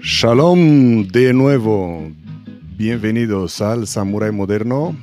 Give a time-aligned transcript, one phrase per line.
[0.00, 2.10] Shalom de nuevo.
[2.76, 4.96] Bienvenidos al Samurai Moderno,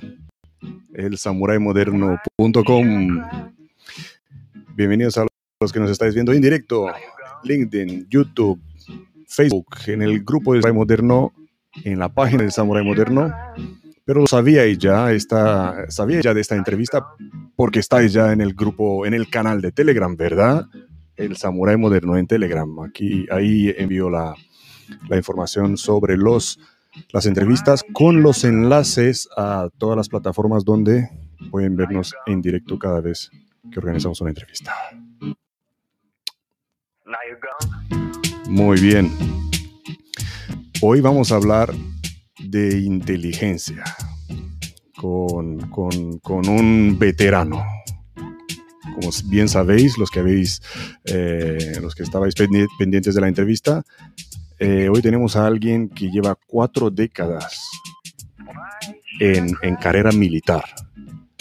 [0.94, 3.22] el samuraimoderno.com.
[4.76, 5.28] Bienvenidos a
[5.60, 6.88] los que nos estáis viendo en directo,
[7.44, 8.60] LinkedIn, YouTube,
[9.28, 11.34] Facebook, en el grupo de Samurai Moderno,
[11.84, 13.34] en la página del Samurai Moderno.
[14.06, 17.06] Pero lo sabíais ya, esta, sabíais ya de esta entrevista
[17.56, 20.66] porque estáis ya en el grupo, en el canal de Telegram, ¿verdad?
[21.16, 22.80] El Samurai Moderno en Telegram.
[22.80, 24.36] Aquí, ahí envío la,
[25.10, 26.60] la información sobre los,
[27.12, 31.10] las entrevistas con los enlaces a todas las plataformas donde
[31.52, 33.30] pueden vernos en directo cada vez
[33.72, 34.74] que organizamos una entrevista.
[38.48, 39.12] Muy bien.
[40.82, 41.74] Hoy vamos a hablar
[42.40, 43.84] de inteligencia
[44.96, 47.64] con, con, con un veterano.
[48.94, 50.62] Como bien sabéis, los que habéis,
[51.06, 53.84] eh, los que estabais pendientes de la entrevista,
[54.60, 57.62] eh, hoy tenemos a alguien que lleva cuatro décadas
[59.20, 60.64] en, en carrera militar.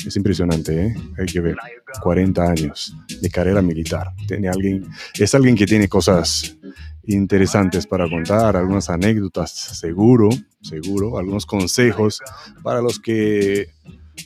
[0.06, 0.94] Es impresionante, ¿eh?
[1.18, 1.56] Hay que ver.
[2.00, 4.12] 40 años de carrera militar.
[4.26, 4.86] Tiene alguien,
[5.18, 6.56] es alguien que tiene cosas
[7.04, 10.30] interesantes para contar, algunas anécdotas, seguro,
[10.62, 12.20] seguro, algunos consejos
[12.62, 13.68] para los que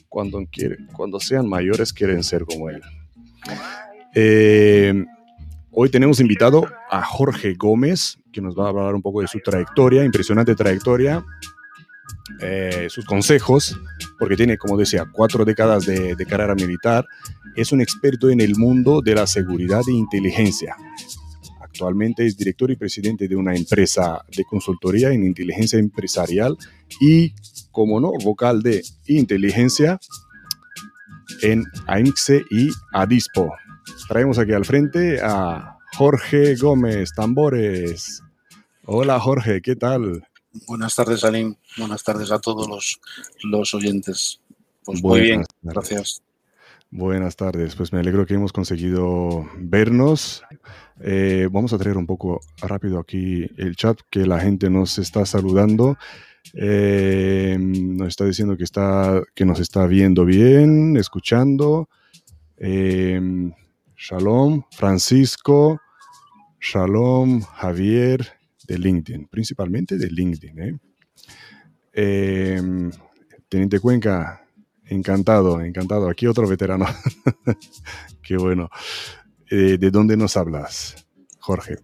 [0.08, 2.82] cuando, quiere, cuando sean mayores quieren ser como él.
[4.14, 5.04] Eh,
[5.70, 9.38] hoy tenemos invitado a Jorge Gómez, que nos va a hablar un poco de su
[9.40, 11.24] trayectoria, impresionante trayectoria,
[12.40, 13.78] eh, sus consejos,
[14.18, 17.06] porque tiene, como decía, cuatro décadas de, de, carrera militar.
[17.56, 20.76] Es un experto en el mundo de la seguridad e inteligencia.
[21.60, 26.56] Actualmente es director y presidente de una empresa de consultoría en inteligencia empresarial
[27.00, 27.34] y,
[27.70, 29.98] como no, vocal de inteligencia
[31.42, 33.52] en AIMXE y ADISPO.
[34.08, 38.22] Traemos aquí al frente a Jorge Gómez Tambores.
[38.84, 40.22] Hola Jorge, ¿qué tal?
[40.68, 41.56] Buenas tardes, Alim.
[41.77, 43.00] Buenas tardes a todos los,
[43.42, 44.41] los oyentes.
[44.84, 46.22] Pues muy bien, gracias.
[46.92, 50.44] Buenas tardes, pues me alegro que hemos conseguido vernos.
[51.00, 55.26] Eh, vamos a traer un poco rápido aquí el chat, que la gente nos está
[55.26, 55.98] saludando.
[56.54, 61.88] Eh, nos está diciendo que, está, que nos está viendo bien, escuchando.
[62.56, 63.20] Eh,
[63.97, 65.80] shalom, Francisco.
[66.60, 68.26] Shalom, Javier
[68.66, 70.58] de LinkedIn, principalmente de LinkedIn.
[70.60, 70.78] ¿eh?
[71.92, 72.62] Eh,
[73.48, 74.46] Teniente Cuenca,
[74.86, 76.08] encantado, encantado.
[76.08, 76.86] Aquí otro veterano.
[78.22, 78.68] Qué bueno.
[79.50, 81.06] Eh, ¿De dónde nos hablas,
[81.38, 81.76] Jorge?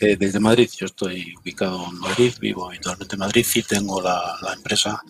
[0.00, 4.36] Eh, desde Madrid, yo estoy ubicado en Madrid, vivo habitualmente en Madrid y tengo la,
[4.42, 5.00] la empresa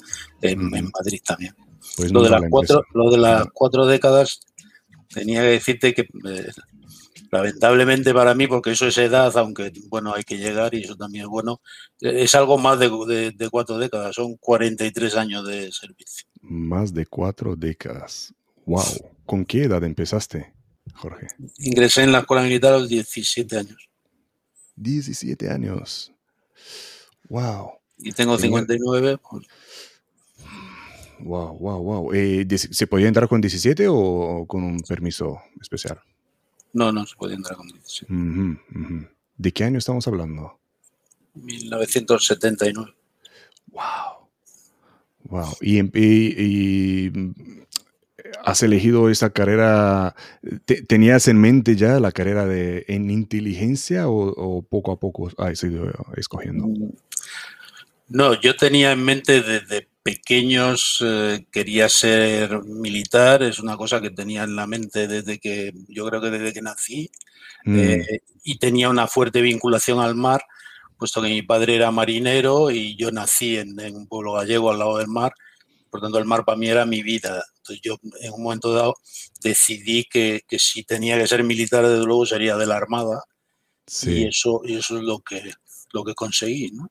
[0.40, 0.74] en, mm.
[0.74, 1.54] en, Madrid también.
[1.96, 4.40] Pues lo, de las cuatro, lo de las cuatro décadas,
[5.12, 6.50] tenía que decirte que eh,
[7.30, 11.24] lamentablemente para mí, porque eso es edad, aunque bueno, hay que llegar y eso también
[11.24, 11.60] es bueno,
[12.00, 16.26] es algo más de, de, de, cuatro décadas, son 43 años de servicio.
[16.40, 18.34] Más de cuatro décadas.
[18.66, 18.84] ¡Wow!
[19.24, 20.52] ¿Con qué edad empezaste,
[20.94, 21.28] Jorge?
[21.58, 23.88] Ingresé en la escuela militar a los 17 años.
[24.76, 26.12] 17 años.
[27.28, 27.72] ¡Wow!
[27.98, 29.18] Y tengo 59.
[29.18, 29.46] Pues...
[31.20, 32.12] Wow, wow, wow.
[32.14, 36.00] Eh, ¿Se podía entrar con 17 o con un permiso especial?
[36.72, 38.12] No, no se puede entrar con 17.
[38.12, 39.08] Uh -huh, uh -huh.
[39.36, 40.58] ¿De qué año estamos hablando?
[41.34, 42.94] 1979.
[43.72, 44.28] Wow.
[45.24, 45.56] Wow.
[45.60, 47.12] ¿Y, y, y
[48.44, 50.14] has elegido esa carrera?
[50.64, 55.30] Te, ¿Tenías en mente ya la carrera de, en inteligencia o, o poco a poco
[55.38, 56.66] has ido escogiendo?
[58.08, 64.08] No, yo tenía en mente desde pequeños eh, quería ser militar, es una cosa que
[64.08, 67.10] tenía en la mente desde que, yo creo que desde que nací,
[67.64, 67.78] mm.
[67.78, 70.40] eh, y tenía una fuerte vinculación al mar,
[70.96, 74.78] puesto que mi padre era marinero y yo nací en, en un pueblo gallego al
[74.78, 75.34] lado del mar,
[75.90, 77.44] por tanto el mar para mí era mi vida.
[77.58, 78.94] Entonces yo en un momento dado
[79.42, 83.24] decidí que, que si tenía que ser militar, desde luego sería de la Armada,
[83.86, 84.22] sí.
[84.22, 85.52] y, eso, y eso es lo que,
[85.92, 86.90] lo que conseguí, ¿no?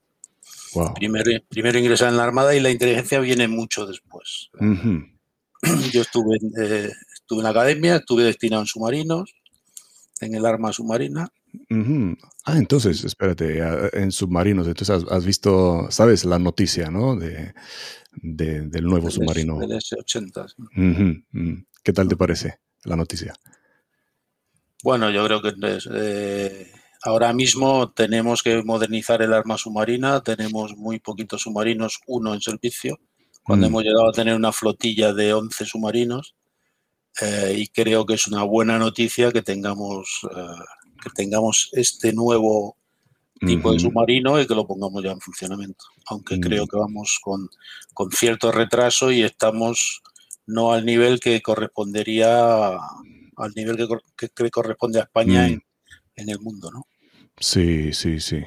[0.74, 0.94] Wow.
[0.94, 4.50] Primero, primero ingresar en la Armada y la inteligencia viene mucho después.
[4.60, 5.92] Uh -huh.
[5.92, 9.34] Yo estuve, eh, estuve en la academia, estuve destinado en submarinos,
[10.22, 11.30] en el arma submarina.
[11.70, 12.18] Uh -huh.
[12.46, 13.60] Ah, entonces, espérate,
[13.94, 17.16] en submarinos, entonces has, has, visto, sabes, la noticia, ¿no?
[17.16, 17.54] De,
[18.14, 19.60] de del nuevo submarino.
[19.60, 20.54] Del S-80.
[20.58, 21.66] Uh -huh.
[21.84, 23.34] ¿Qué tal te parece la noticia?
[24.84, 25.54] Bueno, yo creo que
[25.94, 26.72] eh,
[27.04, 33.00] Ahora mismo tenemos que modernizar el arma submarina, tenemos muy poquitos submarinos, uno en servicio,
[33.44, 33.70] cuando mm.
[33.70, 36.36] hemos llegado a tener una flotilla de 11 submarinos
[37.22, 40.64] eh, y creo que es una buena noticia que tengamos, eh,
[41.04, 42.78] que tengamos este nuevo
[43.40, 45.86] tipo de submarino y que lo pongamos ya en funcionamiento.
[46.08, 47.48] Aunque creo que vamos con,
[47.94, 50.02] con, cierto retraso y estamos
[50.48, 52.78] no al nivel que correspondería
[53.38, 53.78] al nivel
[54.16, 55.64] que, que, corresponde a España en,
[56.18, 56.88] en, el mundo, ¿no?
[57.40, 58.44] Sí, sí, sí.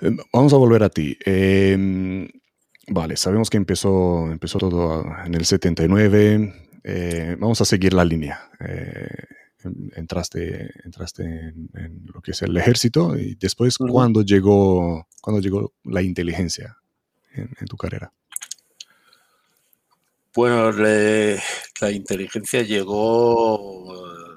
[0.00, 1.16] Em, vamos a volver a ti.
[1.24, 2.28] Eh,
[2.88, 6.54] vale, sabemos que empezó, empezó todo en el 79.
[6.84, 8.50] Eh, vamos a seguir la línea.
[8.60, 9.08] Eh,
[9.96, 16.02] entraste, entraste en, lo que es el ejército y después, ¿cuándo, llegó, ¿cuándo llegó la
[16.02, 16.76] inteligencia
[17.34, 18.12] en, tu carrera?
[20.34, 24.27] Bueno, la inteligencia llegó.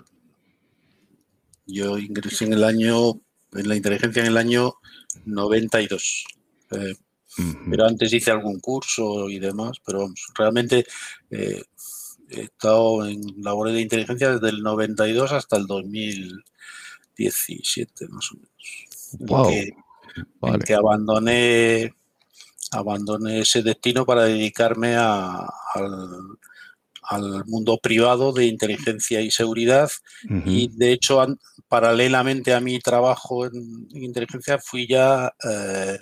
[1.71, 3.19] Yo ingresé en el año,
[3.53, 4.75] en la inteligencia en el año
[5.25, 6.25] 92.
[6.71, 6.95] Eh,
[7.69, 10.85] pero antes hice algún curso y demás, pero realmente
[11.29, 11.63] eh,
[12.29, 18.51] he estado en labores de inteligencia desde el 92 hasta el 2017, más o menos.
[19.19, 19.49] Wow.
[20.65, 21.93] que, abandoné,
[22.71, 25.49] abandoné ese destino para dedicarme al,
[27.45, 29.89] mundo privado de inteligencia y seguridad.
[30.45, 31.21] Y de hecho,
[31.71, 35.97] paralelamente a mi trabajo en, inteligencia, fui ya eh,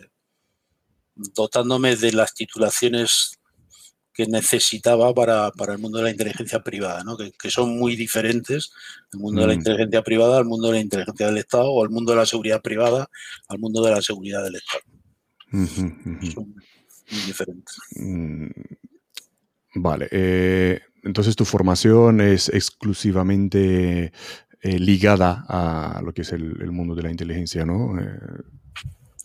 [1.14, 3.40] dotándome de las titulaciones
[4.12, 7.16] que necesitaba para, para, el mundo de la inteligencia privada, ¿no?
[7.16, 8.72] que, que, son muy diferentes,
[9.14, 9.58] el mundo de la mm.
[9.58, 12.64] inteligencia privada al mundo de la inteligencia del Estado o el mundo de la seguridad
[12.64, 13.08] privada
[13.48, 14.84] al mundo de la seguridad del Estado.
[16.34, 16.56] Son
[17.12, 17.78] muy diferentes.
[17.96, 18.50] Mm,
[19.76, 24.12] vale, eh, entonces tu formación es exclusivamente
[24.62, 28.00] eh, ligada a lo que es el, el, mundo de la inteligencia, ¿no?
[28.00, 28.20] Eh,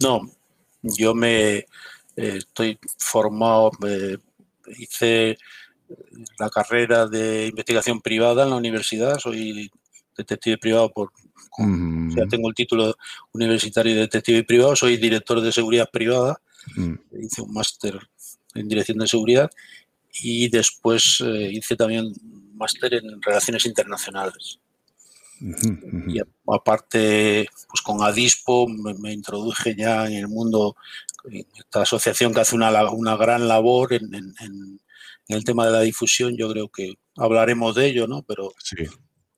[0.00, 0.30] no,
[0.82, 1.66] yo me
[2.16, 3.72] estoy formado
[4.78, 5.36] hice
[6.38, 9.70] la carrera de investigación privada en la universidad, soy
[10.16, 11.10] detective privado por...
[11.58, 12.94] ya tengo el título
[13.32, 16.40] universitario de detective privado, soy director de seguridad privada,
[16.76, 17.98] hice un máster
[18.54, 19.50] en dirección de seguridad
[20.22, 24.60] y después eh, hice también un máster en relaciones internacionales.
[25.40, 30.76] Y aparte, pues con Adispo me, introduje ya en el mundo,
[31.30, 34.80] esta asociación que hace una, una gran labor en, en,
[35.28, 38.22] el tema de la difusión, yo creo que hablaremos de ello, ¿no?
[38.22, 38.52] Pero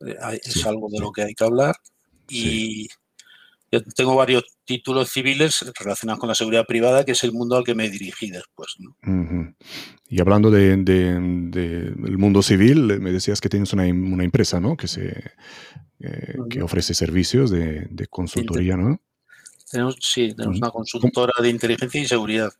[0.00, 1.76] eh, es algo de lo que hay que hablar.
[2.28, 2.88] Y
[3.72, 7.64] yo tengo varios títulos civiles relacionados con la seguridad privada, que es el mundo al
[7.64, 8.76] que me dirigí después.
[8.78, 9.54] ¿no?
[10.08, 14.76] Y hablando del de, mundo civil, me decías que tienes una, una empresa, ¿no?
[14.76, 15.32] Que se
[15.98, 19.00] eh, que ofrece servicios de, consultoría, ¿no?
[19.70, 22.52] Tenemos, sí, tenemos una consultora de inteligencia y seguridad.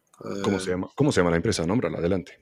[0.43, 0.89] ¿Cómo se llama?
[0.95, 1.67] ¿Cómo se llama la empresa?
[1.67, 2.41] Nómbrala, adelante.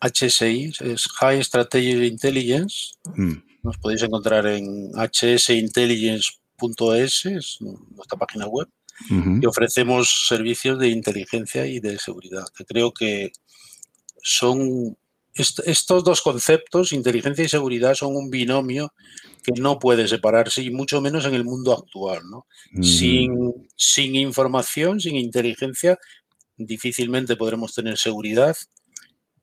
[0.00, 2.96] HSI, es High Strategy Intelligence.
[3.14, 3.34] Mm.
[3.62, 4.90] Nos podéis encontrar en
[6.66, 8.68] hsintelligence.es, es nuestra página web.
[9.10, 13.32] Y ofrecemos servicios de inteligencia y de seguridad, que creo que
[14.22, 14.96] son
[15.34, 18.94] estos dos conceptos, inteligencia y seguridad, son un binomio
[19.42, 22.22] que no puede separarse y mucho menos en el mundo actual.
[22.30, 22.46] ¿no?
[22.82, 25.98] sin, sin, información, sin inteligencia,
[26.56, 28.56] difícilmente podremos tener seguridad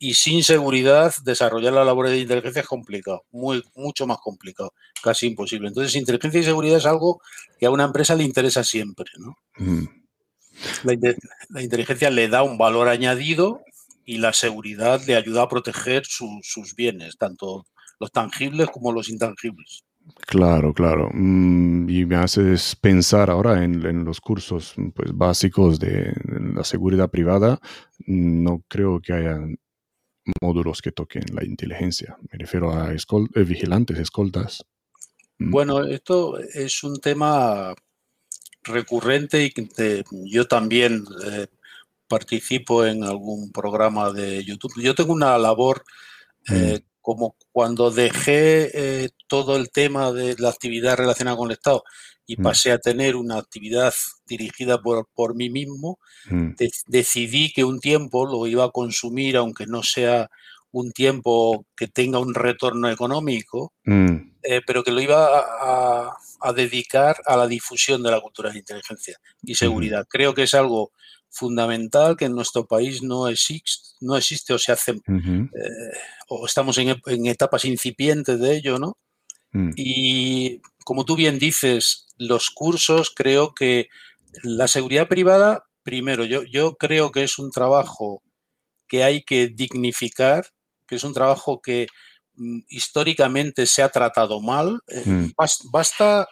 [0.01, 5.27] y sin seguridad desarrollar la labor de inteligencia es complicado, muy, mucho más complicado, casi
[5.27, 5.67] imposible.
[5.67, 7.21] Entonces, inteligencia y seguridad es algo
[7.59, 9.05] que a una empresa le interesa siempre.
[9.19, 9.37] ¿no?
[10.83, 11.15] la,
[11.49, 13.61] la inteligencia le da un valor añadido
[14.03, 17.67] y la seguridad le ayuda a proteger sus bienes, tanto
[17.99, 19.83] los tangibles como los intangibles.
[20.25, 21.11] Claro, claro.
[21.13, 26.11] Mm, y me haces pensar ahora en, los cursos pues, básicos de
[26.55, 27.59] la seguridad privada.
[28.07, 29.37] No creo que haya
[30.41, 32.17] módulos que toquen la inteligencia.
[32.31, 34.63] Me refiero a eh, vigilantes, escoltas.
[35.37, 35.51] Mm.
[35.51, 37.73] Bueno, esto es un tema
[38.63, 39.53] recurrente y
[40.29, 41.47] yo también eh,
[42.07, 44.81] participo en algún programa de YouTube.
[44.81, 45.83] Yo tengo una labor
[46.49, 46.85] eh, mm.
[47.01, 51.83] como cuando dejé eh, todo el tema de la actividad relacionada con el Estado
[52.31, 52.43] y mm.
[52.43, 53.93] pasé a tener una actividad
[54.25, 56.51] dirigida por, por mí mismo, mm.
[56.87, 60.29] decidí que un tiempo lo iba a consumir, aunque no sea
[60.71, 67.17] un tiempo que tenga un retorno económico, eh, pero que lo iba a, a, dedicar
[67.25, 70.07] a la difusión de la cultura de inteligencia y seguridad.
[70.09, 70.93] Creo que es algo
[71.29, 75.97] fundamental que en nuestro país no existe, no existe o se hace, eh,
[76.29, 76.95] o estamos en,
[77.25, 78.97] etapas incipientes de ello, ¿no?
[79.51, 79.71] Mm.
[79.75, 83.89] Y como tú bien dices, los cursos, creo que
[84.43, 88.21] la seguridad privada, primero, yo, yo creo que es un trabajo
[88.87, 90.45] que hay que dignificar,
[90.87, 91.87] que es un trabajo que
[92.35, 94.79] mm, históricamente se ha tratado mal.
[94.87, 95.31] Eh, mm.
[95.71, 96.27] basta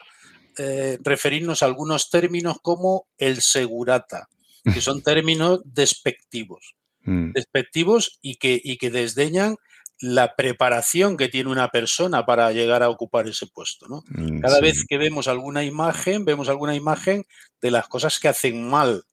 [0.57, 4.29] eh, referirnos a algunos términos como el segurata,
[4.63, 6.75] que son términos despectivos.
[7.01, 7.31] Mm.
[7.31, 9.55] Despectivos y que, y que desdeñan
[9.99, 13.87] la preparación que tiene una persona para llegar a ocupar ese puesto.
[13.87, 14.03] ¿no?
[14.07, 17.25] Mm, Cada vez que vemos alguna imagen, vemos alguna imagen
[17.61, 19.03] de las cosas que hacen mal,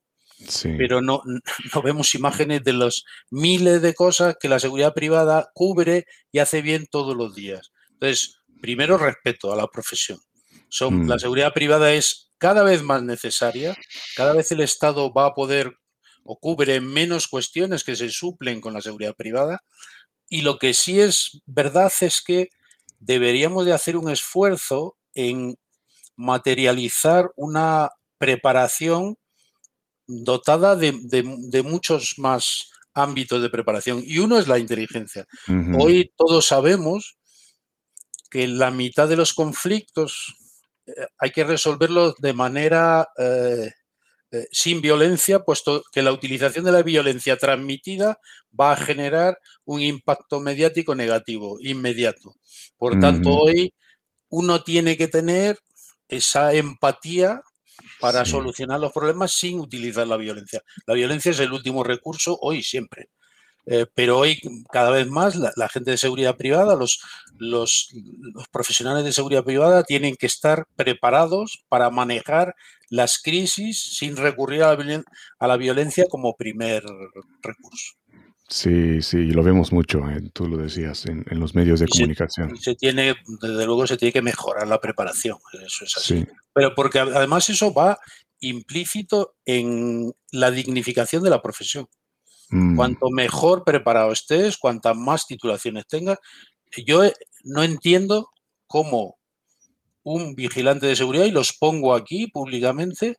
[0.62, 1.22] pero no,
[1.74, 6.62] no, vemos imágenes de los miles de cosas que la seguridad privada cubre y hace
[6.62, 7.72] bien todos los días.
[7.92, 10.20] Entonces, primero respeto a la profesión.
[10.68, 11.20] Son, La mm.
[11.20, 13.76] seguridad privada es cada vez más necesaria,
[14.14, 15.72] cada vez el Estado va a poder
[16.26, 19.62] o cubre menos cuestiones que se suplen con la seguridad privada.
[20.28, 22.50] Y lo que sí es verdad es que
[22.98, 25.56] deberíamos de hacer un esfuerzo en
[26.16, 29.16] materializar una preparación
[30.06, 34.02] dotada de, muchos más ámbitos de preparación.
[34.04, 35.26] Y uno es la inteligencia.
[35.78, 37.16] Hoy todos sabemos
[38.30, 40.34] que la mitad de los conflictos
[40.86, 43.72] eh, hay que resolverlos de manera eh,
[44.32, 48.18] eh, sin violencia, puesto que la utilización de la violencia transmitida
[48.58, 52.34] va a generar un impacto mediático negativo, inmediato.
[52.76, 53.72] Por tanto, hoy
[54.28, 55.58] uno tiene que tener
[56.08, 57.40] esa empatía
[58.00, 60.62] para solucionar los problemas sin utilizar la violencia.
[60.86, 63.08] La violencia es el último recurso hoy siempre.
[63.66, 67.00] Eh, pero hoy cada vez más la, gente de seguridad privada, los,
[67.36, 67.88] los,
[68.52, 72.54] profesionales de seguridad privada tienen que estar preparados para manejar
[72.90, 74.76] las crisis sin recurrir a
[75.46, 76.84] la, violencia como primer
[77.42, 77.94] recurso.
[78.48, 82.56] Sí, sí, lo vemos mucho, eh, tú lo decías, en, los medios de comunicación.
[82.56, 86.24] Se, tiene, desde luego, se tiene que mejorar la preparación, eso es así.
[86.52, 87.98] Pero porque además eso va
[88.38, 91.88] implícito en la dignificación de la profesión.
[92.50, 92.76] Mm.
[92.76, 96.18] Cuanto mejor preparado estés, cuantas más titulaciones tengas.
[96.86, 98.30] Yo eh, no entiendo
[98.66, 99.18] cómo
[100.02, 103.16] un vigilante de seguridad, y los pongo aquí públicamente,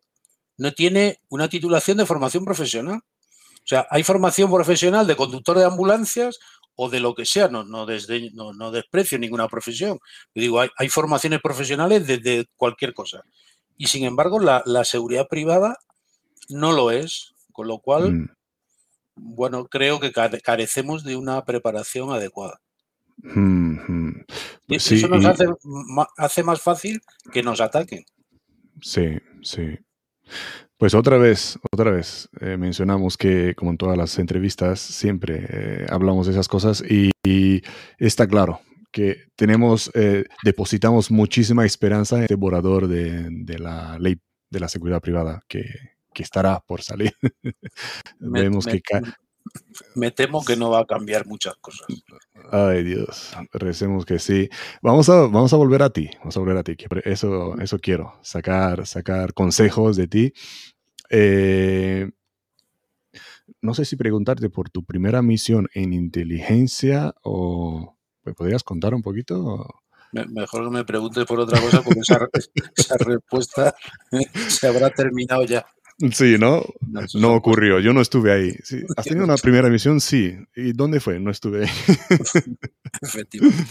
[0.57, 2.99] no tiene una titulación de formación profesional.
[2.99, 6.39] O sea, hay formación profesional de conductor de ambulancias
[6.75, 9.99] o de lo que sea, no, no, desde, no, desprecio ninguna profesión.
[10.33, 13.21] Yo digo, hay, formaciones profesionales de, cualquier cosa.
[13.75, 15.77] Y sin embargo, la, seguridad privada
[16.47, 18.36] no lo es, con lo cual mm
[19.17, 22.59] bueno, creo que carecemos de una preparación adecuada.
[24.67, 25.25] Pues eso nos
[26.17, 28.05] hace, más fácil que nos ataquen.
[28.81, 29.79] Sí, sí.
[30.77, 35.87] Pues otra vez, otra vez, eh, mencionamos que como en todas las entrevistas siempre eh,
[35.89, 37.11] hablamos de esas cosas y,
[37.97, 44.17] está claro que tenemos, eh, depositamos muchísima esperanza en este borrador de la ley
[44.49, 45.65] de la seguridad privada que,
[46.17, 47.13] que estará por salir.
[48.19, 48.81] me, Vemos que
[49.93, 51.85] me temo que no va a cambiar muchas cosas.
[52.51, 54.49] Ay, Dios, recemos que sí.
[54.81, 58.15] Vamos a, vamos a volver a ti, vamos a volver a ti, eso, eso quiero,
[58.23, 60.33] sacar, sacar consejos de ti.
[61.11, 62.09] Eh,
[63.61, 69.03] no sé si preguntarte por tu primera misión en inteligencia o ¿me podrías contar un
[69.03, 69.67] poquito?
[70.11, 72.17] Mejor que me preguntes por otra cosa porque esa,
[72.75, 73.75] esa respuesta
[74.49, 75.65] se habrá terminado ya.
[76.11, 76.63] Sí, ¿no?
[77.15, 77.79] No, ocurrió.
[77.79, 78.55] Yo no estuve ahí.
[78.95, 79.99] ¿Has tenido una primera misión?
[79.99, 80.35] Sí.
[80.55, 81.19] ¿Y dónde fue?
[81.19, 81.71] No estuve ahí.
[83.01, 83.65] Efectivamente.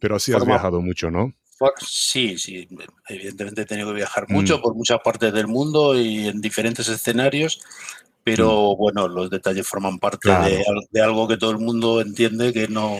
[0.00, 1.32] Pero sí has viajado mucho, ¿no?
[1.78, 2.66] Sí, sí.
[3.08, 4.62] Evidentemente he tenido que viajar mucho mm.
[4.62, 7.60] por muchas partes del mundo y en diferentes escenarios.
[8.24, 8.78] Pero mm.
[8.78, 10.30] bueno, los detalles forman parte
[10.90, 12.98] de, algo que todo el mundo entiende que no,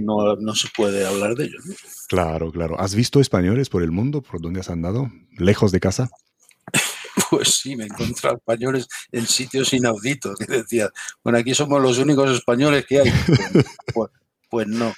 [0.00, 1.58] no, se puede hablar de ello.
[2.08, 2.78] Claro, claro.
[2.78, 4.20] ¿Has visto españoles por el mundo?
[4.20, 5.10] ¿Por dónde has andado?
[5.38, 6.10] ¿Lejos de casa?
[7.30, 10.90] Pues sí, me he encontrado españoles en sitios inauditos, que decía,
[11.22, 13.12] bueno, aquí somos los únicos españoles que hay.
[13.94, 14.10] Pues,
[14.48, 14.92] pues, no.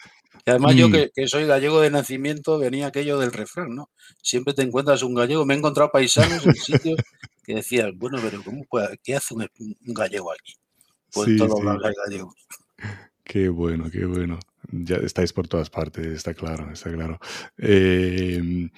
[0.45, 0.93] Y además yo mm.
[1.15, 3.91] que, soy gallego de nacimiento, venía aquello del refrán, ¿no?
[4.23, 5.45] Siempre te encuentras un gallego.
[5.45, 7.01] Me he encontrado paisanos en sitios
[7.45, 8.65] que decían, bueno, pero ¿cómo
[9.03, 9.49] ¿qué hace un,
[9.87, 10.55] gallego aquí?
[11.13, 12.35] Pues todos los gallegos.
[13.25, 14.39] Qué bueno, qué bueno.
[14.71, 17.19] Ya estáis por todas partes, está claro, está claro.
[17.59, 18.71] Eh,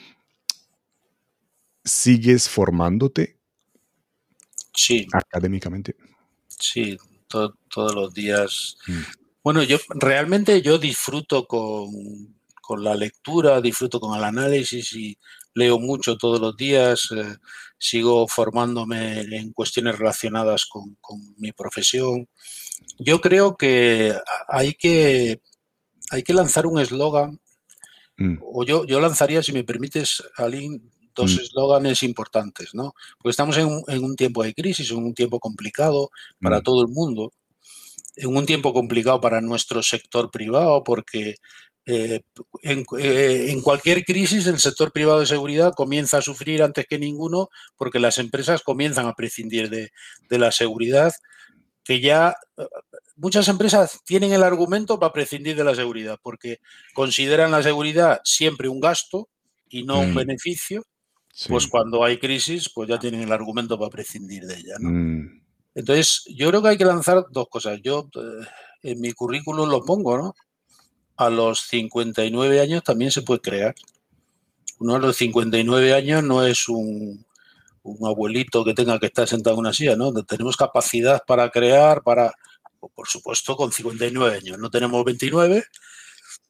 [1.84, 3.39] ¿Sigues formándote?
[4.74, 5.06] Sí.
[5.12, 5.96] Académicamente.
[6.48, 6.96] Sí,
[7.28, 8.76] todos los días.
[8.86, 9.00] Mm.
[9.42, 12.36] Bueno, yo realmente yo disfruto con,
[12.78, 15.18] la lectura, disfruto con el análisis y
[15.54, 17.08] leo mucho todos los días.
[17.16, 17.36] Eh,
[17.78, 20.96] sigo formándome en cuestiones relacionadas con,
[21.38, 22.28] mi profesión.
[22.98, 24.14] Yo creo que
[24.46, 25.40] hay que,
[26.10, 27.40] hay que lanzar un eslogan,
[28.18, 28.36] mm.
[28.40, 30.80] o yo, yo lanzaría, si me permites, Aline,
[31.14, 31.40] dos mm.
[31.40, 32.94] eslóganes importantes, ¿no?
[33.18, 36.62] Porque estamos en un, tiempo de crisis, en un tiempo complicado para mm.
[36.62, 37.32] todo el mundo,
[38.16, 41.36] en un tiempo complicado para nuestro sector privado, porque
[41.86, 42.20] eh,
[42.62, 47.48] eh, en, cualquier crisis el sector privado de seguridad comienza a sufrir antes que ninguno
[47.76, 49.90] porque las empresas comienzan a prescindir de,
[50.38, 51.12] la seguridad,
[51.82, 52.36] que ya
[53.16, 56.60] muchas empresas tienen el argumento para prescindir de la seguridad porque
[56.94, 59.28] consideran la seguridad siempre un gasto
[59.68, 60.14] y no un mm.
[61.48, 64.74] Pues cuando hay crisis, pues ya tienen el argumento para prescindir de ella.
[64.78, 65.42] Mm.
[65.74, 67.80] Entonces, yo creo que hay que lanzar dos cosas.
[67.82, 68.08] Yo
[68.82, 70.34] en mi currículum lo pongo, ¿no?
[71.20, 73.74] a los 59 años también se puede crear.
[74.78, 77.26] Uno a los 59 años no es un,
[78.02, 80.14] abuelito que tenga que estar sentado en una silla, ¿no?
[80.24, 82.32] Tenemos capacidad para crear, para,
[82.94, 84.58] por supuesto, con 59 años.
[84.58, 85.62] No tenemos 29,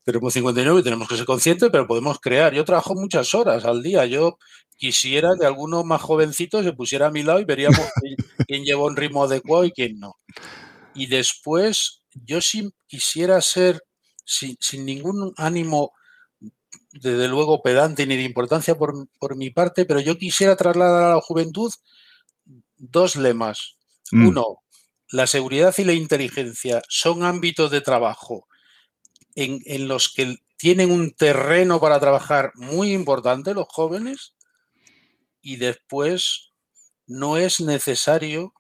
[0.04, 2.54] tenemos 59 y tenemos que ser conscientes, pero podemos crear.
[2.54, 4.06] Yo trabajo muchas horas al día.
[4.06, 4.38] Yo
[4.80, 7.78] quisiera que alguno más jovencito se pusiera a mi lado y veríamos
[8.48, 10.16] quién, lleva un ritmo adecuado y quién no.
[10.94, 13.82] Y después, yo sí quisiera ser
[14.24, 14.56] sin,
[14.86, 15.92] ningún ánimo,
[16.92, 21.20] desde luego, pedante ni de importancia por, mi parte, pero yo quisiera trasladar a la
[21.20, 21.70] juventud
[22.78, 23.76] dos lemas.
[24.12, 24.28] Mm.
[24.28, 24.62] Uno,
[25.10, 28.48] la seguridad y la inteligencia son ámbitos de trabajo
[29.34, 34.32] en, en, los que tienen un terreno para trabajar muy importante los jóvenes
[35.42, 36.52] y después
[37.06, 38.52] no es necesario,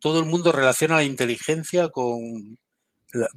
[0.00, 2.58] todo el mundo relaciona la inteligencia con,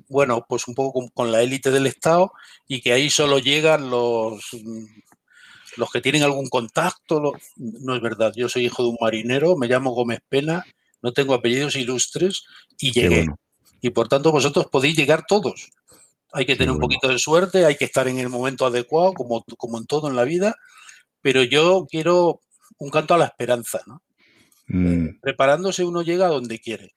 [0.07, 2.31] bueno, pues un poco con, la élite del Estado
[2.67, 4.85] y que ahí solo llegan los, mm,
[5.77, 7.33] los que tienen algún contacto.
[7.57, 10.65] no es verdad, yo soy hijo de un marinero, me llamo Gómez Pena,
[11.01, 12.43] no tengo apellidos ilustres
[12.79, 13.27] y llegué.
[13.81, 15.69] Y por tanto vosotros podéis llegar todos.
[16.31, 19.43] Hay que tener un poquito de suerte, hay que estar en el momento adecuado, como,
[19.57, 20.55] como en todo en la vida,
[21.21, 22.39] pero yo quiero
[22.77, 24.01] un canto a la esperanza, ¿no?
[24.67, 25.19] Mm.
[25.21, 26.93] Preparándose uno llega a donde quiere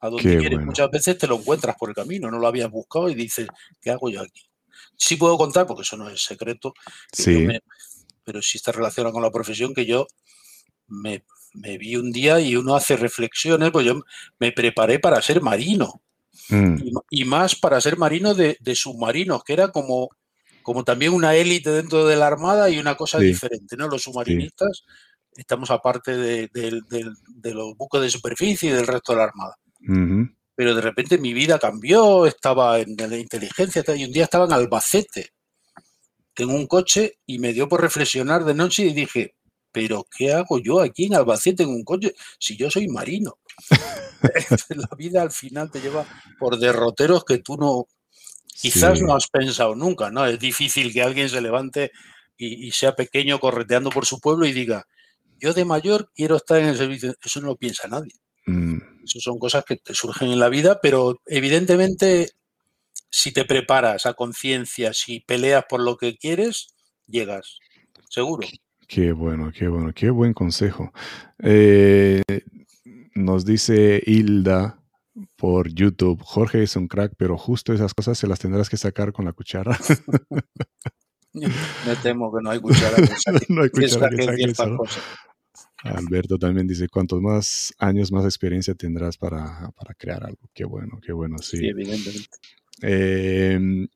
[0.00, 0.60] a donde quieres.
[0.60, 3.48] Muchas veces te lo encuentras por el camino, no lo habías buscado y dices,
[3.80, 4.42] ¿qué hago yo aquí?
[4.96, 6.74] Sí puedo contar, porque eso no es secreto,
[8.24, 10.06] pero sí está relacionado con la profesión que yo
[10.88, 11.24] me,
[11.54, 14.00] vi un día y uno hace reflexiones, pues yo
[14.38, 16.02] me preparé para ser marino.
[16.48, 16.76] Mm.
[17.10, 20.10] Y, más para ser marino de, submarinos, que era como,
[20.66, 23.86] como también una élite dentro de la Armada y una cosa diferente, ¿no?
[23.86, 24.82] Los submarinistas
[25.36, 29.56] estamos aparte de, de, los buques de superficie y del resto de la Armada.
[30.56, 34.54] Pero de repente mi vida cambió, estaba en la inteligencia y un día estaba en
[34.54, 35.30] Albacete,
[36.36, 39.36] en un coche y me dio por reflexionar de noche y dije,
[39.70, 43.38] pero ¿qué hago yo aquí en Albacete en un coche si yo soy marino?
[44.70, 46.04] la vida al final te lleva
[46.40, 47.86] por derroteros que tú no,
[48.60, 50.26] quizás no has pensado nunca, ¿no?
[50.26, 51.92] Es difícil que alguien se levante
[52.36, 54.86] y, sea pequeño correteando por su pueblo y diga,
[55.38, 57.14] yo de mayor quiero estar en el servicio.
[57.22, 58.12] Eso no lo piensa nadie.
[58.46, 58.78] Mm.
[59.04, 62.30] Eso son cosas que te surgen en la vida, pero evidentemente
[63.10, 66.68] si te preparas a conciencia, si peleas por lo que quieres,
[67.06, 67.58] llegas,
[68.10, 68.46] seguro.
[68.88, 70.92] Qué bueno, qué bueno, qué buen consejo.
[71.42, 72.22] Eh,
[73.14, 74.80] nos dice Hilda
[75.36, 79.12] por YouTube, Jorge es un crack, pero justo esas cosas se las tendrás que sacar
[79.12, 79.78] con la cuchara.
[81.32, 82.96] Me temo que no hay cuchara.
[83.48, 84.54] no hay cuchara que
[85.82, 90.50] Alberto también dice, cuantos más años, más experiencia tendrás para, crear algo.
[90.54, 91.58] Qué bueno, qué bueno, sí.
[91.58, 92.38] Sí, evidentemente.
[92.82, 93.88] Em,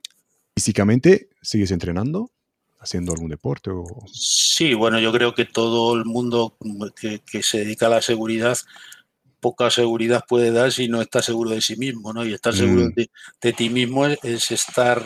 [0.54, 2.30] ¿Físicamente sigues entrenando?
[2.78, 3.70] ¿Haciendo algún deporte?
[3.70, 3.84] O...
[4.12, 6.56] Sí, bueno, yo creo que todo el mundo
[6.98, 8.56] que, se dedica a la seguridad,
[9.40, 12.24] poca seguridad puede dar si no está seguro de sí mismo, ¿no?
[12.24, 12.94] Y estar seguro mm.
[13.40, 15.02] de, ti mismo es, estar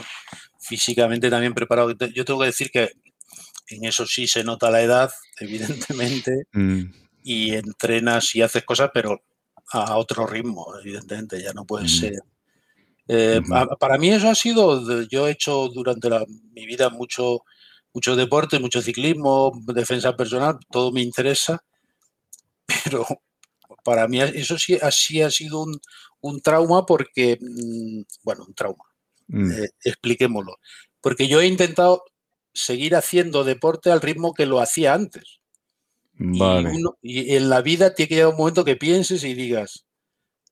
[0.59, 1.92] físicamente también preparado.
[2.12, 2.90] Yo tengo que decir que
[3.68, 6.83] en eso sí se nota la edad, evidentemente, mm.
[7.23, 9.23] y entrenas y haces cosas, pero
[9.73, 11.88] a otro ritmo, evidentemente, ya no puede mm.
[11.88, 12.14] ser.
[13.07, 13.42] Eh,
[13.79, 16.09] para mí eso ha sido, yo he hecho durante
[16.55, 17.42] mi vida mucho,
[17.92, 21.62] mucho deporte, mucho ciclismo, defensa personal, todo me interesa,
[22.85, 23.07] pero
[23.85, 25.64] para mí eso sí así ha sido
[26.20, 28.85] un, trauma porque, mm, bueno, un trauma,
[29.29, 30.57] eh, expliquémoslo,
[31.01, 32.03] porque yo he intentado
[32.53, 35.40] seguir haciendo deporte al ritmo que lo hacía antes.
[37.03, 39.85] Y, en la vida tiene que llegar un momento que pienses y digas,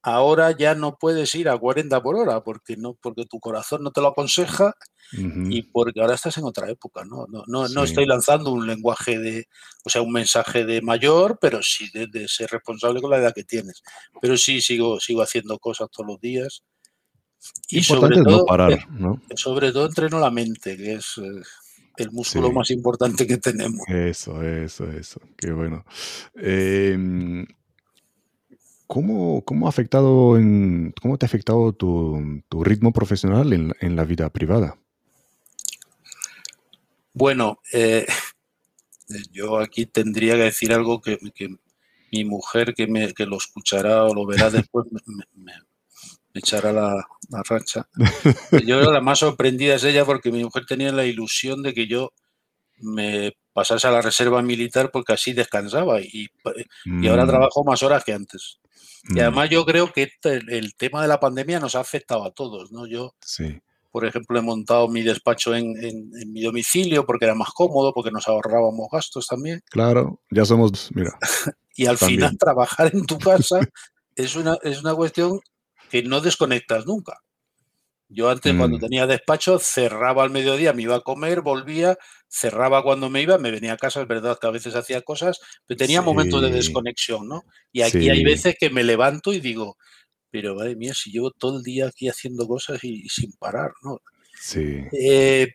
[0.03, 3.93] ahora ya no puedes ir a 40 por hora porque no porque tu corazón no
[3.93, 4.75] te lo aconseja
[5.13, 9.49] y porque ahora estás en otra época no no, no, estoy lanzando un lenguaje de
[9.85, 13.45] o sea un mensaje de mayor pero sí de, ser responsable con la edad que
[13.45, 13.83] tienes
[14.21, 16.63] pero sí sigo sigo haciendo cosas todos los días
[17.69, 19.21] y sobre todo, no parar, ¿no?
[19.37, 21.43] sobre todo entreno la mente que es eh,
[21.97, 23.87] el músculo más importante que tenemos.
[23.89, 25.21] Eso, eso, eso.
[25.37, 25.85] Qué bueno.
[26.35, 27.47] Em,
[28.87, 34.79] ¿cómo, ha afectado en, ¿Cómo te ha afectado tu, ritmo profesional en, la vida privada?
[37.15, 38.07] Bueno, eh,
[39.33, 41.19] yo aquí tendría que decir algo que,
[42.11, 44.87] mi mujer, que, me, lo escuchará o lo verá después,
[45.35, 45.53] me,
[46.35, 47.89] echará la, la, racha.
[48.67, 52.13] Yo la más sorprendida es ella porque mi mujer tenía la ilusión de que yo
[52.79, 56.29] me pasase a la reserva militar porque así descansaba y,
[56.85, 57.29] y ahora mm.
[57.29, 58.62] trabajo más horas que antes.
[59.05, 59.21] Y mm.
[59.21, 62.71] además yo creo que este, el, tema de la pandemia nos ha afectado a todos,
[62.71, 62.87] ¿no?
[62.87, 63.15] Yo,
[63.91, 65.75] por ejemplo, he montado mi despacho en,
[66.33, 69.61] mi domicilio porque era más cómodo, porque nos ahorrábamos gastos también.
[69.71, 71.19] Claro, ya somos, mira.
[71.77, 73.61] y al final trabajar en tu casa
[74.17, 75.41] es una, es una cuestión
[75.91, 77.19] que no desconectas nunca.
[78.09, 78.81] Yo antes, cuando mm.
[78.81, 81.97] tenía despacho, cerraba al mediodía, me iba a comer, volvía,
[82.33, 85.39] cerraba cuando me iba, me venía a casa, es verdad que a veces hacía cosas,
[85.67, 87.45] pero tenía momentos de desconexión, ¿no?
[87.73, 89.77] Y aquí hay veces que me levanto y digo,
[90.31, 94.01] pero madre mía, si llevo todo el día aquí haciendo cosas y, sin parar, ¿no?
[94.41, 94.81] Sí.
[94.93, 95.49] Eh,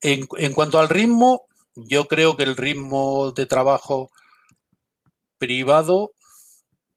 [0.00, 4.10] en, en cuanto al ritmo, yo creo que el ritmo de trabajo
[5.36, 6.12] privado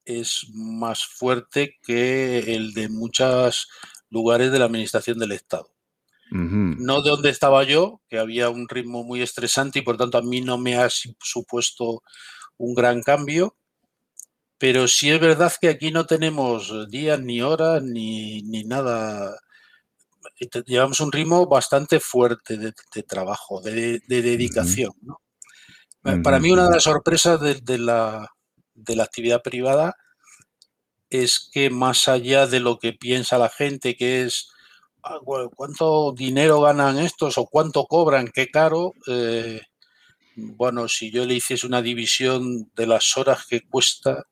[0.05, 3.67] es más fuerte que el de muchas
[4.09, 5.69] lugares de la administración del Estado.
[6.31, 10.21] No de donde estaba yo, que había un ritmo muy estresante y por tanto a
[10.21, 12.03] mí no me ha supuesto
[12.57, 13.57] un gran cambio,
[14.57, 19.37] pero sí es verdad que aquí no tenemos días ni horas ni, nada.
[20.65, 24.93] Llevamos un ritmo bastante fuerte de, trabajo, de, dedicación.
[26.23, 28.29] Para mí una de las sorpresas de, la,
[28.73, 29.97] de la actividad privada
[31.09, 34.51] es que más allá de lo que piensa la gente, que es
[35.55, 39.61] cuánto dinero ganan estos o cuánto cobran, qué caro, eh,
[40.35, 44.25] bueno, si yo le hiciese una división de las horas que cuesta,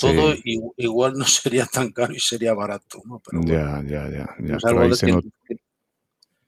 [0.00, 0.34] todo
[0.76, 3.02] igual no sería tan caro y sería barato.
[3.44, 4.58] ya, ya, ya,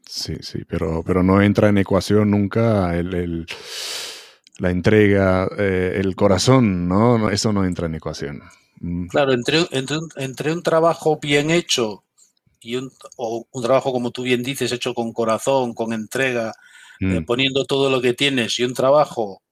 [0.07, 3.47] Sí, sí, pero, pero no entra en ecuación nunca el,
[4.59, 7.31] la entrega, eh, el corazón, ¿no?
[7.31, 8.43] Eso no entra en ecuación.
[8.81, 9.07] Mm.
[9.07, 12.03] Claro, entre, entre, un, trabajo bien hecho
[12.61, 16.53] y un, o un trabajo, como tú bien dices, hecho con corazón, con entrega,
[17.01, 17.25] eh, mm.
[17.25, 19.43] poniendo todo lo que tienes y un trabajo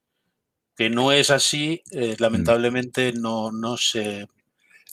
[0.77, 2.23] que no es así, eh, mm.
[2.23, 4.29] lamentablemente no, no, se,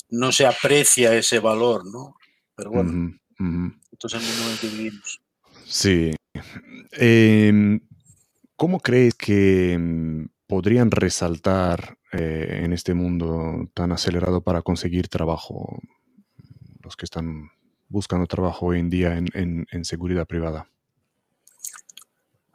[0.09, 2.15] no se aprecia ese valor, ¿no?
[2.55, 3.13] Pero bueno,
[3.91, 5.21] esto es el mundo en el que vivimos.
[5.65, 6.15] Sí.
[6.91, 7.81] Em,
[8.55, 9.77] ¿Cómo crees que
[10.47, 15.79] podrían resaltar eh, en este mundo tan acelerado para conseguir trabajo,
[16.81, 17.49] los que están
[17.87, 20.69] buscando trabajo hoy en día en, seguridad privada?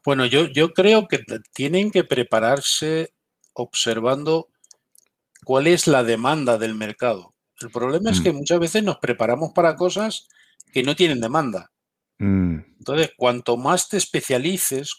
[0.05, 1.21] Bueno, yo, yo creo que
[1.53, 3.13] tienen que prepararse
[3.53, 4.49] observando
[5.45, 7.35] cuál es la demanda del mercado.
[7.61, 8.23] El problema es mm.
[8.23, 10.29] que muchas veces nos preparamos para cosas
[10.73, 11.71] que no tienen demanda.
[12.19, 12.59] Mm.
[12.79, 14.95] Entonces, cuanto más te especialices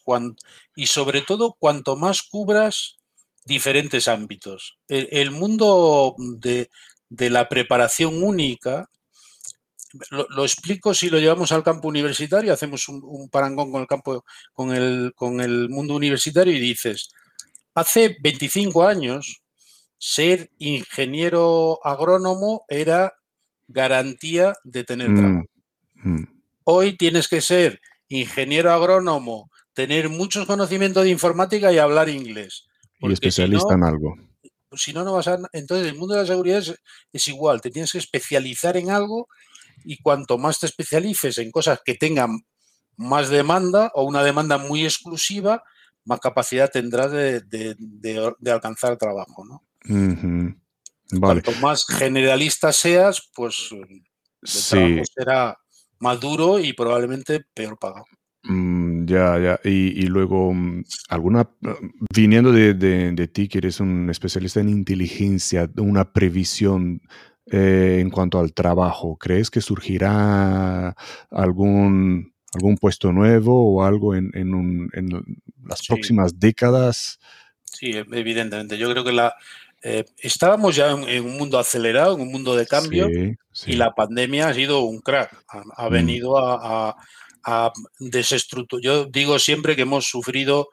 [0.76, 2.98] y sobre todo cuanto más cubras
[3.46, 4.78] diferentes ámbitos.
[4.88, 6.70] El, mundo de,
[7.10, 8.89] la preparación única,
[10.10, 14.24] lo, explico si lo llevamos al campo universitario, hacemos un, parangón con el campo,
[14.54, 17.10] con el, con el mundo universitario y dices,
[17.74, 19.42] hace 25 años
[19.98, 23.14] ser ingeniero agrónomo era
[23.68, 25.46] garantía de tener mm, trabajo.
[25.96, 26.24] Mm.
[26.64, 32.68] Hoy tienes que ser ingeniero agrónomo, tener muchos conocimientos de informática y hablar inglés
[33.10, 34.16] y especialista en algo.
[34.74, 35.38] Si no, no vas a.
[35.52, 36.64] Entonces, el mundo de la seguridad
[37.12, 39.28] es, igual, te tienes que especializar en algo
[39.84, 42.39] y cuanto más te especialices en cosas que tengan
[42.98, 45.63] más demanda o una demanda muy exclusiva,
[46.06, 47.44] más capacidad tendrás de,
[48.46, 49.63] alcanzar trabajo, ¿no?
[51.20, 54.04] Cuanto más generalista seas, pues el
[54.70, 55.58] trabajo será
[56.00, 58.06] más duro y probablemente peor pagado.
[58.44, 59.60] Mm, ya, ya.
[59.63, 61.50] Y, luego, mm, alguna,
[62.13, 67.02] viniendo de, ti, que eres un especialista en inteligencia, una previsión
[67.46, 70.96] eh, en cuanto al trabajo, ¿crees que surgirá
[71.30, 74.90] algún, algún puesto nuevo o algo en,
[75.64, 77.20] las próximas décadas?
[77.64, 78.78] Sí, evidentemente.
[78.78, 79.34] Yo creo que la,
[79.84, 84.50] eh, estábamos ya en, un mundo acelerado, en un mundo de cambio, y la pandemia
[84.50, 85.44] ha sido un crack.
[85.48, 85.92] Ha, mm.
[85.92, 86.96] venido a
[87.44, 88.84] a desestructurar.
[88.84, 90.70] Yo digo siempre que hemos sufrido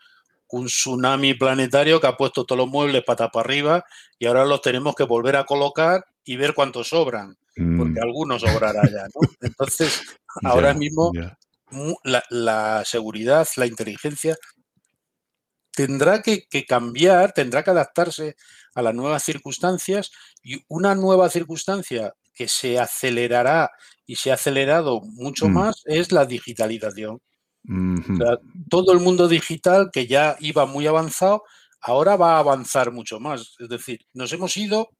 [0.50, 3.84] un tsunami planetario que ha puesto todos los muebles patas para arriba
[4.18, 8.02] y ahora los tenemos que volver a colocar y ver cuántos sobran, porque mm.
[8.02, 9.20] algunos sobrará ya, ¿no?
[9.40, 10.02] Entonces,
[10.44, 11.10] ahora mismo
[12.04, 14.36] la, seguridad, la inteligencia
[15.74, 18.36] tendrá que, cambiar, tendrá que adaptarse
[18.74, 20.10] a las nuevas circunstancias
[20.42, 23.70] y una nueva circunstancia que se acelerará
[24.04, 25.52] y se ha acelerado mucho mm.
[25.52, 27.22] más es la digitalización.
[28.68, 31.42] todo el mundo digital que ya iba muy avanzado,
[31.80, 33.56] ahora va a avanzar mucho más.
[33.58, 34.90] Es decir, nos hemos ido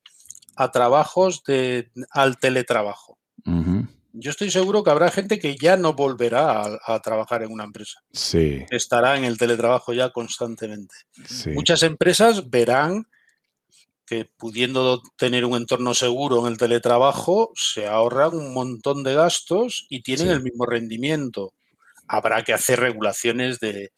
[0.59, 3.17] a trabajos de, al teletrabajo.
[4.13, 8.03] Yo estoy seguro que habrá gente que ya no volverá a, trabajar en una empresa.
[8.13, 8.65] Sí.
[8.69, 10.95] Estará en el teletrabajo ya constantemente.
[11.55, 13.07] Muchas empresas verán
[14.05, 19.87] que pudiendo tener un entorno seguro en el teletrabajo, se ahorran un montón de gastos
[19.89, 21.53] y tienen el mismo rendimiento.
[22.09, 23.91] Habrá que hacer regulaciones de,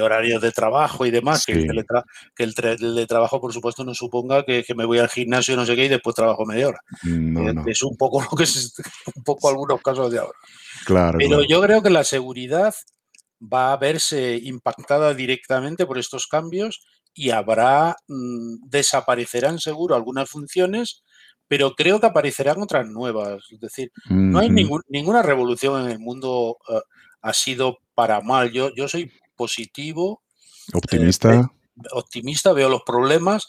[0.00, 4.98] horarios de trabajo y demás, que, el teletrabajo, por supuesto, no suponga que, me voy
[4.98, 6.80] al gimnasio no sé qué y después trabajo media hora.
[7.06, 8.74] Eh, es un poco lo que es
[9.14, 10.38] un poco algunos casos de ahora.
[10.84, 11.18] Claro.
[11.18, 12.74] Pero yo creo que la seguridad
[13.40, 16.80] va a verse impactada directamente por estos cambios
[17.14, 21.02] y habrá, mm, desaparecerán seguro algunas funciones,
[21.48, 23.42] pero creo que aparecerán otras nuevas.
[23.50, 26.80] Es decir, no hay ninguna revolución en el mundo eh,
[27.28, 28.50] ha sido para mal.
[28.52, 30.22] Yo, yo soy positivo.
[30.72, 31.34] Optimista.
[31.34, 31.44] Eh,
[31.92, 33.46] optimista, veo los problemas,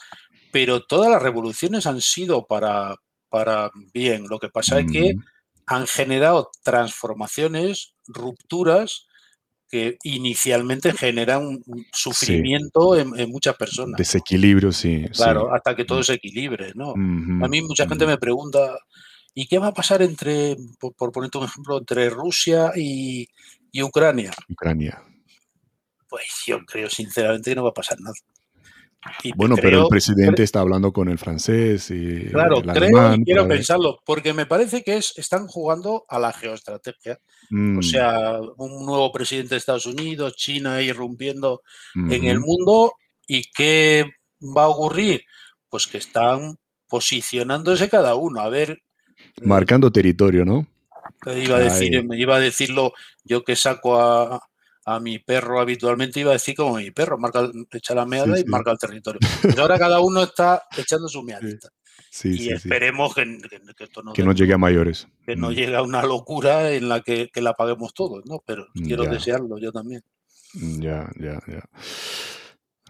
[0.52, 2.96] pero todas las revoluciones han sido para,
[3.30, 4.28] para bien.
[4.30, 5.16] Lo que pasa es que
[5.66, 9.08] han generado transformaciones, rupturas
[9.70, 13.98] que inicialmente generan un sufrimiento en, muchas personas.
[13.98, 15.06] Desequilibrio, sí.
[15.14, 16.04] Claro, hasta que todo mm.
[16.04, 16.94] se equilibre, ¿no?
[16.94, 18.80] A mí mucha gente me pregunta,
[19.36, 23.28] ¿y qué va a pasar entre, por, ponerte un ejemplo, entre Rusia y,
[23.84, 24.32] Ucrania?
[24.50, 25.02] Ucrania.
[26.08, 28.16] Pues yo creo sinceramente que no va a pasar nada.
[29.36, 34.00] bueno, pero el presidente está hablando con el francés y claro, creo y quiero pensarlo,
[34.06, 37.20] porque me parece que es, están jugando a la geoestrategia.
[37.52, 37.84] O mm.
[37.84, 41.62] sea, un nuevo presidente de Estados Unidos, China irrumpiendo
[41.96, 42.94] en el mundo.
[43.28, 44.06] ¿Y qué
[44.42, 45.22] va a ocurrir?
[45.70, 48.42] Pues que están posicionándose cada uno.
[48.42, 48.72] A ver.
[48.72, 50.68] Eh, Marcando territorio, ¿no?
[51.26, 52.94] Iba a decir, me iba a decirlo
[53.24, 54.42] yo que saco a,
[55.02, 58.72] mi perro habitualmente, iba a decir como mi perro, marca, echa la meada y marca
[58.72, 59.20] el territorio.
[59.44, 61.70] Pero ahora cada uno está echando su meadita
[62.24, 63.40] y esperemos que,
[63.80, 65.08] esto no, que no llegue a mayores.
[65.26, 65.54] Que no mm.
[65.54, 68.42] llegue a una locura en la que, la paguemos todos, ¿no?
[68.46, 70.04] Pero quiero desearlo yo también.
[70.54, 71.64] Ya, ya, ya.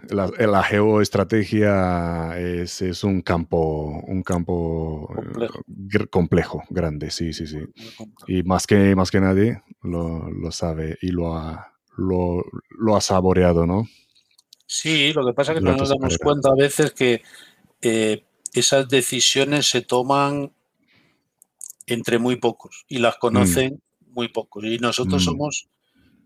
[0.09, 6.63] La, geoestrategia es, un campo, un campo eh, complejo.
[6.69, 7.59] grande, sí, sí, sí.
[8.27, 12.43] Y más que, más que nadie lo, sabe y lo ha, lo,
[12.95, 13.87] ha saboreado, ¿no?
[14.65, 17.21] Sí, lo que pasa es que no nos damos cuenta a veces que
[17.81, 20.51] eh, esas decisiones se toman
[21.87, 23.19] entre muy pocos y las mm.
[23.19, 24.63] conocen muy pocos.
[24.63, 25.25] Y nosotros mm.
[25.25, 25.67] somos,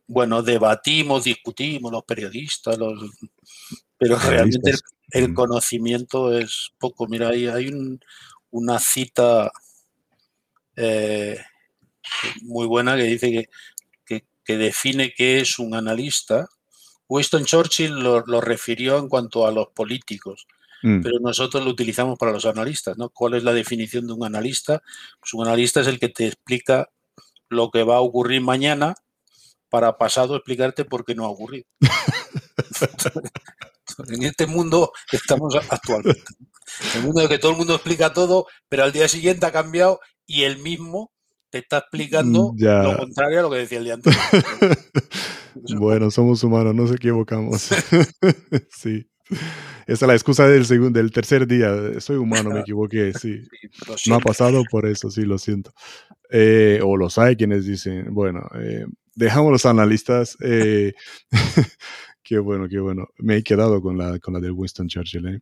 [0.08, 3.12] bueno, debatimos, discutimos, los periodistas, los,
[3.98, 4.74] pero realmente
[5.12, 5.34] el, mm.
[5.34, 7.08] conocimiento es poco.
[7.08, 7.72] Mira, hay, hay
[8.52, 9.52] una cita
[10.76, 11.40] eh,
[12.42, 13.50] muy buena que dice
[14.06, 16.48] que, que, define qué es un analista.
[17.08, 20.48] Winston Churchill lo refirió en cuanto a los políticos
[20.84, 21.02] Mm.
[21.02, 23.10] pero nosotros lo utilizamos para los analistas, ¿no?
[23.10, 24.84] ¿Cuál es la definición de un analista?
[25.20, 26.90] Pues un analista es el que te explica
[27.48, 28.94] lo que va a ocurrir mañana
[29.74, 31.66] para pasado explicarte por qué no ha ocurrido.
[34.08, 36.22] en este mundo estamos actualmente.
[36.94, 39.52] En el mundo de que todo el mundo explica todo, pero al día siguiente ha
[39.52, 41.12] cambiado y el mismo
[41.50, 44.22] te está explicando mm, lo contrario a lo que decía el día anterior.
[45.80, 47.64] bueno, somos humanos, nos equivocamos.
[48.70, 49.10] sí.
[49.88, 52.00] Esa es la excusa del segundo, del tercer día.
[52.00, 53.40] Soy humano, me equivoqué, sí.
[54.06, 55.74] No ha pasado por eso, sí, lo siento.
[56.30, 60.38] Eh, o los hay quienes dicen, bueno, eh, dejamos los analistas.
[60.42, 60.94] Eh,
[62.24, 63.08] qué bueno, qué bueno.
[63.18, 65.42] Me he quedado con la, con la de Winston Churchill.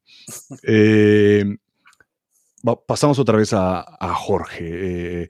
[2.87, 5.29] pasamos otra vez a, a Jorge.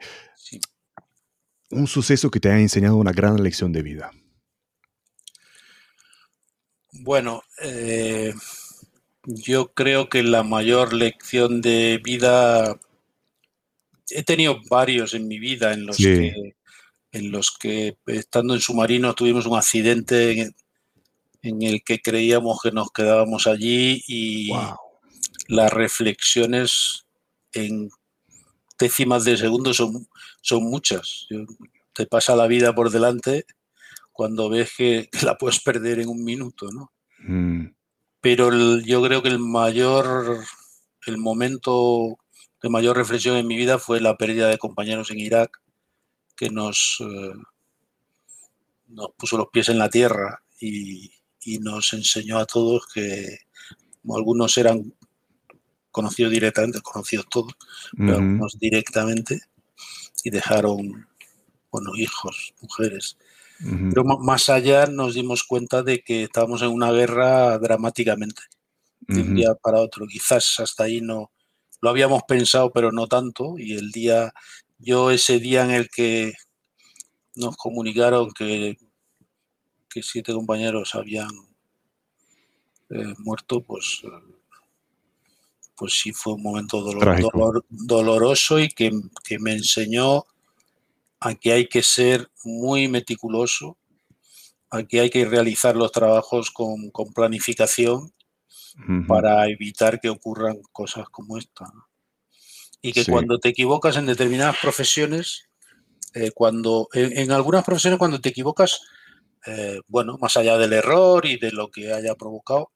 [1.69, 4.11] Un suceso que te ha enseñado una gran lección de vida.
[6.91, 8.33] Bueno, eh,
[9.23, 12.79] yo creo que la mayor lección de vida,
[14.09, 16.53] he tenido varios en mi vida en los que
[17.11, 20.53] en los que estando en submarino tuvimos un accidente
[21.41, 24.51] en, el que creíamos que nos quedábamos allí y
[25.47, 27.05] las reflexiones
[27.53, 27.89] en
[28.79, 30.07] décimas de segundo son,
[30.41, 31.27] son muchas.
[31.93, 33.45] Te pasa la vida por delante
[34.11, 36.91] cuando ves que, la puedes perder en un minuto, ¿no?
[37.19, 37.73] Mm.
[38.21, 40.43] Pero yo creo que el mayor,
[41.07, 42.17] el momento
[42.61, 45.60] de mayor reflexión en mi vida fue la pérdida de compañeros en Irak,
[46.35, 47.33] que nos, eh,
[48.87, 51.11] nos puso los pies en la tierra y,
[51.59, 53.39] nos enseñó a todos que
[54.07, 54.93] algunos eran
[55.89, 57.53] conocidos directamente, conocidos todos,
[57.97, 59.41] pero algunos directamente,
[60.23, 61.07] y dejaron,
[61.71, 63.17] bueno, hijos, mujeres,
[63.59, 68.41] Pero más allá nos dimos cuenta de que estábamos en una guerra dramáticamente,
[69.07, 70.07] de un día para otro.
[70.07, 71.31] Quizás hasta ahí no
[71.81, 73.55] lo habíamos pensado, pero no tanto.
[73.57, 74.33] Y el día,
[74.81, 76.33] yo ese día en el que
[77.35, 78.77] nos comunicaron que,
[79.89, 81.29] que siete compañeros habían
[82.89, 84.01] eh, muerto, pues,
[85.75, 86.83] pues sí fue un momento
[87.69, 88.91] doloroso y que,
[89.23, 90.25] que me enseñó
[91.21, 93.77] aquí hay que ser muy meticuloso,
[94.69, 98.11] aquí hay que realizar los trabajos con, planificación
[99.07, 101.71] para evitar que ocurran cosas como esta.
[102.81, 105.49] Y que cuando te equivocas en determinadas profesiones,
[106.13, 108.81] eh, cuando en, algunas profesiones cuando te equivocas,
[109.45, 112.71] eh, bueno, más allá del error y de lo que haya provocado,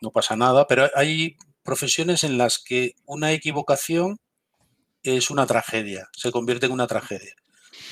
[0.00, 4.18] no pasa nada, pero hay profesiones en las que una equivocación
[5.02, 7.34] es una tragedia, se convierte en una tragedia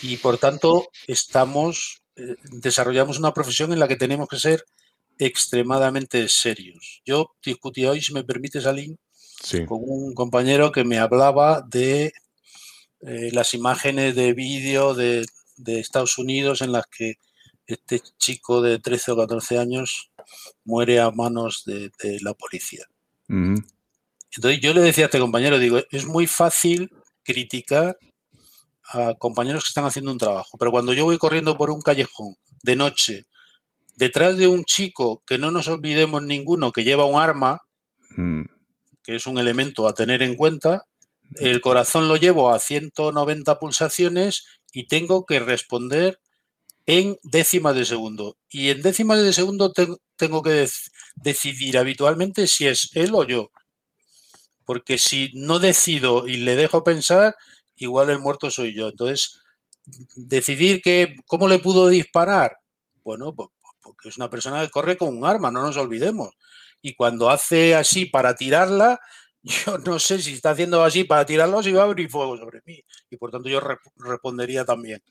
[0.03, 4.65] y por tanto estamos, eh, desarrollamos una profesión en la que tenemos que ser
[5.19, 7.03] extremadamente serios.
[7.05, 8.61] Yo discutí hoy, si me permite,
[9.67, 12.13] Con un compañero que me hablaba de
[13.01, 15.27] eh, las imágenes de vídeo de,
[15.67, 17.15] Estados Unidos en las que
[17.67, 20.11] este chico de 13 o 14 años
[20.65, 22.85] muere a manos de, la policía.
[23.29, 26.91] Entonces yo le decía a este compañero, digo, es muy fácil
[27.23, 27.99] criticar
[28.85, 30.59] a compañeros que están haciendo un trabajo.
[30.59, 33.27] Pero cuando yo voy corriendo por un callejón de noche,
[33.97, 37.63] detrás de un chico que no nos olvidemos ninguno que lleva un arma.
[39.11, 40.87] Que es un elemento a tener en cuenta,
[41.35, 46.21] el corazón lo llevo a 190 pulsaciones y tengo que responder
[46.87, 48.37] en décimas de segundo.
[48.49, 49.73] Y en décimas de segundo
[50.17, 50.69] tengo que
[51.17, 53.51] decidir habitualmente si es él o yo.
[54.65, 57.35] Porque si no decido y le dejo pensar,
[57.75, 58.91] igual el muerto soy yo.
[58.91, 59.41] Entonces,
[60.15, 62.59] decidir que, cómo le pudo disparar,
[63.03, 66.31] bueno, porque es una persona que corre con un arma, no nos olvidemos.
[66.83, 69.01] Y cuando hace así para tirarla,
[69.43, 72.63] yo no sé si está haciendo así para tirarlo, si va a abrir fuego sobre
[72.65, 72.83] mí.
[73.11, 73.61] Y por tanto yo
[73.97, 75.03] respondería también.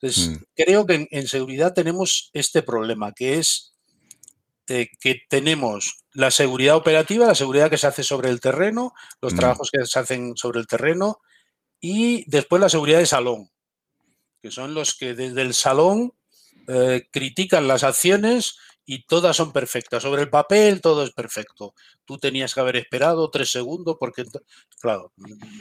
[0.00, 0.42] Entonces, mm.
[0.54, 3.74] creo que en, seguridad tenemos este problema, que es
[4.68, 9.34] eh, que tenemos la seguridad operativa, la seguridad que se hace sobre el terreno, los
[9.34, 9.36] mm.
[9.36, 11.20] trabajos que se hacen sobre el terreno,
[11.80, 13.50] y después la seguridad de salón,
[14.40, 16.12] que son los que desde el salón
[16.68, 18.58] eh, critican las acciones
[18.90, 20.02] y todas son perfectas.
[20.02, 21.74] Sobre el papel todo es perfecto.
[22.06, 24.24] Tú tenías que haber esperado tres segundos porque,
[24.80, 25.12] claro,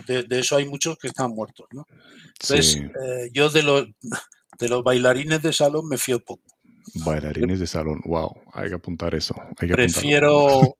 [0.08, 1.68] de, eso hay muchos que están muertos.
[1.74, 1.86] ¿no?
[2.40, 3.86] Entonces, eh, yo de los,
[4.60, 6.58] de los bailarines de salón me fío poco.
[7.04, 9.36] Bailarines de salón, wow, hay que apuntar eso.
[9.58, 10.78] prefiero,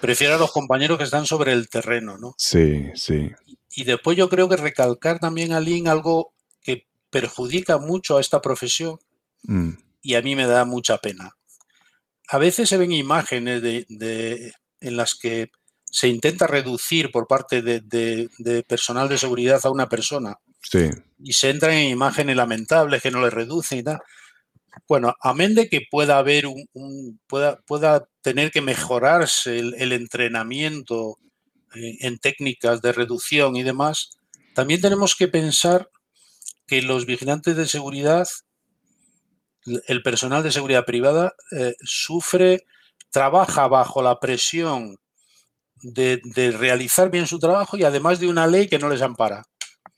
[0.00, 2.34] prefiero a los compañeros que están sobre el terreno, ¿no?
[2.38, 3.30] Sí, sí.
[3.74, 6.32] Y después yo creo que recalcar también, Aline, algo
[6.62, 8.98] que perjudica mucho a esta profesión
[9.42, 9.72] mm.
[10.00, 11.36] y a mí me da mucha pena.
[12.30, 15.50] A veces se ven imágenes de, en las que
[15.84, 20.36] se intenta reducir por parte de, personal de seguridad a una persona.
[21.18, 23.98] Y se entran en imágenes lamentables que no le reducen y tal.
[24.86, 31.18] Bueno, amén de que pueda haber un, pueda, pueda, tener que mejorarse el entrenamiento
[31.74, 34.10] eh, en técnicas de reducción y demás,
[34.54, 35.88] también tenemos que pensar
[36.66, 38.26] que los vigilantes de seguridad,
[39.64, 42.66] el personal de seguridad privada, eh, sufre,
[43.10, 44.96] trabaja bajo la presión
[45.82, 46.20] de,
[46.58, 49.44] realizar bien su trabajo y además de una ley que no les ampara.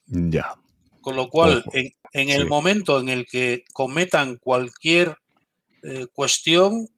[0.06, 0.54] Ya.
[1.00, 5.16] Con lo cual, en, el momento en el que cometan cualquier
[5.82, 6.88] eh, cuestión,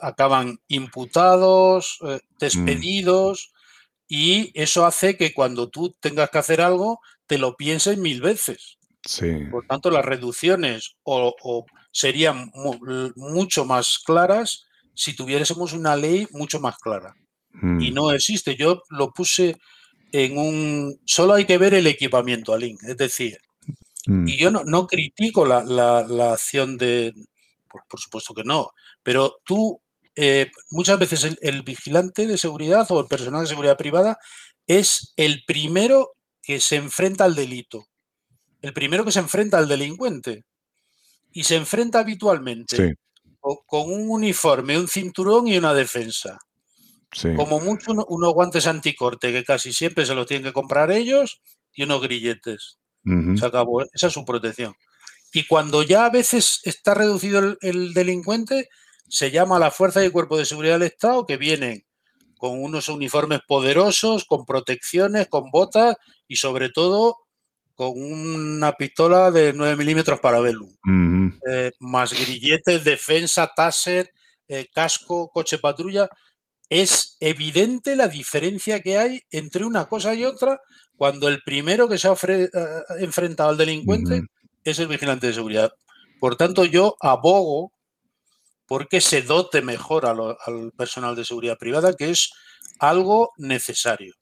[0.00, 2.14] acaban imputados, mm.
[2.38, 3.52] despedidos,
[4.08, 8.78] y eso hace que cuando tú tengas que hacer algo, te lo pienses mil veces.
[9.50, 11.64] Por tanto, las reducciones o,
[11.96, 12.52] serían
[13.14, 17.14] mucho más claras si tuviésemos una ley mucho más clara.
[17.54, 17.94] Y mm.
[17.94, 18.54] no existe.
[18.54, 19.56] Yo lo puse
[20.12, 21.00] en un...
[21.06, 22.76] Solo hay que ver el equipamiento, Alin.
[22.86, 23.38] Es decir,
[24.06, 24.28] mm.
[24.28, 27.14] y yo no, critico la, acción de...
[27.88, 28.72] por supuesto que no.
[29.02, 29.80] Pero tú
[30.16, 34.18] eh, muchas veces el, vigilante de seguridad o el personal de seguridad privada
[34.66, 37.86] es el primero que se enfrenta al delito,
[38.60, 40.44] el primero que se enfrenta al delincuente
[41.36, 42.96] y se enfrenta habitualmente
[43.66, 46.38] con un uniforme, un cinturón y una defensa.
[47.36, 51.42] Como mucho unos guantes anticorte que casi siempre se los tienen que comprar ellos
[51.74, 52.78] y unos grilletes.
[53.04, 54.72] Se acabó, esa es su protección.
[55.30, 58.70] Y cuando ya a veces está reducido el delincuente,
[59.06, 61.84] se llama la Fuerza y Cuerpo de Seguridad del Estado, que vienen
[62.38, 67.25] con unos uniformes poderosos, con protecciones, con botas y sobre todo
[67.76, 70.74] con una pistola de 9 milímetros para Velum,
[71.46, 74.10] eh, más grilletes, defensa, taser,
[74.48, 76.08] eh, casco, coche patrulla.
[76.70, 80.60] Es evidente la diferencia que hay entre una cosa y otra
[80.96, 82.48] cuando el primero que se ha eh,
[82.98, 84.22] enfrentado al delincuente
[84.64, 85.70] es el vigilante de seguridad.
[86.18, 87.72] Por tanto, yo abogo
[88.66, 92.32] porque se dote mejor al personal de seguridad privada, que es
[92.80, 94.14] algo necesario.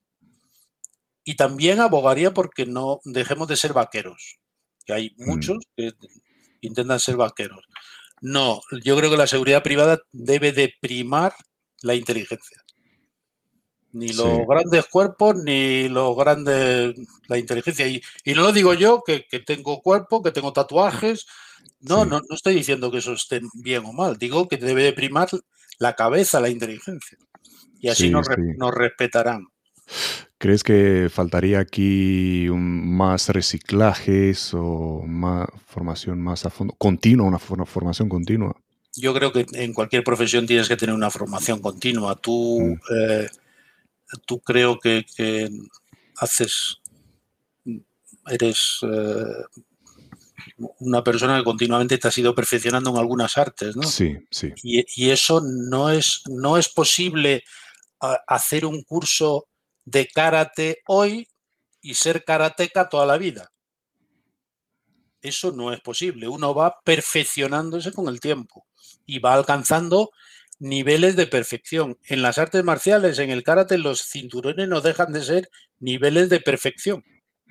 [1.25, 4.39] Y también abogaría porque no dejemos de ser vaqueros,
[4.85, 5.25] que hay mm.
[5.25, 5.93] muchos que
[6.61, 7.65] intentan ser vaqueros.
[8.21, 11.35] No, yo creo que la seguridad privada debe de primar
[11.83, 12.63] la inteligencia.
[13.93, 16.95] Ni los grandes cuerpos, ni los grandes...
[17.29, 17.87] la inteligencia.
[17.87, 18.03] Y,
[18.35, 21.27] no lo digo yo, que, tengo cuerpo, que tengo tatuajes.
[21.81, 24.17] No, no, no estoy diciendo que eso esté bien o mal.
[24.19, 25.29] Digo que debe de primar
[25.79, 27.19] la cabeza, la inteligencia.
[27.79, 28.27] Y así nos
[28.75, 29.47] respetarán.
[30.39, 38.09] ¿Crees que faltaría aquí más reciclajes o más formación más a fondo, continua, una formación
[38.09, 38.55] continua?
[38.97, 42.17] Yo creo que en cualquier profesión tienes que tener una formación continua.
[42.17, 42.95] Tú, mm.
[42.95, 43.29] eh,
[44.27, 45.05] tú creo que,
[46.17, 46.77] haces,
[48.27, 49.63] eres eh,
[50.81, 53.83] una persona que continuamente te has ido perfeccionando en algunas artes, ¿no?
[53.83, 54.53] Sí, sí.
[54.63, 57.43] Y, y eso no es, no es posible
[58.27, 59.47] hacer un curso
[59.85, 61.29] de karate hoy
[61.81, 63.51] y ser karateca toda la vida.
[65.21, 66.29] Eso no es posible.
[66.29, 68.67] Uno va perfeccionándose con el tiempo
[69.07, 70.11] y va alcanzando
[70.59, 71.99] niveles de perfección.
[72.05, 76.41] En las artes marciales, en el karate, los cinturones no dejan de ser niveles de
[76.41, 77.05] perfección.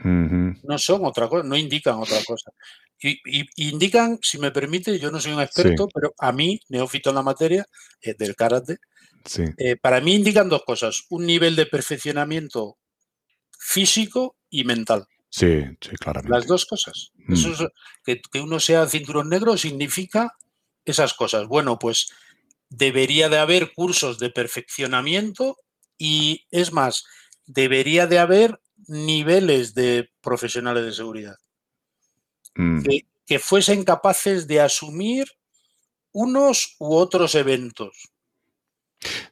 [0.03, 2.51] No son otra cosa, no indican otra cosa.
[2.99, 3.19] Y,
[3.55, 7.23] indican, si me permite, yo no soy un experto, pero a mí, neófito en la
[7.23, 7.65] materia
[8.01, 8.77] eh, del karate,
[9.57, 12.78] eh, para mí indican dos cosas, un nivel de perfeccionamiento
[13.57, 15.07] físico y mental.
[15.30, 16.38] Sí, sí, claramente.
[16.38, 17.11] Las dos cosas.
[17.15, 17.34] Mm.
[18.03, 20.36] que, uno sea cinturón negro significa
[20.86, 21.47] esas cosas.
[21.47, 22.11] Bueno, pues
[22.69, 25.57] debería de haber cursos de perfeccionamiento
[25.97, 27.05] y es más,
[27.45, 31.38] debería de haber niveles de profesionales de seguridad
[32.55, 32.84] mm.
[33.26, 35.28] que fuesen capaces de asumir
[36.11, 38.12] unos u otros eventos.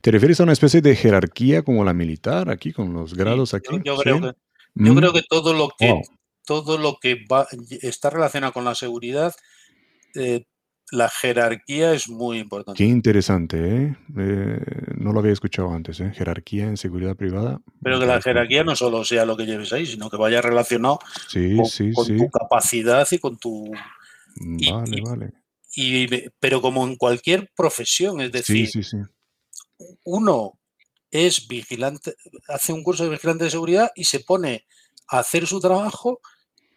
[0.01, 3.79] ¿Te refieres a una especie de jerarquía como la militar aquí, con los grados aquí?
[3.83, 4.27] Yo, creo, que,
[4.75, 5.13] yo creo, mm.
[5.13, 6.01] que, todo lo que,
[6.45, 7.47] todo lo que va,
[7.81, 9.33] está relacionado con la seguridad,
[10.15, 10.45] eh,
[10.91, 12.77] la jerarquía es muy importante.
[12.77, 13.95] Qué interesante, ¿eh?
[14.17, 14.59] ¿eh?
[14.97, 16.11] no lo había escuchado antes, ¿eh?
[16.13, 17.61] Jerarquía en seguridad privada.
[17.81, 20.99] Pero que la jerarquía no solo sea lo que lleves ahí, sino que vaya relacionado
[21.33, 23.71] con, tu capacidad y con tu...
[24.35, 25.33] Vale, vale.
[26.39, 28.97] pero como en cualquier profesión, es decir, sí, sí, sí
[30.03, 30.59] uno
[31.11, 32.15] es vigilante,
[32.47, 34.65] hace un curso de vigilante de seguridad y se pone
[35.07, 36.21] a hacer su trabajo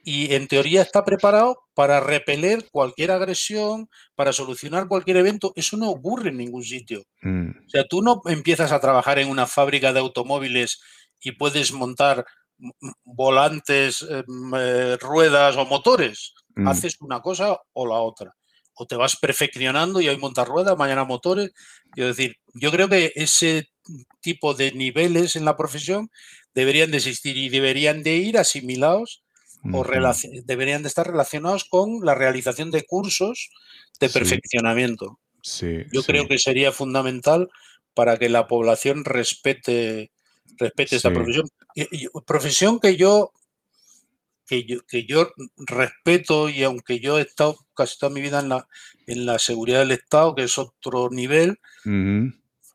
[0.02, 5.52] y en teoría está preparado para repeler cualquier agresión, para solucionar cualquier evento.
[5.56, 7.04] Eso no ocurre en ningún sitio.
[7.22, 7.50] Mm.
[7.66, 10.80] O sea, tú no empiezas a trabajar en una fábrica de automóviles
[11.20, 12.26] y puedes montar
[13.04, 16.34] volantes, em, eh, ruedas o motores.
[16.54, 16.68] Mm.
[16.68, 18.34] Haces una cosa o la otra
[18.74, 21.52] o te vas perfeccionando y hoy montas ruedas, mañana motores.
[21.96, 23.68] Es decir, yo creo que ese
[24.20, 26.10] tipo de niveles en la profesión
[26.54, 29.22] deberían de existir y deberían de ir asimilados
[29.72, 29.84] o
[30.44, 33.48] deberían de estar relacionados con la realización de cursos
[33.98, 35.18] de perfeccionamiento.
[35.92, 37.48] yo creo que sería fundamental
[37.94, 40.10] para que la población respete,
[40.58, 41.48] respete esta profesión.
[42.26, 43.32] profesión que yo
[44.46, 48.48] que yo, que yo respeto y aunque yo he estado casi toda mi vida en
[48.48, 48.68] la,
[49.06, 51.58] en la seguridad del Estado, que es otro nivel,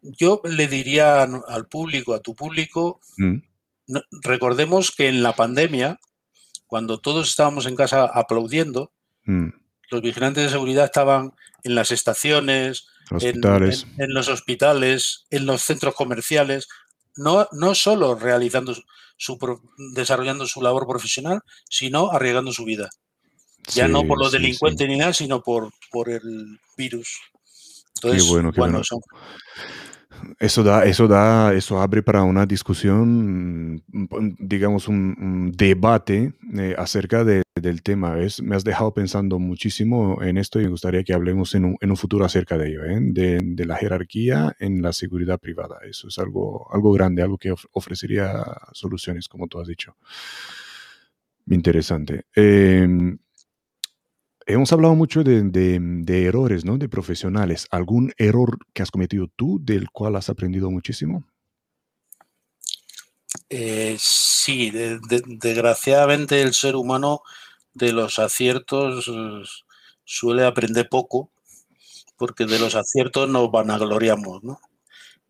[0.01, 3.37] yo le diría al público, a tu público, mm.
[4.23, 5.99] recordemos que en la pandemia,
[6.67, 8.91] cuando todos estábamos en casa aplaudiendo,
[9.25, 9.49] mm.
[9.91, 13.41] los vigilantes de seguridad estaban en las estaciones, en,
[14.13, 16.67] los hospitales, en los centros comerciales,
[17.15, 18.75] no, no solo realizando
[19.19, 19.37] su,
[19.93, 22.89] desarrollando su labor profesional, sino arriesgando su vida.
[23.73, 27.19] Ya no por los delincuentes ni nada, sino por, por el virus.
[27.95, 28.81] Entonces, qué bueno, qué bueno.
[30.39, 33.83] Eso da, eso da, eso abre para una discusión,
[34.39, 38.19] digamos, un, debate eh, acerca de, del tema.
[38.19, 41.77] Es, me has dejado pensando muchísimo en esto y me gustaría que hablemos en un,
[41.81, 42.99] en un futuro acerca de ello, ¿eh?
[43.01, 45.79] de, de, la jerarquía en la seguridad privada.
[45.89, 48.43] Eso es algo, algo grande, algo que ofrecería
[48.73, 49.95] soluciones, como tú has dicho.
[51.49, 52.25] Interesante.
[52.35, 53.17] Em,
[54.49, 56.77] hemos hablado mucho de, errores, ¿no?
[56.77, 57.67] De profesionales.
[57.69, 61.23] ¿Algún error que has cometido tú del cual has aprendido muchísimo?
[63.49, 67.21] Eh, sí, desgraciadamente el ser humano
[67.73, 69.43] de los aciertos eh,
[70.03, 71.31] suele aprender poco,
[72.17, 74.59] porque de los aciertos nos vanagloriamos, ¿no?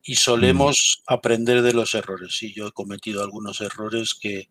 [0.01, 1.13] Y solemos mm.
[1.13, 2.41] aprender de los errores.
[2.41, 4.49] Y yo he cometido algunos errores que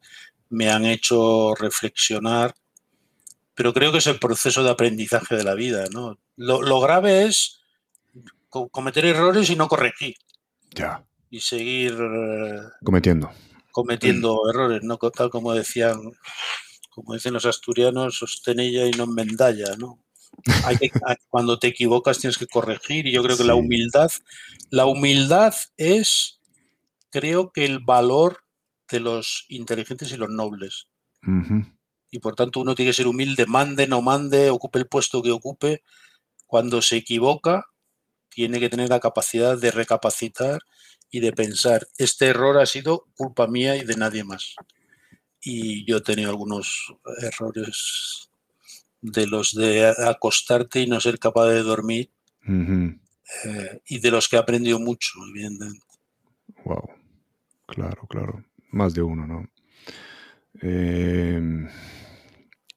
[0.51, 2.55] me han hecho reflexionar,
[3.59, 6.17] pero creo que es el proceso de aprendizaje de la vida, ¿no?
[6.37, 7.61] Lo, grave es
[8.49, 10.15] cometer errores y no corregir.
[10.71, 11.05] Ya.
[11.29, 13.33] Y seguir eh, cometiendo.
[13.73, 14.97] Cometiendo errores, ¿no?
[14.97, 15.99] Tal como decían
[16.91, 19.99] como dicen los asturianos, sostenella y no mendalla, ¿no?
[21.29, 24.13] cuando te equivocas tienes que corregir y yo creo que la humildad,
[24.71, 26.41] la humildad es,
[27.11, 28.45] creo que el valor
[28.89, 30.87] de los inteligentes y los nobles.
[32.11, 35.31] Y por tanto uno tiene que ser humilde, mande, no mande, ocupe el puesto que
[35.31, 35.83] ocupe.
[36.47, 37.67] Cuando se equivoca,
[38.29, 40.61] tiene que tener la capacidad de recapacitar
[41.11, 44.55] y de pensar, este error ha sido culpa mía y de nadie más
[45.41, 48.31] y yo he tenido algunos errores
[49.01, 52.11] de los de acostarte y no ser capaz de dormir
[52.47, 55.85] eh, y de los que he aprendido mucho, evidentemente.
[56.65, 56.89] Wow,
[57.67, 59.49] claro, claro, más de uno, ¿no?
[60.61, 61.69] Em,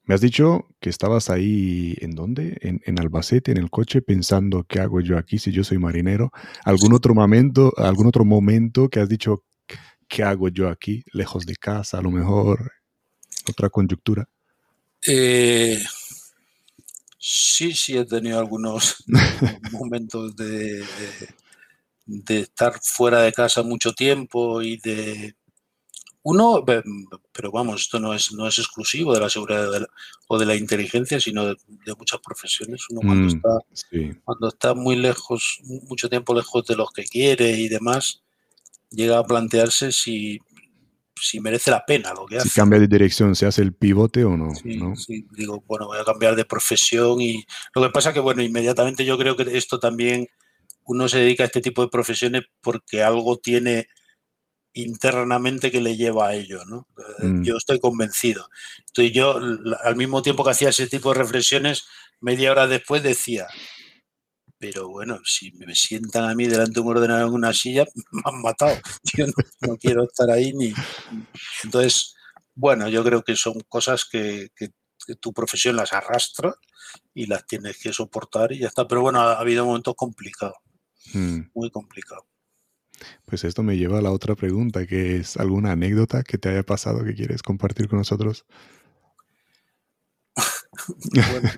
[0.04, 2.58] me has dicho que estabas ahí, ¿en dónde?
[2.60, 6.30] En, en, Albacete, en el coche, pensando, ¿qué hago yo aquí si yo soy marinero?
[6.64, 9.44] ¿Algún otro momento, algún otro momento que has dicho,
[10.08, 12.72] ¿qué hago yo aquí, lejos de casa, a lo mejor
[13.48, 14.28] otra coyuntura?
[15.06, 15.82] Eh,
[17.18, 19.04] sí, sí he tenido algunos
[19.72, 20.84] momentos de,
[22.06, 25.34] de, estar fuera de casa mucho tiempo y de...
[26.24, 26.64] Uno,
[27.32, 29.68] pero vamos, esto no es, no es exclusivo de la seguridad
[30.28, 31.56] o de la inteligencia, sino de,
[31.98, 32.84] muchas profesiones.
[32.90, 33.58] Uno cuando, mm, está,
[34.24, 38.22] cuando está muy lejos, mucho tiempo lejos de los que quiere y demás,
[38.90, 40.38] llega a plantearse si,
[41.20, 42.48] si merece la pena lo que hace.
[42.48, 44.54] Si cambia de dirección, ¿se hace el pivote o no?
[44.54, 47.44] Sí, digo, bueno, voy a cambiar de profesión y
[47.74, 50.28] lo que pasa que, bueno, inmediatamente yo creo que esto también,
[50.84, 53.88] uno se dedica a este tipo de profesiones porque algo tiene
[54.74, 56.86] internamente que le lleva a ello, ¿no?
[57.18, 57.44] Eh, mm.
[57.44, 58.48] Yo estoy convencido.
[58.86, 59.38] Entonces yo,
[59.82, 61.84] al mismo tiempo que hacía ese tipo de reflexiones,
[62.20, 63.48] media hora después decía,
[64.62, 68.22] pero bueno, si me sientan a mí delante de un ordenador en una silla, me
[68.24, 68.78] han matado.
[69.16, 69.26] Yo
[69.60, 70.72] no, quiero estar ahí ni.
[71.64, 72.14] Entonces,
[72.54, 74.50] bueno, yo creo que son cosas que,
[75.20, 76.54] tu profesión las arrastra
[77.12, 78.86] y las tienes que soportar y ya está.
[78.86, 80.58] Pero bueno, ha, habido momentos complicados,
[81.12, 81.40] hmm.
[81.54, 82.26] muy complicados.
[83.24, 86.62] Pues esto me lleva a la otra pregunta, que es alguna anécdota que te haya
[86.62, 88.44] pasado que quieres compartir con nosotros.
[91.12, 91.50] bueno,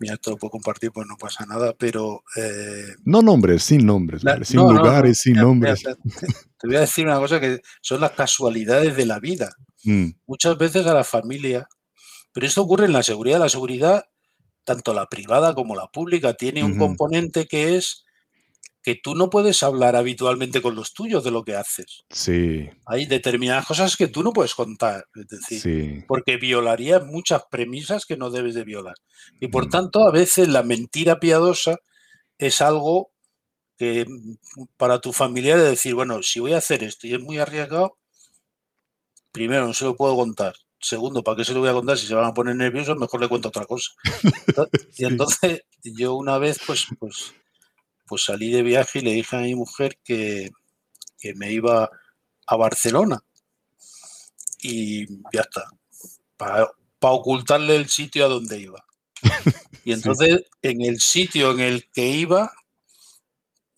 [0.00, 2.22] mira, esto lo puedo compartir, pues no pasa nada, pero...
[2.36, 5.82] Eh, no nombres, sin nombres, sin lugares, sin nombres.
[5.82, 9.54] te voy a decir una cosa que son las casualidades de la vida.
[9.84, 10.10] Mm.
[10.26, 11.68] Muchas veces a la familia,
[12.32, 13.38] pero esto ocurre en la seguridad.
[13.38, 14.04] La seguridad,
[14.64, 18.04] tanto la privada como la pública, tiene un componente que es
[18.82, 22.04] que tú no puedes hablar habitualmente con los tuyos de lo que haces.
[22.10, 22.68] Sí.
[22.86, 28.16] Hay determinadas cosas que tú no puedes contar, es decir, porque violarías muchas premisas que
[28.16, 28.96] no debes de violar.
[29.40, 29.70] Y por mm.
[29.70, 31.76] tanto, a veces la mentira piadosa
[32.38, 33.12] es algo
[33.78, 37.20] que mm, para tu familia es decir, bueno, si voy a hacer esto y es
[37.20, 37.98] muy arriesgado,
[39.30, 40.54] primero no se lo puedo contar.
[40.80, 41.96] Segundo, ¿para qué se lo voy a contar?
[41.96, 43.92] Si se van a poner nerviosos, mejor le cuento otra cosa.
[44.98, 47.32] Y entonces yo una vez, pues, pues
[48.06, 50.50] pues salí de viaje y le dije a mi mujer que,
[51.36, 51.88] me iba
[52.46, 53.22] a Barcelona.
[54.60, 55.70] Y ya está.
[56.36, 56.68] Para
[57.00, 58.84] ocultarle el sitio a donde iba.
[59.84, 62.52] Y entonces, en el sitio en el que iba,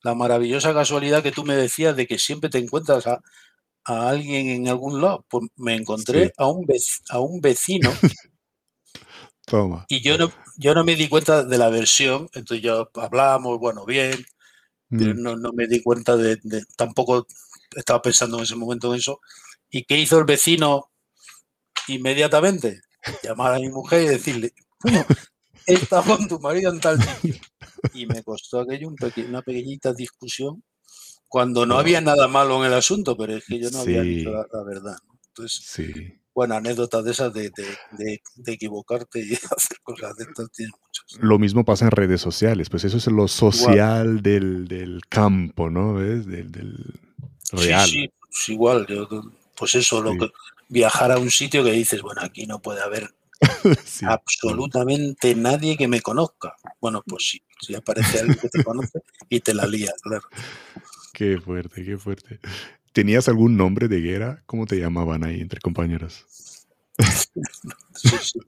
[0.03, 3.21] la maravillosa casualidad que tú me decías de que siempre te encuentras a,
[3.85, 6.67] alguien en algún lado, pues me encontré a, un
[7.11, 7.93] a un vecino
[9.89, 13.85] Y yo no, yo no me di cuenta de la versión, entonces ya hablábamos, bueno,
[13.85, 14.25] bien,
[14.89, 15.23] pero mm.
[15.23, 16.39] no, no, me di cuenta de,
[16.77, 17.27] tampoco
[17.77, 19.21] estaba pensando en ese momento en eso.
[19.71, 20.91] ¿Y qué hizo el vecino
[21.89, 22.81] inmediatamente?
[23.23, 24.55] Llamar a mi mujer y decirle,
[25.67, 27.41] estado con tu marido en tal sitio.
[27.93, 28.89] Y me costó aquello
[29.29, 30.63] una pequeñita discusión
[31.29, 34.31] cuando no había nada malo en el asunto, pero es que yo no había dicho
[34.31, 34.97] la, verdad.
[35.27, 37.53] Entonces, sí bueno, anécdotas de esas de,
[38.47, 41.23] equivocarte y hacer cosas de estas tienes muchas.
[41.23, 45.95] Lo mismo pasa en redes sociales, pues eso es lo social del, campo, ¿no?
[45.95, 46.27] ¿Ves?
[46.27, 46.51] Del,
[47.53, 47.89] real.
[47.89, 48.87] Sí, sí, pues igual.
[49.57, 50.31] pues eso, lo que,
[50.69, 53.15] viajar a un sitio que dices, bueno, aquí no puede haber
[54.03, 56.55] absolutamente nadie que me conozca.
[56.81, 60.27] Bueno, pues sí, si aparece alguien que te conoce y te la lía, claro.
[61.13, 62.41] Qué fuerte, qué fuerte.
[62.95, 64.45] ¿Tenías algún nombre de guerra?
[64.47, 66.25] ¿Cómo te llamaban ahí entre compañeros?
[67.93, 68.39] sí, sí.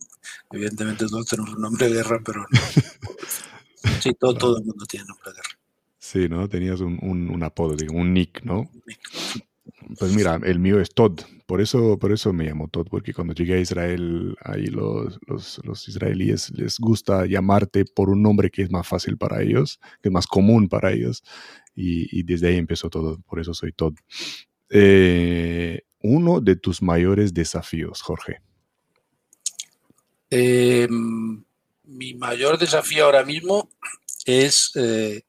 [0.52, 2.58] Evidentemente todos tenemos un nombre de guerra, pero no.
[4.00, 5.58] Sí, todo, todo el mundo tiene nombre de guerra.
[5.98, 6.48] Sí, ¿no?
[6.48, 8.70] Tenías un, un, un apodo, un nick, ¿no?
[9.98, 11.22] Pues mira, el mío es Todd.
[11.46, 15.60] Por eso, por eso me llamo Todd, porque cuando llegué a Israel, ahí los, los,
[15.64, 20.08] los, israelíes les gusta llamarte por un nombre que es más fácil para ellos, que
[20.08, 21.24] es más común para ellos.
[21.76, 23.20] Y, y desde ahí empezó todo.
[23.28, 23.94] Por eso soy Todd.
[24.70, 28.40] Eh, uno de tus mayores desafíos, Jorge.
[30.30, 30.88] Eh,
[31.84, 33.68] mi mayor desafío ahora mismo
[34.24, 35.22] es eh,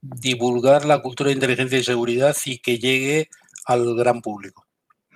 [0.00, 3.28] divulgar la cultura de inteligencia y seguridad y que llegue
[3.64, 4.66] al gran público.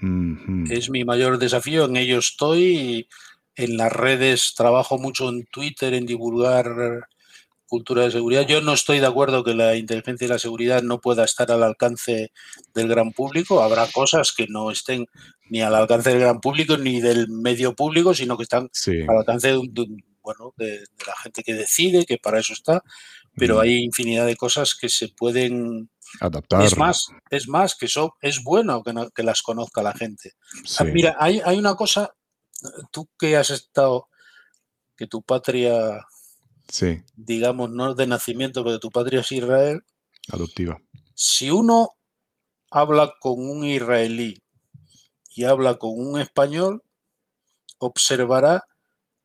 [0.00, 0.72] Mm -hmm.
[0.72, 3.08] Es mi mayor desafío, en ello estoy.
[3.54, 7.06] En las redes trabajo mucho en Twitter en divulgar
[7.72, 8.46] cultura de seguridad.
[8.46, 11.62] Yo no estoy de acuerdo que la inteligencia y la seguridad no pueda estar al
[11.62, 12.30] alcance
[12.74, 13.62] del gran público.
[13.62, 15.06] Habrá cosas que no estén
[15.48, 19.00] ni al alcance del gran público ni del medio público, sino que están Sí.
[19.08, 22.40] al alcance de, un- de un- bueno, de, de la gente que decide, que para
[22.40, 22.82] eso está.
[23.36, 23.60] Pero Mm.
[23.60, 25.88] hay infinidad de cosas que se pueden
[26.20, 26.60] Adaptar.
[26.62, 30.32] es más, es más, que eso es bueno que, no- que las conozca la gente.
[30.78, 30.84] Ah, Sí.
[30.92, 32.12] Mira, hay, hay una cosa,
[32.90, 34.08] tú que has estado,
[34.94, 36.04] que tu patria,
[36.72, 39.82] Sí, digamos, no de nacimiento, pero tu patria es Israel,
[40.32, 40.80] adoptiva.
[41.14, 41.90] si uno
[42.70, 44.42] habla con un israelí
[45.36, 46.82] y habla con un español,
[47.78, 48.64] observará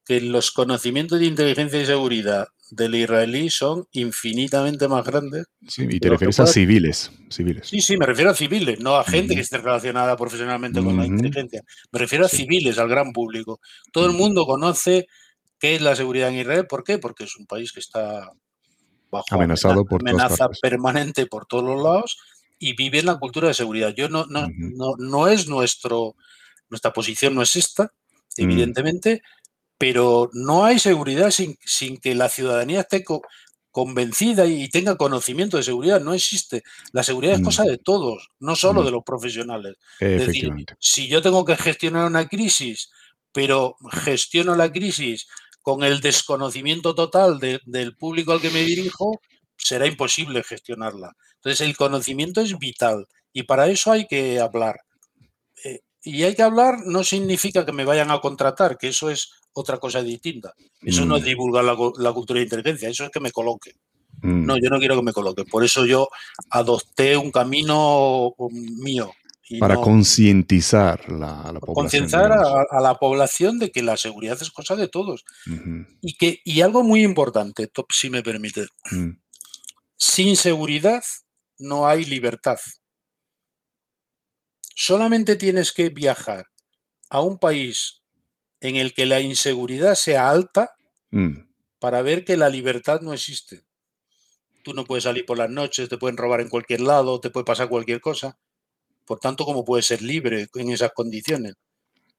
[0.06, 5.88] que los conocimientos de inteligencia y seguridad del israelí son infinitamente más grandes Sí, y
[5.88, 7.12] de te refieres a civiles.
[7.30, 7.68] civiles.
[7.68, 11.06] Sí, sí, me refiero a civiles, no a gente que esté relacionada profesionalmente con la
[11.06, 11.62] inteligencia.
[11.94, 13.62] Me refiero a civiles, al gran público.
[13.94, 15.08] Todo el mundo conoce
[15.60, 16.68] qué es la seguridad en Israel.
[16.68, 16.98] ¿Por qué?
[17.00, 18.32] Porque es un país que está
[19.10, 22.18] bajo Amenazado amena- por amenaza permanente por todos los lados
[22.60, 23.94] y vive en la cultura de seguridad.
[23.96, 26.16] Yo no, no, no, no es nuestro,
[26.70, 27.94] nuestra posición no es esta,
[28.38, 28.44] Mm.
[28.44, 29.22] evidentemente,
[29.78, 33.22] pero no hay seguridad sin, sin que la ciudadanía esté co-
[33.72, 36.02] convencida y tenga conocimiento de seguridad.
[36.02, 36.64] No existe.
[36.94, 37.46] La seguridad es Mm.
[37.46, 38.86] cosa de todos, no solo Mm.
[38.86, 39.76] de los profesionales.
[40.00, 42.90] Es decir, si yo tengo que gestionar una crisis,
[43.32, 45.28] pero gestiono la crisis
[45.68, 49.20] con el desconocimiento total de- del público al que me dirijo,
[49.58, 51.12] será imposible gestionarla.
[51.36, 54.80] Entonces, el conocimiento es vital y para eso hay que hablar.
[55.66, 59.30] Eh, y hay que hablar no significa que me vayan a contratar, que eso es
[59.52, 60.54] otra cosa distinta.
[60.82, 61.26] Eso no es Mm.
[61.26, 63.74] divulgar la, la cultura de inteligencia, eso es que me coloque.
[64.22, 64.46] Mm.
[64.46, 65.44] No, yo no quiero que me coloque.
[65.44, 66.08] Por eso yo
[66.50, 69.12] adopté un camino mío.
[69.50, 71.74] Y Para no- concientizar la, a la población.
[71.76, 72.66] concienciar digamos.
[72.72, 75.24] a, a la población de que la seguridad es cosa de todos.
[76.02, 79.12] Y, que, y algo muy importante, Top, si me permite, Mm.
[79.96, 81.04] sin seguridad
[81.60, 82.58] no hay libertad.
[84.76, 86.48] Solamente tienes que viajar
[87.10, 88.04] a un país
[88.60, 90.72] en el que la inseguridad sea alta
[91.10, 91.48] Mm.
[91.80, 93.64] para ver que la libertad no existe.
[94.64, 97.46] Tú no puedes salir por las noches, te pueden robar en cualquier lado, te puede
[97.46, 98.38] pasar cualquier cosa.
[99.08, 101.56] Por tanto, ¿cómo puedes ser libre en esas condiciones?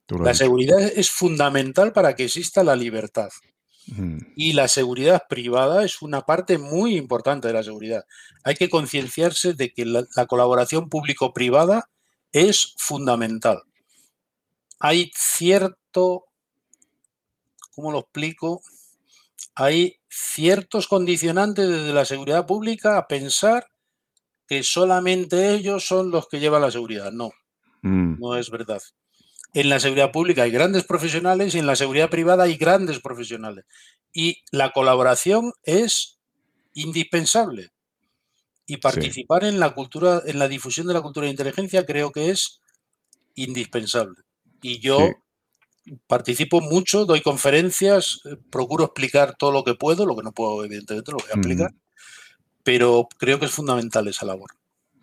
[0.08, 3.28] La seguridad es fundamental para que exista la libertad.
[3.88, 4.18] Mm.
[4.36, 8.04] Y la seguridad privada es una parte muy importante de la seguridad.
[8.42, 11.90] Hay que concienciarse de que la, la colaboración público-privada
[12.32, 13.62] es fundamental.
[14.80, 16.24] Hay cierto,
[17.74, 18.62] ¿cómo lo explico?
[19.54, 23.66] Hay ciertos condicionantes desde la seguridad pública a pensar
[24.48, 27.12] que solamente ellos son los que llevan la seguridad.
[27.12, 27.30] No,
[27.82, 28.16] Mm.
[28.18, 28.82] no es verdad.
[29.54, 33.64] En la seguridad pública hay grandes profesionales y en la seguridad privada hay grandes profesionales.
[34.12, 36.18] Y la colaboración es
[36.74, 37.70] indispensable.
[38.66, 42.30] Y participar en la cultura, en la difusión de la cultura de inteligencia creo que
[42.30, 42.60] es
[43.34, 44.16] indispensable.
[44.62, 44.98] Y yo
[45.84, 45.92] Sí.
[46.06, 50.64] participo mucho, doy conferencias, eh, procuro explicar todo lo que puedo, lo que no puedo,
[50.64, 51.80] evidentemente, lo voy a explicar, Ujú.
[52.68, 54.50] Pero creo que es fundamental esa labor.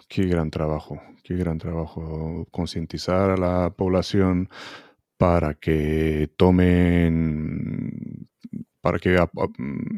[0.08, 2.48] Qué gran trabajo, qué gran trabajo.
[2.52, 4.50] Concientizar a la población
[5.18, 8.30] para que tomen,
[8.82, 9.18] para que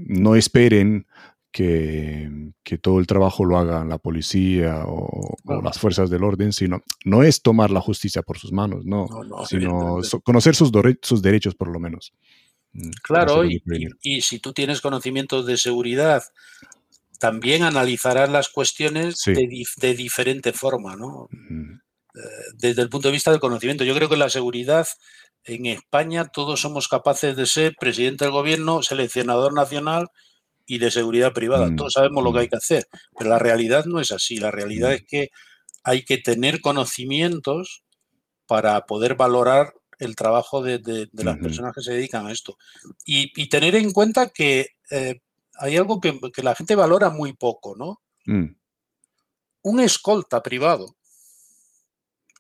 [0.08, 1.08] no esperen
[1.52, 6.84] que, que todo el trabajo lo hagan la policía o, las fuerzas del orden, sino
[7.04, 10.72] no es tomar la justicia por sus manos, no, No, no, sino so- conocer sus,
[11.02, 12.14] sus derechos por lo menos.
[12.72, 13.62] Mm, Claro, y,
[14.02, 16.24] y si tú tienes conocimientos de seguridad,
[17.20, 19.34] también analizarás las cuestiones Sí.
[19.34, 21.28] de, dif- de diferente forma, ¿no?
[21.32, 21.80] Mm,
[22.56, 23.84] Desde el punto de vista del conocimiento.
[23.84, 24.88] Yo creo que la seguridad
[25.44, 30.08] en España todos somos capaces de ser presidente del gobierno, seleccionador nacional
[30.66, 31.68] y de seguridad privada.
[31.68, 32.42] Mm, Todos sabemos lo que mm.
[32.42, 32.88] hay que hacer,
[33.18, 34.38] pero la realidad no es así.
[34.38, 34.94] La realidad Mm.
[34.94, 35.30] es que
[35.84, 37.84] hay que tener conocimientos
[38.48, 40.80] para poder valorar el trabajo de,
[41.14, 42.58] las personas que se dedican a esto.
[43.06, 45.22] Y, tener en cuenta que eh,
[45.58, 48.02] hay algo que, la gente valora muy poco, ¿no?
[48.26, 48.56] Mm.
[49.64, 50.98] Un escolta privado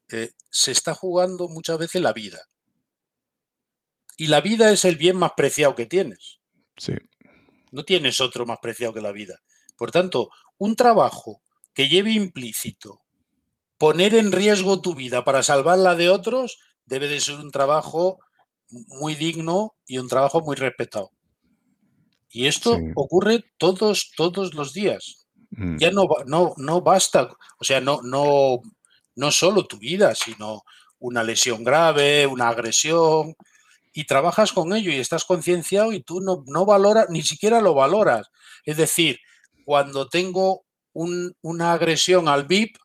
[0.09, 2.39] eh, se está jugando muchas veces la vida.
[4.17, 6.39] Y la vida es el bien más preciado que tienes.
[6.77, 6.93] Sí.
[7.71, 9.39] No tienes otro más preciado que la vida.
[9.75, 11.41] Por tanto, un trabajo
[11.73, 13.03] que lleve implícito
[13.77, 18.19] poner en riesgo tu vida para salvar la de otros debe de ser un trabajo
[18.69, 21.11] muy digno y un trabajo muy respetado.
[22.29, 25.27] Y esto ocurre todos, todos los días.
[25.51, 25.77] Mm.
[25.77, 28.61] Ya no, no, no basta, o sea, no, no,
[29.15, 30.63] no solo tu vida, sino
[30.99, 33.35] una lesión grave, una agresión,
[33.93, 37.73] y trabajas con ello y estás concienciado y tú no, no valoras, ni siquiera lo
[37.73, 38.27] valoras.
[38.63, 39.19] Es decir,
[39.65, 42.77] cuando tengo una agresión al VIP,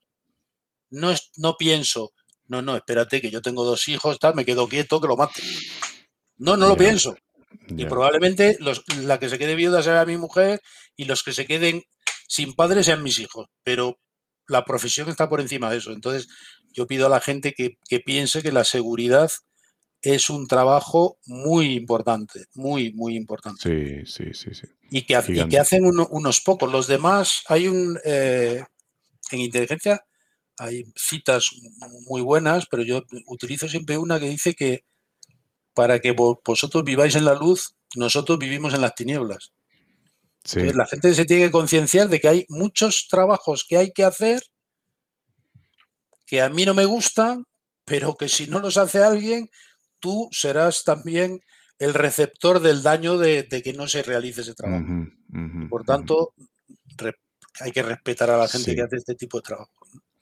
[0.90, 2.12] no, no pienso,
[2.48, 5.42] no, no, espérate, que yo tengo dos hijos, tal, me quedo quieto, que lo mate.
[6.38, 7.14] No, no lo pienso.
[7.68, 8.58] Y probablemente
[9.02, 10.60] la que se quede viuda sea mi mujer
[10.96, 11.82] y los que se queden
[12.28, 13.48] sin padres sean mis hijos.
[13.62, 13.98] Pero
[14.48, 15.92] la profesión está por encima de eso.
[15.92, 16.28] Entonces,
[16.72, 19.30] yo pido a la gente que, piense que la seguridad
[20.00, 23.62] es un trabajo muy importante, muy, muy importante.
[23.62, 24.66] Sí, sí, sí, sí.
[24.90, 26.70] Y que, que hacen unos pocos.
[26.70, 27.98] Los demás, hay un...
[28.04, 28.64] Eh,
[29.30, 30.04] en inteligencia
[30.58, 31.50] hay citas
[32.06, 34.84] muy buenas, pero yo utilizo siempre una que dice que
[35.74, 39.52] para que vosotros viváis en la luz, nosotros vivimos en las tinieblas.
[40.54, 44.42] la gente se tiene que concienciar de que hay muchos trabajos que hay que hacer
[46.26, 47.44] que a mí no me gustan,
[47.84, 49.50] pero que si no los hace alguien,
[50.00, 51.40] tú serás también
[51.78, 54.86] el receptor del daño de, que no se realice ese trabajo.
[55.68, 56.32] Por tanto,
[57.60, 59.72] hay que respetar a la gente que hace este tipo de trabajo.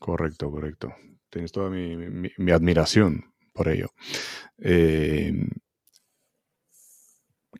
[0.00, 0.92] Correcto, correcto.
[1.28, 3.92] Tienes toda mi, admiración por ello.
[4.58, 5.48] Em,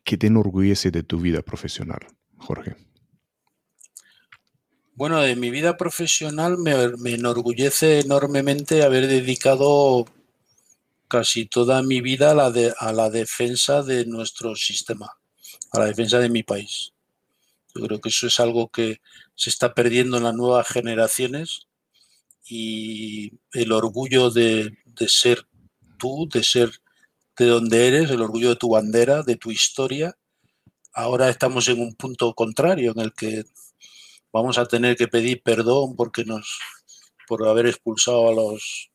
[0.03, 1.99] ¿Qué te enorgullece de tu vida profesional,
[2.37, 2.75] Jorge?
[4.95, 6.73] Bueno, de mi vida profesional me,
[7.13, 10.05] enorgullece enormemente haber dedicado
[11.07, 15.07] casi toda mi vida a la defensa de nuestro sistema,
[15.71, 16.93] a la defensa de mi país.
[17.73, 19.01] Yo creo que eso es algo que
[19.35, 21.67] se está perdiendo en las nuevas generaciones
[22.45, 24.77] y el orgullo de,
[25.07, 25.47] ser
[26.01, 26.71] tú, de ser
[27.37, 30.17] de donde eres, el orgullo de tu bandera, de tu historia.
[30.93, 33.43] Ahora estamos en un punto contrario en el que
[34.33, 36.59] vamos a tener que pedir perdón porque nos
[37.27, 38.89] por haber expulsado a los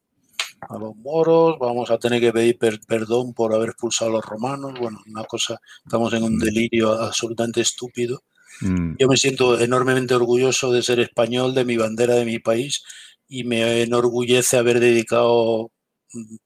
[0.68, 4.78] a los moros, vamos a tener que pedir perdón por haber expulsado a los romanos.
[4.78, 6.38] Bueno, una cosa, estamos en un mm.
[6.38, 8.22] delirio absolutamente estúpido.
[8.60, 8.96] Mm.
[8.98, 12.82] Yo me siento enormemente orgulloso de ser español, de mi bandera, de mi país
[13.28, 15.70] y me enorgullece haber dedicado
[16.12, 16.36] mm,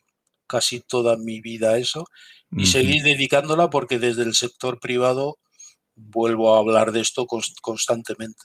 [0.51, 2.07] casi toda mi vida a eso
[2.57, 5.39] y seguir dedicándola porque desde el sector privado
[5.95, 7.27] vuelvo a hablar de esto
[7.63, 8.43] constantemente.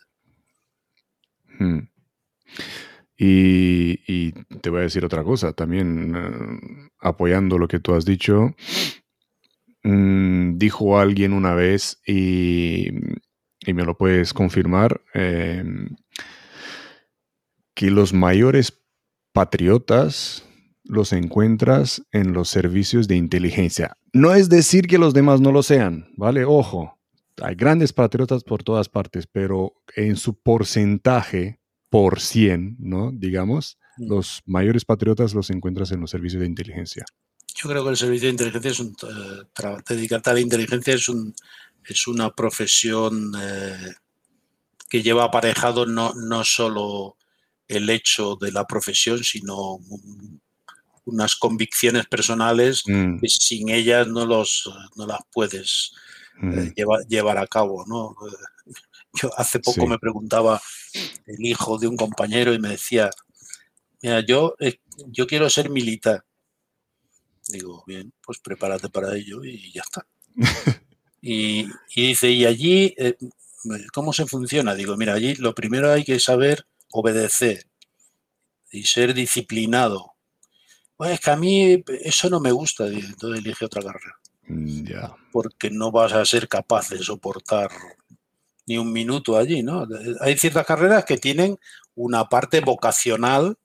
[3.17, 4.31] Y,
[4.61, 8.53] te voy a decir otra cosa, también eh, apoyando lo que tú has dicho,
[9.83, 12.89] mm, dijo alguien una vez y,
[13.65, 15.95] me lo puedes confirmar, em,
[17.73, 18.81] que los mayores
[19.33, 20.44] patriotas
[20.85, 23.97] los encuentras en los servicios de inteligencia.
[24.13, 26.45] No es decir que los demás no lo sean, ¿vale?
[26.45, 26.97] Ojo,
[27.41, 31.59] hay grandes patriotas por todas partes, pero en su porcentaje
[31.89, 33.11] por 100, ¿no?
[33.13, 34.09] Digamos, mm.
[34.09, 37.05] los mayores patriotas los encuentras en los servicios de inteligencia.
[37.55, 38.95] Yo creo que el servicio de inteligencia es un...
[39.03, 41.33] Eh, dedicarte a la inteligencia es, un,
[41.85, 43.93] es una profesión eh,
[44.89, 47.17] que lleva aparejado no, no solo
[47.67, 49.79] el hecho de la profesión, sino
[51.05, 53.19] unas convicciones personales mm.
[53.19, 55.93] que sin ellas no, los, no las puedes
[56.41, 57.07] eh, mm.
[57.07, 57.85] llevar, a cabo.
[57.87, 58.15] ¿no?
[59.21, 60.61] Yo hace poco me preguntaba
[61.25, 63.09] el hijo de un compañero y me decía,
[64.01, 66.25] mira, yo, eh, yo quiero ser militar.
[67.47, 70.05] Digo, bien, pues prepárate para ello y ya está.
[71.21, 73.15] y, dice, ¿y allí eh,
[73.93, 74.75] cómo se funciona?
[74.75, 77.67] Digo, mira, allí lo primero hay que saber obedecer
[78.71, 80.14] y ser disciplinado.
[80.97, 84.17] Pues es que a mí eso no me gusta, entonces elige otra carrera.
[84.47, 84.85] Mm,
[85.31, 87.69] Porque no vas a ser capaz de soportar
[88.67, 89.85] ni un minuto allí, ¿no?
[90.21, 91.57] Hay ciertas carreras que tienen
[91.95, 93.57] una parte vocacional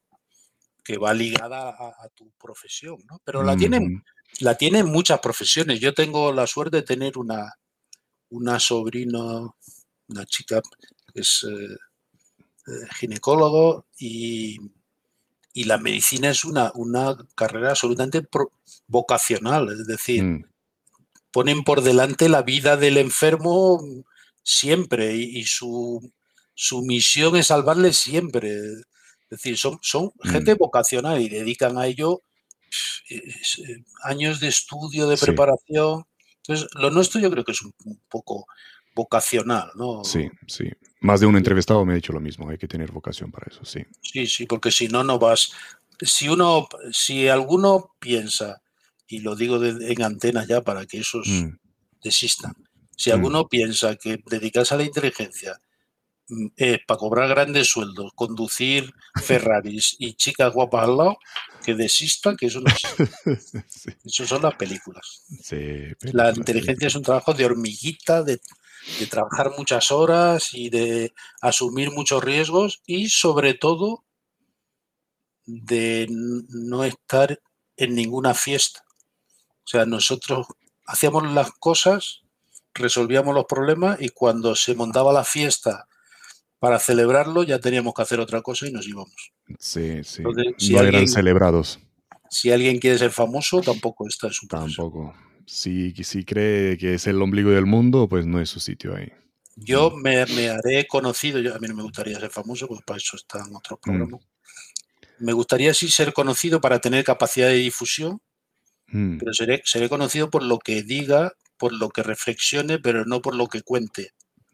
[0.84, 3.20] que va ligada a, tu profesión, ¿no?
[3.24, 4.02] Pero la tienen,
[4.40, 5.80] la tienen muchas profesiones.
[5.80, 7.54] Yo tengo la suerte de tener una,
[8.30, 9.48] una sobrina,
[10.08, 10.60] una chica
[11.14, 11.76] que es eh,
[12.66, 14.58] eh, ginecólogo y,
[15.52, 18.22] y la medicina es una, una carrera absolutamente
[18.86, 20.44] vocacional, es decir, mm.
[21.30, 23.82] ponen por delante la vida del enfermo
[24.42, 26.12] siempre y, su,
[26.54, 28.50] su, misión es salvarle siempre.
[28.50, 28.86] Es
[29.30, 30.28] decir, son, son mm.
[30.30, 32.22] gente vocacional y dedican a ello
[33.08, 36.04] eh, años de estudio, de preparación.
[36.36, 37.74] Entonces, lo nuestro yo creo que es un,
[38.08, 38.46] poco
[38.94, 40.04] vocacional, ¿no?
[40.04, 40.70] Sí, sí.
[41.00, 43.64] Más de un entrevistado me ha dicho lo mismo, hay que tener vocación para eso,
[43.64, 43.80] sí.
[44.02, 45.52] Sí, sí, porque si no, no vas.
[46.00, 48.62] Si uno, si alguno piensa,
[49.06, 51.48] y lo digo en antena ya para que esos mm.
[52.02, 52.54] desistan,
[52.96, 53.14] si mm.
[53.14, 55.60] alguno piensa que dedicarse a la inteligencia
[56.28, 58.92] mm, es para cobrar grandes sueldos, conducir
[59.24, 61.18] Ferraris y chicas guapas al lado,
[61.64, 63.64] que desistan, que eso no existe.
[64.04, 65.24] Eso son las películas.
[66.12, 68.40] la inteligencia es un trabajo de hormiguita, de,
[69.08, 74.04] trabajar muchas horas y de asumir muchos riesgos y sobre todo
[75.46, 77.40] de no estar
[77.76, 78.84] en ninguna fiesta.
[79.64, 80.46] O sea, nosotros
[80.86, 82.22] hacíamos las cosas,
[82.74, 85.86] resolvíamos los problemas y cuando se montaba la fiesta
[86.58, 89.32] para celebrarlo ya teníamos que hacer otra cosa y nos íbamos.
[89.58, 90.22] Sí, sí.
[90.22, 91.80] no eran celebrados.
[92.28, 95.14] Si alguien quiere ser famoso, tampoco está en su Tampoco.
[95.50, 99.12] Si, si cree que es el ombligo del mundo, pues no es su sitio ahí.
[99.56, 100.00] Yo mm.
[100.00, 103.54] me, haré conocido, yo, a mí no me gustaría ser famoso, pues para eso están
[103.56, 103.82] otros mm.
[103.82, 104.20] programas.
[105.18, 108.22] Me gustaría sí ser conocido para tener capacidad de difusión,
[108.86, 109.18] mm.
[109.18, 113.34] pero seré, seré conocido por lo que diga, por lo que reflexione, pero no por
[113.34, 114.12] lo que cuente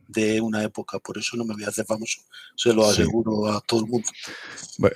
[0.09, 2.20] de una época, por eso no me voy a hacer famoso,
[2.54, 4.09] se lo aseguro a todo el mundo.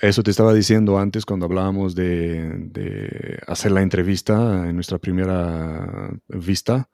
[0.01, 6.89] Eso te estaba diciendo antes cuando hablábamos de, hacer la entrevista en nuestra primera vista,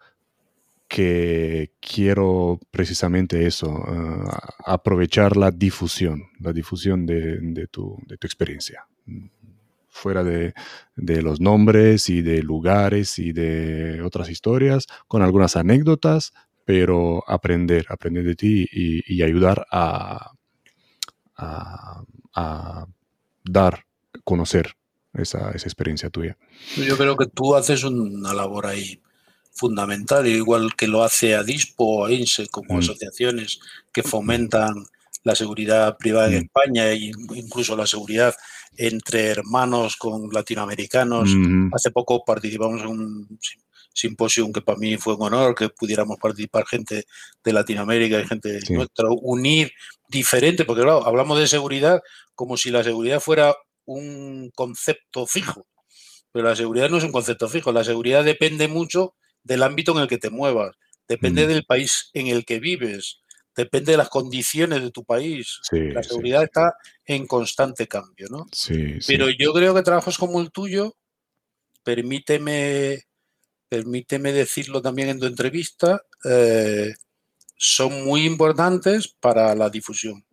[0.88, 8.88] que quiero precisamente eso, ah, aprovechar la difusión, la difusión de, tu, experiencia
[9.90, 10.54] fuera de,
[10.96, 16.34] de, los nombres y de lugares y de otras historias, con algunas anécdotas,
[16.68, 20.34] pero aprender, aprender de ti y, ayudar a,
[21.38, 22.86] a,
[23.46, 23.86] dar,
[24.26, 24.74] conocer
[25.14, 26.38] esa, experiencia tuya.
[26.76, 29.02] Yo creo que tú haces una labor ahí
[29.54, 32.80] fundamental, igual que lo hace ADISPO o AINSE como mm.
[32.80, 33.62] asociaciones
[33.94, 34.74] que fomentan
[35.24, 36.44] la seguridad privada en mm.
[36.48, 38.36] España e incluso la seguridad
[38.76, 41.30] entre hermanos con latinoamericanos.
[41.72, 43.40] Hace poco participamos en un
[43.98, 47.06] simposio que para mí fue un honor que pudiéramos participar gente
[47.44, 49.72] de Latinoamérica y gente nuestra, unir
[50.08, 52.02] diferente, porque claro, hablamos de seguridad
[52.36, 55.66] como si la seguridad fuera un concepto fijo,
[56.32, 60.00] pero la seguridad no es un concepto fijo, la seguridad depende mucho del ámbito en
[60.00, 60.76] el que te muevas,
[61.08, 61.48] depende mm.
[61.48, 63.22] del país en el que vives,
[63.56, 65.60] depende de las condiciones de tu país.
[65.72, 68.46] la seguridad está en constante cambio, ¿no?
[69.08, 70.96] Pero yo creo que trabajos como el tuyo,
[71.84, 73.07] permíteme
[73.70, 76.94] permíteme decirlo también en tu entrevista, eh,
[77.56, 80.24] son muy importantes para la difusión.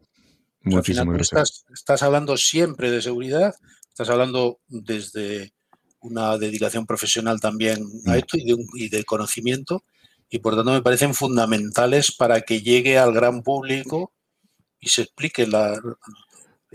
[0.63, 1.65] Muchísimas gracias.
[1.73, 3.55] Estás, hablando siempre de seguridad,
[3.89, 5.53] estás hablando desde
[6.01, 8.15] una dedicación profesional también a mm.
[8.15, 8.37] esto
[8.75, 9.85] y de, conocimiento,
[10.31, 14.13] y por tanto me parecen fundamentales para que llegue al gran público
[14.81, 15.81] y se explique la,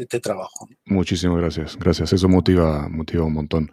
[0.04, 0.68] este trabajo.
[0.86, 2.14] Muchísimas gracias, gracias.
[2.14, 3.72] Eso motiva, motiva un montón.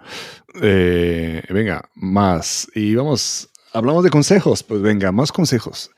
[0.60, 2.68] Eh, venga, más.
[2.74, 4.62] Y vamos, hablamos de consejos.
[4.62, 5.90] Pues venga, más consejos.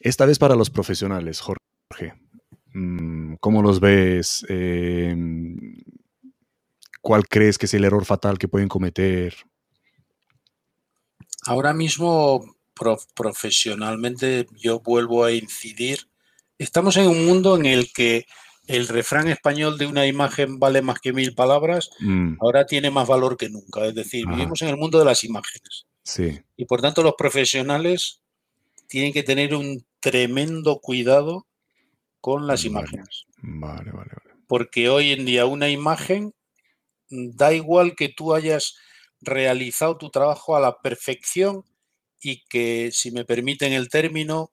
[0.00, 2.14] Esta vez para los profesionales, Jorge.
[2.72, 4.44] Mm, ¿Cómo los ves?
[4.48, 5.76] Em,
[7.00, 9.34] ¿Cuál crees que es el error fatal que pueden cometer?
[11.46, 12.56] Ahora mismo,
[13.14, 16.08] profesionalmente, yo vuelvo a incidir.
[16.56, 18.24] Estamos en un mundo en el que
[18.66, 22.36] el refrán español de una imagen vale más que mil palabras, mm.
[22.40, 23.84] ahora tiene más valor que nunca.
[23.86, 25.86] Es decir, vivimos en el mundo de las imágenes.
[26.02, 26.40] Sí.
[26.56, 28.20] Y por tanto los profesionales
[28.88, 31.46] tienen que tener un tremendo cuidado
[32.20, 33.26] con las imágenes.
[33.36, 34.40] Vale, vale, vale.
[34.46, 36.34] Porque hoy en día una imagen
[37.08, 38.76] da igual que tú hayas
[39.20, 41.64] realizado tu trabajo a la perfección
[42.20, 44.52] y que, si me permiten el término,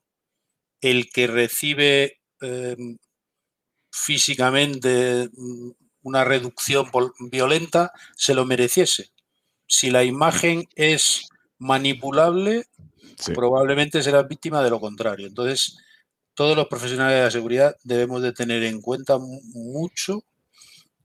[0.82, 2.97] el que recibe em,
[3.92, 5.72] físicamente mm,
[6.04, 6.88] una reducción
[7.20, 9.12] violenta se lo mereciese.
[9.68, 11.30] Si la imagen es
[11.60, 12.66] manipulable,
[13.36, 15.28] probablemente será víctima de lo contrario.
[15.28, 15.78] Entonces,
[16.34, 20.24] todos los profesionales de la seguridad debemos de tener en cuenta mucho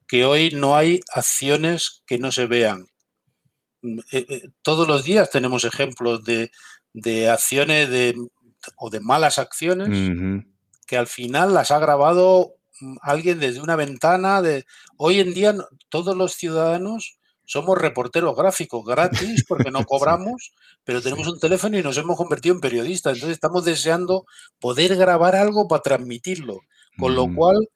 [0.07, 2.87] que hoy no hay acciones que no se vean.
[3.83, 6.51] Mm, eh, eh, todos los días tenemos ejemplos de,
[7.29, 8.17] acciones de,
[8.77, 10.11] o de malas acciones
[10.87, 12.56] que al final las ha grabado
[13.03, 14.43] alguien desde una ventana.
[14.43, 14.65] De...
[14.97, 15.55] Hoy en día
[15.89, 20.53] todos los ciudadanos somos reporteros gráficos gratis porque no cobramos,
[20.85, 23.15] pero tenemos un teléfono y nos hemos convertido en periodistas.
[23.15, 24.27] Entonces estamos deseando
[24.59, 26.61] poder grabar algo para transmitirlo.
[26.99, 27.35] Con lo mm.
[27.37, 27.69] cual,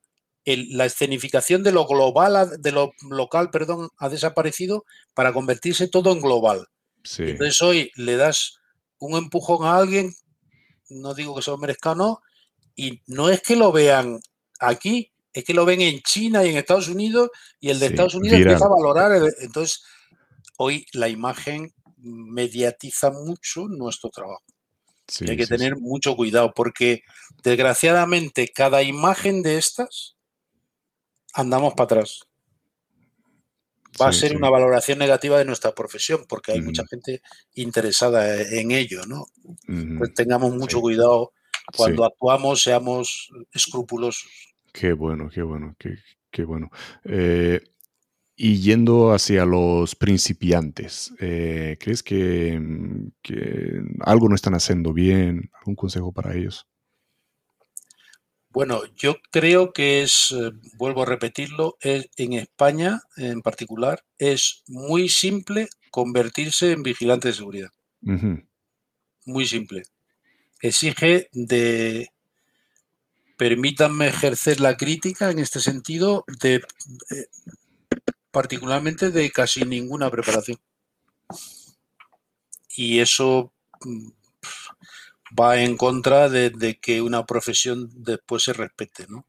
[0.44, 4.84] la escenificación de lo global, de lo local, perdón, ha desaparecido
[5.14, 6.66] para convertirse todo en global.
[7.18, 8.59] Entonces hoy le das
[8.98, 10.12] un empujón a alguien,
[10.88, 12.20] no digo que se lo merezca no,
[12.74, 14.20] y no es que lo vean
[14.61, 17.30] aquí, es que lo ven en China y en Estados Unidos
[17.61, 19.12] y el de Estados Unidos empieza a valorar.
[19.40, 19.82] entonces,
[20.56, 24.42] hoy la imagen mediatiza mucho nuestro trabajo.
[25.26, 27.02] hay que tener mucho cuidado porque
[27.42, 30.16] desgraciadamente cada imagen de estas
[31.32, 32.20] andamos para atrás.
[34.00, 37.22] Va a ser una valoración negativa de nuestra profesión porque hay mucha gente
[37.54, 39.26] interesada en ello, ¿no?
[39.98, 41.32] Pues tengamos mucho cuidado
[41.76, 44.49] cuando actuamos, seamos escrupulosos.
[44.72, 46.70] Qué bueno, qué bueno, qué, bueno.
[47.04, 47.60] Eh,
[48.36, 55.50] y yendo hacia los principiantes, eh, ¿crees mm, que, algo no están haciendo bien?
[55.58, 56.66] ¿Algún consejo para ellos?
[58.48, 65.08] Bueno, yo creo que es, eh, vuelvo a repetirlo, en España en particular, es muy
[65.08, 67.70] simple convertirse en vigilante de seguridad.
[69.26, 69.82] Muy simple.
[70.60, 72.10] Exige de,
[73.41, 77.26] permítanme ejercer la crítica en este sentido, de, eh,
[78.30, 80.59] particularmente de casi ninguna preparación.
[82.76, 84.11] Y eso mm,
[85.41, 89.26] va en contra de, que una profesión después se respete, ¿no?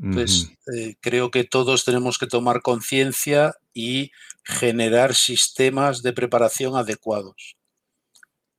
[0.00, 4.12] Entonces, eh, creo que todos tenemos que tomar conciencia y
[4.44, 7.56] generar sistemas de preparación adecuados.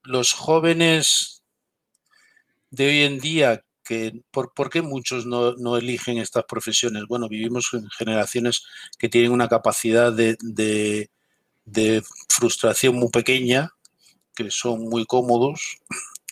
[0.04, 1.42] Los jóvenes
[2.70, 3.64] de hoy en día
[4.32, 7.06] por, qué muchos no, eligen estas profesiones?
[7.08, 8.64] Bueno, vivimos en generaciones
[8.98, 11.10] que tienen una capacidad de,
[12.30, 13.72] frustración muy pequeña,
[14.36, 15.78] que son muy cómodos,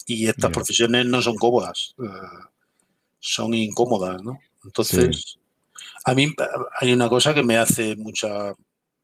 [0.05, 2.07] y estas profesiones no son cómodas, eh,
[3.19, 4.39] son incómodas, ¿no?
[4.63, 5.37] Entonces,
[6.05, 6.33] a mí
[6.79, 8.53] hay una cosa que me hace mucha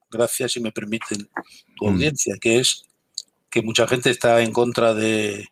[0.09, 1.29] gracia, si me permiten,
[1.75, 1.89] tu mm.
[1.89, 2.85] audiencia, que es
[3.49, 5.47] que mucha gente está en contra de,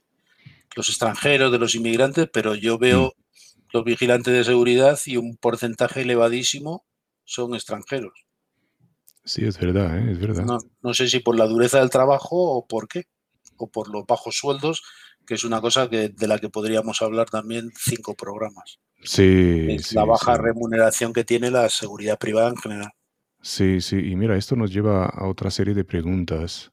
[0.76, 3.62] los extranjeros, de los inmigrantes, pero yo veo mm.
[3.74, 6.86] los vigilantes de seguridad y un porcentaje elevadísimo
[7.26, 8.14] son extranjeros.
[9.24, 10.12] Sí, es verdad, ¿eh?
[10.12, 10.46] es verdad.
[10.82, 13.06] No, sé si por la dureza del trabajo o por qué,
[13.58, 14.82] o por los bajos sueldos,
[15.26, 18.80] que es una cosa que, de la que podríamos hablar también cinco programas.
[19.04, 19.68] Sí.
[19.70, 22.92] Es la baja remuneración que tiene la seguridad privada en general.
[23.42, 26.72] Sí, sí, y mira, esto nos lleva a otra serie de preguntas.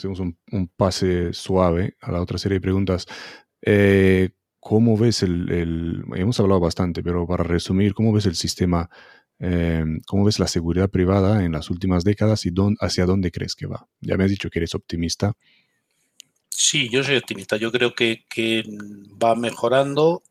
[0.00, 0.36] Hacemos un,
[0.78, 3.06] pase suave a la otra serie de preguntas.
[3.60, 8.88] Eh, ¿Cómo ves el, Hemos hablado bastante, pero para resumir, ¿cómo ves el sistema,
[9.38, 13.66] eh, cómo ves la seguridad privada en las últimas décadas y hacia dónde crees que
[13.66, 13.88] va?
[14.00, 15.34] Ya me has dicho que eres optimista.
[16.48, 17.58] Sí, yo soy optimista.
[17.58, 18.24] Yo creo que,
[19.22, 20.22] va mejorando,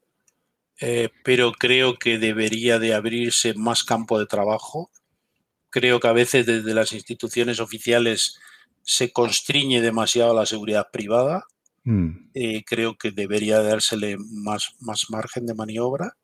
[0.82, 4.90] eh, pero creo que debería de abrirse más campo de trabajo.
[5.70, 8.40] Creo que a veces desde las instituciones oficiales
[8.84, 11.46] se constriñe demasiado la seguridad privada.
[11.84, 12.30] Mm.
[12.34, 16.18] Eh, creo que debería dársele más, más margen de maniobra.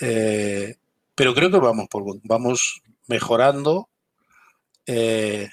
[0.00, 0.76] Eh,
[1.14, 3.88] pero creo que vamos, por, vamos mejorando.
[4.86, 5.48] Eh,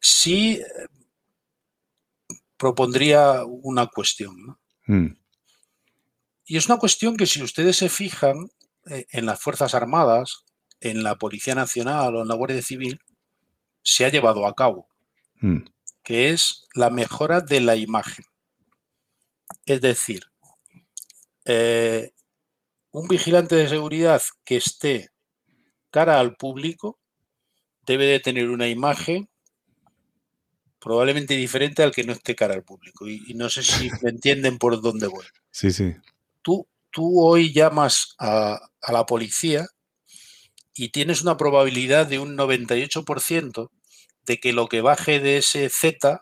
[0.00, 0.60] sí
[2.56, 4.58] propondría una cuestión.
[4.86, 5.16] Mm.
[6.44, 8.50] Y es una cuestión que si ustedes se fijan
[8.84, 10.44] en las Fuerzas Armadas,
[10.80, 13.00] en la Policía Nacional o en la Guardia Civil,
[13.82, 14.88] se ha llevado a cabo.
[15.42, 15.64] Mm.
[16.04, 18.24] que es la mejora de la imagen.
[19.66, 20.24] Es decir,
[21.44, 22.12] eh,
[22.92, 25.10] un vigilante de seguridad que esté
[25.90, 27.00] cara al público
[27.86, 29.28] debe de tener una imagen
[30.80, 33.08] probablemente diferente al que no esté cara al público.
[33.08, 35.24] Y, no sé si me entienden por dónde voy.
[35.54, 35.92] Sí, sí.
[36.40, 39.66] Tú, tú hoy llamas a, a la policía
[40.74, 43.70] y tienes una probabilidad de un 98%
[44.26, 46.20] de que lo que baje de ese Z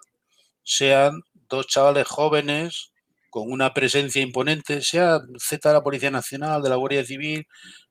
[0.62, 2.92] sean dos chavales jóvenes
[3.30, 7.46] con una presencia imponente, sea Z de la Policía Nacional, de la Guardia Civil,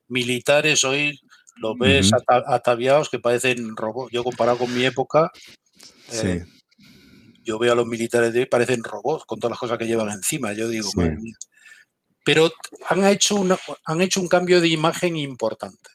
[0.07, 1.19] militares, hoy
[1.55, 4.11] los ves ataviados que parecen robots.
[4.11, 5.31] Yo comparado con mi época,
[6.11, 6.45] eh,
[7.43, 10.09] yo veo a los militares de hoy parecen robots con todas las cosas que llevan
[10.09, 10.53] encima.
[10.53, 11.35] Yo digo, madre mía.
[12.23, 12.51] Pero
[12.87, 13.43] han hecho,
[13.85, 15.89] han hecho un cambio de imagen importante.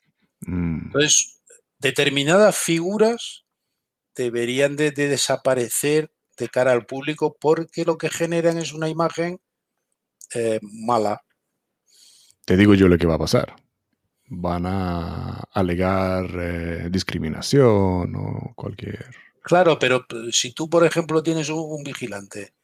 [0.47, 0.87] Mm.
[0.87, 1.41] Entonces,
[1.79, 3.45] determinadas figuras
[4.15, 9.41] deberían de, desaparecer de cara al público porque lo que generan es una imagen
[10.35, 11.23] eh, mala.
[12.45, 13.55] te digo yo lo que va a pasar.
[14.27, 19.07] Van a alegar eh, discriminación o cualquier...
[19.43, 22.55] Claro, pero si tú, por ejemplo, tienes un, vigilante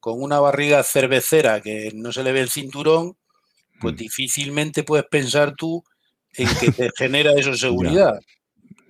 [0.00, 3.18] con una barriga cervecera que no se le ve el cinturón,
[3.78, 3.96] pues mm.
[3.98, 5.84] difícilmente puedes pensar tú
[6.34, 8.20] en que te genera eso seguridad.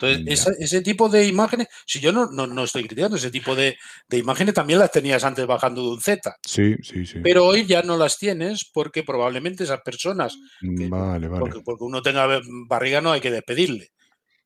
[0.02, 3.76] Entonces, ese tipo de imágenes, si yo no, no, estoy criticando, ese tipo de,
[4.10, 6.36] imágenes también las tenías antes bajando de un Z.
[6.46, 7.20] Sí, sí, sí.
[7.22, 11.60] Pero hoy ya no las tienes porque probablemente esas personas, mm, vale, vale.
[11.62, 13.90] Porque, uno tenga barriga no hay que despedirle,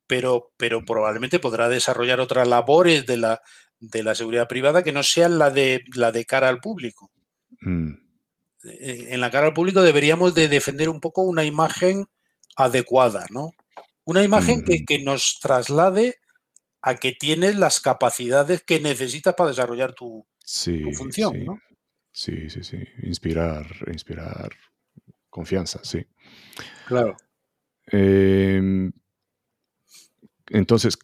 [0.07, 3.41] pero, pero probablemente podrá desarrollar otras labores de la,
[3.79, 7.11] de la seguridad privada que no sean la de, la de cara al público.
[7.61, 7.91] Mm.
[8.65, 12.05] Eh, en la cara al público deberíamos de defender un poco una imagen
[12.55, 13.53] adecuada, ¿no?
[14.05, 14.85] Una imagen mm.
[14.85, 16.15] que, nos traslade
[16.81, 20.25] a que tienes las capacidades que necesitas para desarrollar tu,
[20.95, 21.43] función, sí.
[21.43, 21.59] ¿no?
[22.11, 22.77] Sí, sí, sí.
[23.03, 24.49] Inspirar, inspirar
[25.29, 26.05] confianza, sí.
[26.87, 27.17] Claro.
[27.87, 28.91] Em,
[30.47, 30.97] entonces,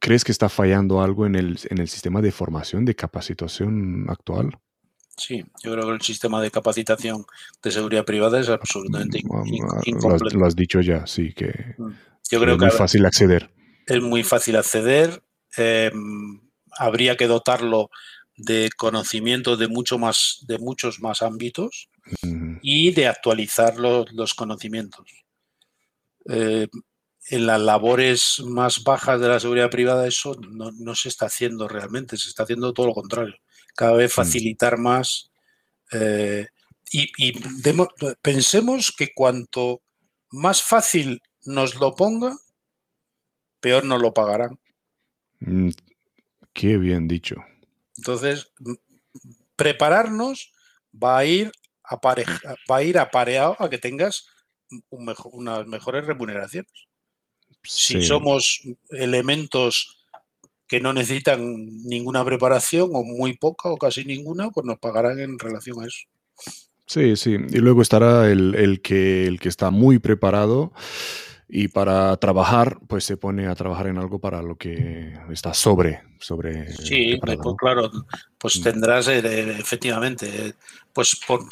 [0.00, 4.58] ¿crees que está fallando algo en el, en el sistema de formación, de capacitación actual?
[5.18, 7.26] Sí, yo creo que el sistema de capacitación
[7.60, 9.46] de seguridad privada es absolutamente mm,
[9.84, 10.38] incompleto.
[10.38, 11.90] Lo has, dicho ya, sí, que mm.
[12.30, 13.50] yo creo es muy fácil acceder.
[13.84, 15.22] Es muy fácil acceder.
[15.56, 16.40] Em,
[16.70, 17.90] habría que dotarlo
[18.36, 21.90] de conocimientos de, mucho más, de muchos más ámbitos
[22.62, 25.10] y de actualizar los, conocimientos.
[26.30, 26.68] Eh,
[27.30, 31.66] en las labores más bajas de la seguridad privada eso no, no, se está haciendo
[31.66, 33.34] realmente, se está haciendo todo lo contrario
[33.78, 34.14] cada vez mm.
[34.14, 35.30] facilitar más.
[35.92, 36.48] Eh,
[36.90, 37.32] y,
[38.22, 39.82] pensemos que cuanto
[40.30, 42.36] más fácil nos lo ponga,
[43.60, 44.58] peor nos lo pagarán.
[45.38, 45.70] Mm,
[46.52, 47.36] qué bien dicho.
[47.96, 48.52] Entonces,
[49.54, 50.52] prepararnos
[50.92, 51.52] va a ir,
[52.68, 54.26] va a ir apareado a que tengas
[54.90, 56.72] unas mejores remuneraciones.
[57.62, 58.60] Si somos
[58.90, 59.97] elementos
[60.68, 61.40] que no necesitan
[61.84, 66.06] ninguna preparación o muy poca o casi ninguna, pues nos pagarán en relación a eso.
[66.86, 67.36] Sí, sí.
[67.50, 70.72] Y luego estará el, que, el que está muy preparado
[71.48, 76.02] y para trabajar, pues se pone a trabajar en algo para lo que está sobre.
[76.18, 77.90] sobre sí, pues claro,
[78.36, 78.62] pues mm.
[78.62, 80.54] tendrás eh, efectivamente,
[80.92, 81.44] pues por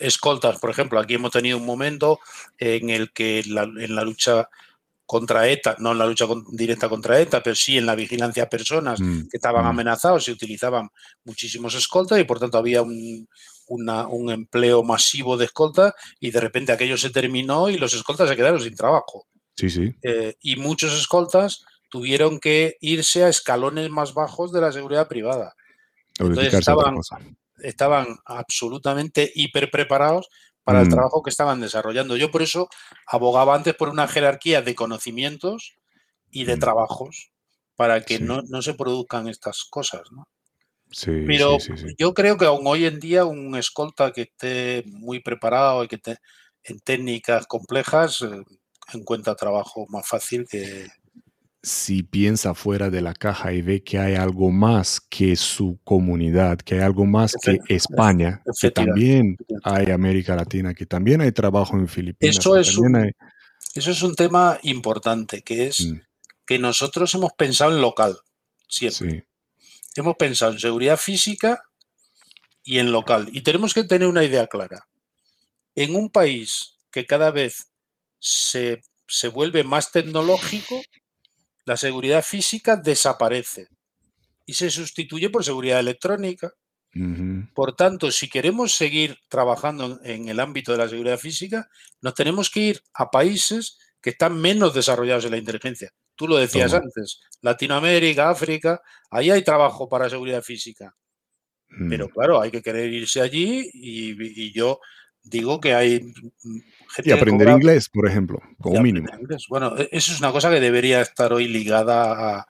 [0.00, 2.20] escoltas, por ejemplo, aquí hemos tenido un momento
[2.58, 4.48] en el que en la lucha
[5.12, 8.48] contra ETA, no en la lucha directa contra ETA, pero sí en la vigilancia a
[8.48, 9.68] personas mm, que estaban mm.
[9.68, 10.88] amenazados, se utilizaban
[11.24, 13.28] muchísimos escoltas y por tanto había un,
[14.30, 18.58] empleo masivo de escoltas y de repente aquello se terminó y los escoltas se quedaron
[18.58, 19.26] sin trabajo.
[19.54, 19.94] Sí, sí.
[20.02, 25.54] Eh, y muchos escoltas tuvieron que irse a escalones más bajos de la seguridad privada.
[26.18, 26.96] Entonces estaban,
[27.58, 30.30] estaban absolutamente hiper preparados
[30.64, 30.90] para el mm.
[30.90, 32.16] trabajo que estaban desarrollando.
[32.16, 32.68] Yo por eso
[33.06, 35.74] abogaba antes por una jerarquía de conocimientos
[36.30, 36.60] y de mm.
[36.60, 37.32] trabajos
[37.76, 40.02] para que no, se produzcan estas cosas.
[40.12, 40.28] ¿no?
[40.90, 41.58] Sí, Pero
[41.98, 45.96] yo creo que aún hoy en día un escolta que esté muy preparado y que
[45.96, 46.18] esté
[46.64, 48.44] en técnicas complejas eh,
[48.92, 50.86] encuentra trabajo más fácil que,
[51.62, 56.58] si piensa fuera de la caja y ve que hay algo más que su comunidad,
[56.58, 61.76] que hay algo más que España, que también hay América Latina, que también hay trabajo
[61.76, 62.36] en Filipinas.
[62.36, 63.12] Eso, es un,
[63.74, 66.00] eso es un tema importante, que es mm.
[66.44, 68.18] que nosotros hemos pensado en local,
[68.66, 69.28] siempre.
[69.94, 71.62] Hemos pensado en seguridad física
[72.64, 73.28] y en local.
[73.32, 74.88] Y tenemos que tener una idea clara.
[75.76, 77.68] En un país que cada vez
[78.18, 80.80] se, se vuelve más tecnológico,
[81.64, 83.68] la seguridad física desaparece
[84.46, 86.52] y se sustituye por seguridad electrónica.
[87.54, 91.66] Por tanto, si queremos seguir trabajando en el ámbito de la seguridad física,
[92.02, 95.90] nos tenemos que ir a países que están menos desarrollados en la inteligencia.
[96.14, 100.94] Tú lo decías antes, Latinoamérica, África, ahí hay trabajo para seguridad física.
[101.88, 102.10] Pero mm.
[102.10, 104.78] claro, hay que querer irse allí y yo
[105.24, 106.12] digo que hay
[107.02, 109.08] y aprender inglés, por ejemplo, como mínimo.
[109.48, 112.46] Bueno, e-, eso es una cosa que debería estar hoy ligada a...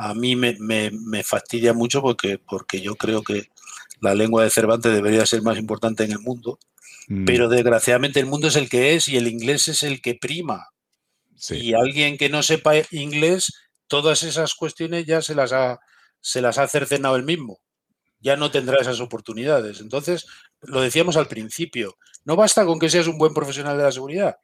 [0.00, 3.48] A mí me, fastidia mucho porque, porque yo creo que
[4.00, 6.60] la lengua de Cervantes debería ser más importante en el mundo,
[7.08, 7.24] mm.
[7.24, 10.68] pero desgraciadamente el mundo es el que es y el inglés es el que prima.
[11.50, 13.52] Y alguien que no sepa inglés,
[13.88, 15.80] todas esas cuestiones ya se las ha,
[16.20, 17.58] se las ha cercenado él mismo.
[18.20, 19.80] Ya no tendrá esas oportunidades.
[19.80, 20.26] Entonces,
[20.62, 24.36] lo decíamos al principio, no basta con que seas un buen profesional de la seguridad.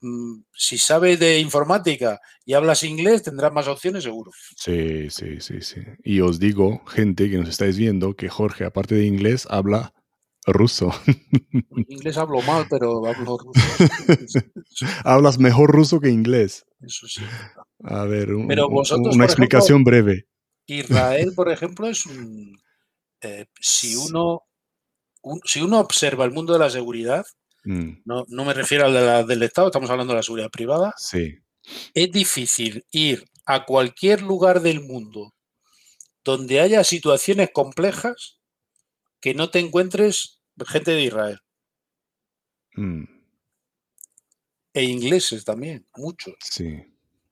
[0.00, 4.30] Mm, si sabes de informática y hablas inglés, tendrás más opciones seguro.
[4.56, 5.80] Sí, sí, sí, sí.
[6.04, 9.92] Y os digo, gente que nos estáis viendo, que Jorge, aparte de inglés, habla
[10.46, 10.90] Ruso.
[11.88, 13.60] Inglés hablo mal, pero hablo ruso.
[15.04, 16.64] Hablas mejor ruso que inglés.
[16.80, 17.20] Eso sí.
[17.84, 20.26] A ver, un- Pero un- vosotros, una explicación breve.
[20.66, 22.58] Israel, por ejemplo, es un.
[23.20, 24.42] eh, si, uno,
[25.28, 27.24] un- si uno observa el mundo de la seguridad,
[27.64, 30.48] Mm, no, no me refiero al de la- del Estado, estamos hablando de la seguridad
[30.50, 31.38] privada, sí,
[31.92, 35.34] es difícil ir a cualquier lugar del mundo
[36.24, 38.38] donde haya situaciones complejas
[39.20, 41.40] que no te encuentres gente de Israel.
[42.74, 43.04] Mm,
[44.74, 46.80] e ingleses también, muchos, sí,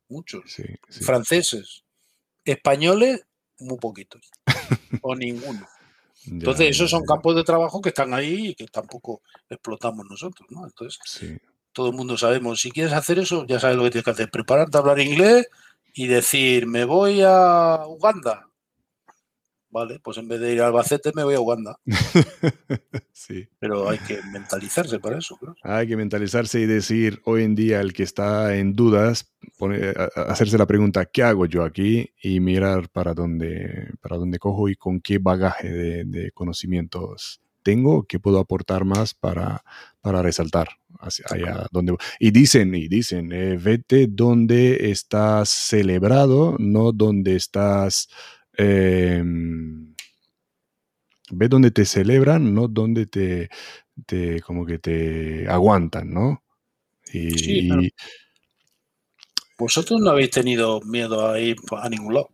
[0.08, 1.04] muchos, sí, sí.
[1.04, 1.84] franceses,
[2.44, 3.24] españoles,
[3.60, 4.28] muy poquitos.
[5.02, 5.66] O ninguno.
[6.26, 10.48] Ya, Entonces, esos son campos de trabajo que están ahí y que tampoco explotamos nosotros,
[10.50, 10.64] ¿no?
[10.66, 11.36] Entonces, Sí,
[11.72, 14.30] todo el mundo sabemos, si quieres hacer eso, ya sabes lo que tienes que hacer,
[14.30, 15.46] prepararte a hablar inglés
[15.94, 18.48] y decir, me voy a Uganda.
[19.76, 21.78] Vale, pues en vez de ir a Albacete me voy a Uganda.
[23.12, 23.46] sí.
[23.58, 25.38] Pero hay que mentalizarse para eso.
[25.62, 30.22] Hay que mentalizarse y decir, hoy en día el que está en dudas, pone- a-
[30.32, 32.08] hacerse la pregunta, ¿qué hago yo aquí?
[32.22, 38.04] Y mirar para dónde, para dónde cojo y con qué bagaje de, de conocimientos tengo
[38.04, 39.62] que puedo aportar más para,
[40.00, 40.68] para resaltar
[41.00, 41.96] hacia allá donde.
[42.18, 48.08] Y dicen, y dicen, eh, vete donde estás celebrado, no donde estás...
[48.56, 49.94] em,
[51.30, 53.50] ve donde te celebran, no donde te,
[54.06, 56.42] te como que te aguantan, ¿no?
[57.12, 57.82] Y, Sí, claro.
[59.58, 62.28] Vosotros no habéis tenido miedo a ir a ningún lado.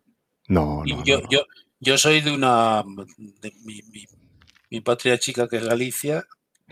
[0.49, 1.29] no, no, yo, no, no.
[1.31, 1.45] yo,
[1.79, 2.83] yo soy de una.
[3.17, 4.07] De mi, mi-
[4.71, 6.25] mi patria chica, que es Galicia,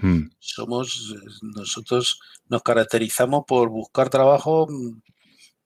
[0.02, 1.14] Mm, somos.
[1.42, 2.18] Nosotros
[2.48, 4.66] nos caracterizamos por buscar trabajo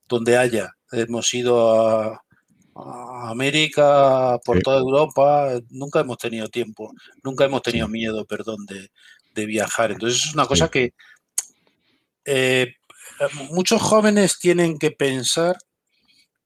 [0.09, 0.75] donde haya.
[0.91, 2.24] Hemos ido a,
[2.77, 4.63] a América, por Sí.
[4.63, 6.93] toda Europa, nunca hemos tenido tiempo,
[7.23, 7.93] nunca hemos tenido Sí.
[7.93, 8.91] miedo, perdón, de,
[9.35, 9.93] de viajar.
[9.93, 10.71] Entonces, es una cosa Sí.
[10.73, 10.95] que.
[12.27, 12.75] eh,
[13.51, 15.57] muchos jóvenes tienen que pensar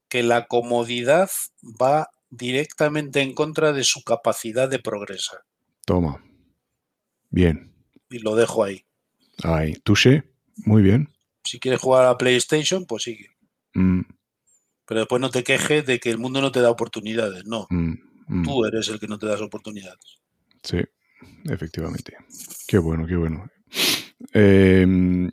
[0.08, 1.30] que la comodidad
[1.62, 5.40] va directamente en contra de su capacidad de progresar.
[5.86, 6.22] Toma.
[7.30, 7.72] Bien.
[8.10, 8.84] Y lo dejo ahí.
[9.44, 9.74] Ahí.
[9.84, 10.24] Touché.
[10.56, 11.14] Muy bien.
[11.44, 13.30] Si quieres jugar a PlayStation, pues sigue.
[13.74, 14.00] Mm,
[14.88, 17.44] Pero después no te quejes de que el mundo no te da oportunidades.
[17.44, 17.92] No, mm,
[18.26, 18.42] mm.
[18.42, 20.22] tú eres el que no te das oportunidades.
[20.62, 20.78] Sí,
[21.44, 22.16] efectivamente.
[22.66, 23.50] Qué bueno, qué bueno.
[24.32, 25.30] Em,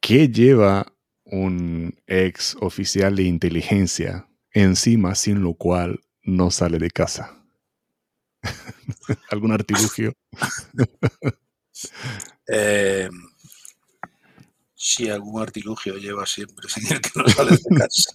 [0.00, 0.90] ¿Qué lleva
[1.24, 7.44] un ex oficial de inteligencia encima sin lo cual no sale de casa?
[9.30, 10.14] ¿Algún artilugio?
[12.48, 13.10] Eh,
[14.76, 18.12] sí, algún artilugio lleva siempre, sin el que no sales de casa.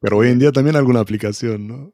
[0.00, 1.92] Pero hoy en día también alguna aplicación, ¿no?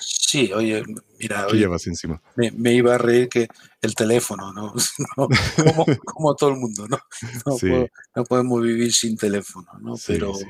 [0.00, 0.84] Sí, oye,
[1.18, 2.22] mira, ¿Qué oye, llevas encima?
[2.36, 3.48] me, me iba a reír que
[3.80, 4.72] el teléfono, ¿no?
[5.16, 5.28] No,
[5.64, 6.98] como, como todo el mundo, ¿no?
[7.46, 7.66] No, Sí.
[7.68, 9.96] puedo- no podemos vivir sin teléfono, ¿no?
[9.96, 10.44] Sí, Pero sí.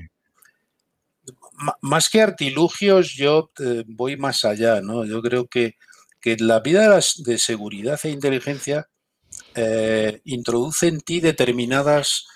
[1.83, 5.05] más que artilugios, yo eh, voy más allá, ¿no?
[5.05, 5.77] Yo creo que,
[6.21, 8.87] que la vida de, las- de seguridad e inteligencia
[9.55, 12.27] eh, introduce en ti determinadas,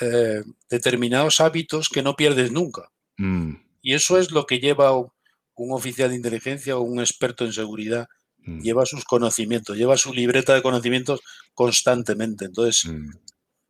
[0.00, 2.90] eh, determinados hábitos que no pierdes nunca.
[3.18, 7.52] Mm, Y eso es lo que lleva un oficial de inteligencia o un experto en
[7.52, 8.06] seguridad.
[8.38, 11.20] mm, Lleva sus conocimientos, lleva su libreta de conocimientos
[11.54, 12.46] constantemente.
[12.46, 13.10] Entonces, mm,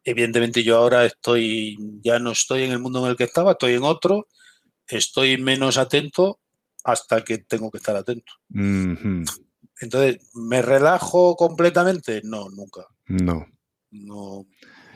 [0.04, 3.74] evidentemente yo ahora estoy, ya no estoy en el mundo en el que estaba, estoy
[3.74, 4.26] en otro,
[4.86, 6.38] estoy menos atento
[6.84, 8.32] hasta que tengo que estar atento.
[8.48, 9.24] mhm.
[9.80, 12.20] Entonces, ¿me relajo completamente?
[12.22, 12.86] No, nunca.
[13.06, 13.44] No.
[13.90, 14.46] No.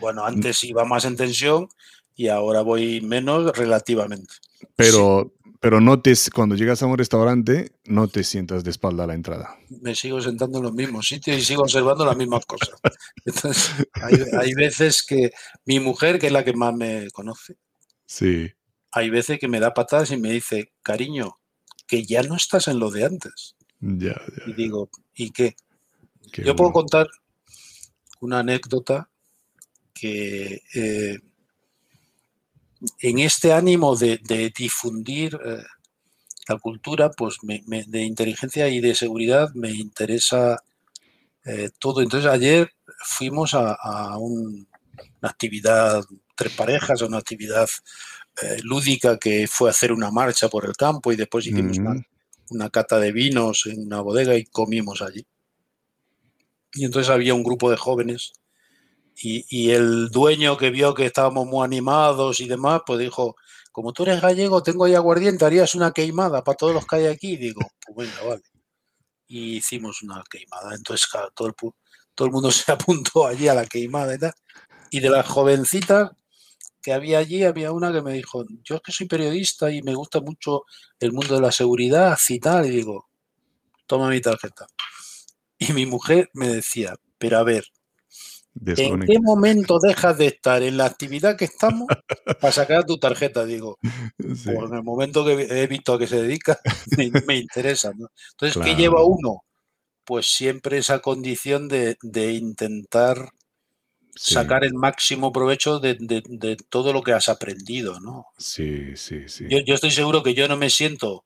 [0.01, 1.69] Bueno, antes iba más en tensión
[2.15, 4.35] y ahora voy menos relativamente.
[4.75, 9.07] Pero, pero no te, cuando llegas a un restaurante, no te sientas de espalda a
[9.07, 9.57] la entrada.
[9.83, 12.71] Me sigo sentando en los mismos sitios y sigo observando las mismas cosas.
[13.25, 15.31] Entonces, hay, hay veces que
[15.65, 17.57] mi mujer, que es la que más me conoce,
[18.07, 18.51] Sí.
[18.93, 21.39] hay veces que me da patadas y me dice, cariño,
[21.87, 23.57] que ya no estás en lo de antes.
[23.81, 24.45] Ya, ya.
[24.47, 25.57] Y digo, ¿y qué?
[26.33, 27.09] qué Yo puedo contar
[28.21, 29.11] una anécdota
[29.99, 31.19] que eh,
[33.01, 35.63] en este ánimo de, de difundir eh,
[36.49, 40.63] la cultura pues me- me- de inteligencia y de seguridad me interesa
[41.45, 42.03] eh, todo.
[42.03, 44.67] Entonces ayer fuimos a, a un-
[45.23, 46.03] una actividad,
[46.37, 47.69] tres parejas, a una actividad
[48.65, 52.05] lúdica que fue hacer una marcha por el campo y después hicimos una, Mm,
[52.51, 55.25] una cata de vinos en una bodega y comimos allí.
[56.75, 58.35] Y entonces había un grupo de jóvenes
[59.19, 63.37] y, el dueño que vio que estábamos muy animados y demás, pues dijo,
[63.73, 67.07] como tú eres gallego, tengo ahí aguardiente, harías una queimada para todos los que hay
[67.07, 67.33] aquí.
[67.33, 68.43] Y digo, pues venga, vale.
[69.27, 70.75] y hicimos una queimada.
[70.75, 71.55] Entonces, todo el,
[72.15, 74.35] todo el mundo se apuntó allí a la queimada y tal.
[74.91, 76.11] Y de las jovencitas
[76.83, 79.95] que había allí, había una que me dijo, yo es que soy periodista y me
[79.95, 80.65] gusta mucho
[81.01, 82.67] el mundo de la seguridad y tal.
[82.67, 83.09] Y digo,
[83.87, 84.67] toma mi tarjeta.
[85.59, 87.65] Y mi mujer me decía, pero a ver,
[88.65, 91.87] ¿en qué momento dejas de estar en la actividad que estamos
[92.41, 93.45] para sacar tu tarjeta?
[93.45, 93.79] Digo,
[94.17, 96.59] pues en el momento que he visto a que se dedica,
[97.27, 97.93] me, interesa.
[98.33, 99.45] Entonces, ¿qué lleva uno?
[100.05, 101.97] Pues siempre esa condición de,
[102.33, 103.31] intentar
[104.15, 108.27] sacar el máximo provecho de, todo lo que has aprendido, ¿no?
[108.39, 109.47] Sí, sí, sí.
[109.51, 111.25] Yo, yo estoy seguro que yo no me siento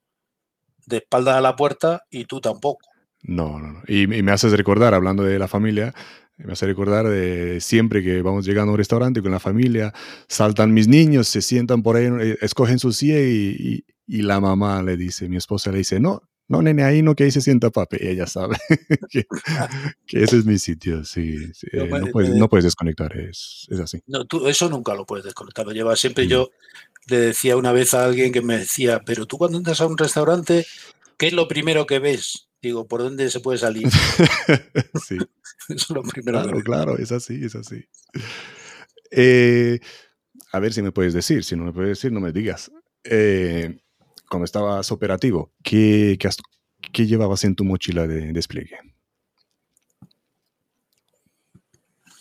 [0.87, 2.91] de espaldas a la puerta y tú tampoco.
[3.23, 3.83] No, no, no.
[3.87, 5.95] Y, me haces recordar, hablando de la familia,
[6.45, 9.93] me hace recordar de siempre que vamos llegando a un restaurante con la familia,
[10.29, 14.97] saltan mis niños, se sientan por ahí, eh, escogen su silla y, la mamá le
[14.97, 17.97] dice, mi esposa le dice, no, no, nene, ahí no, que ahí se sienta papi.
[18.01, 18.57] Y ella sabe
[19.09, 19.25] que,
[20.11, 21.37] ese es mi sitio, sí.
[21.73, 24.03] Eh, no, puedes, no, puedes, desconectar, es, es así.
[24.09, 26.27] No, tú eso nunca lo puedes desconectar, lo llevas siempre.
[26.27, 26.29] Mm.
[26.29, 26.51] Yo
[27.07, 29.97] le decía una vez a alguien que me decía, pero tú cuando entras a un
[29.97, 30.67] restaurante,
[31.17, 32.50] ¿qué es lo primero que ves?
[32.63, 33.89] Digo, ¿por dónde se puede salir?
[35.07, 35.17] sí.
[35.69, 36.43] Eso es lo primero.
[36.43, 37.85] Claro, claro, es así, es así.
[39.11, 39.81] Eh,
[40.53, 42.71] a ver si me puedes decir, si no me puedes decir, no me digas.
[43.05, 43.81] Eh,
[44.29, 46.19] cuando estabas operativo, ¿qué,
[46.93, 48.79] qué, llevabas en tu mochila de despliegue?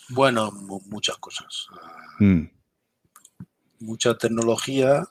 [0.08, 0.50] Bueno,
[0.86, 1.66] muchas cosas.
[2.18, 2.44] Mm.
[3.80, 5.06] Mucha tecnología,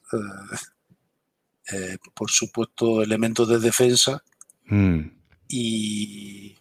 [1.71, 4.23] eh, por supuesto, elementos de defensa.
[4.65, 5.18] Mm.
[5.49, 6.55] Y,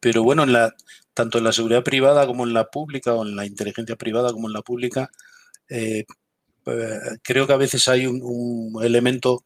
[0.00, 0.74] pero bueno, en la,
[1.14, 4.48] tanto en la seguridad privada como en la pública, o en la inteligencia privada como
[4.48, 5.12] en la pública,
[5.68, 6.04] eh,
[6.66, 9.44] eh, creo que a veces hay un, elemento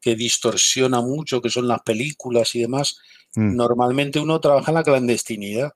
[0.00, 2.98] que distorsiona mucho, que son las películas y demás.
[3.36, 3.56] Mm.
[3.56, 5.72] Normalmente uno trabaja en la clandestinidad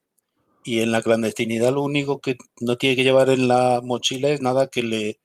[0.65, 4.43] y en la clandestinidad lo único que no tiene que llevar en la mochila es
[4.43, 5.19] nada que le,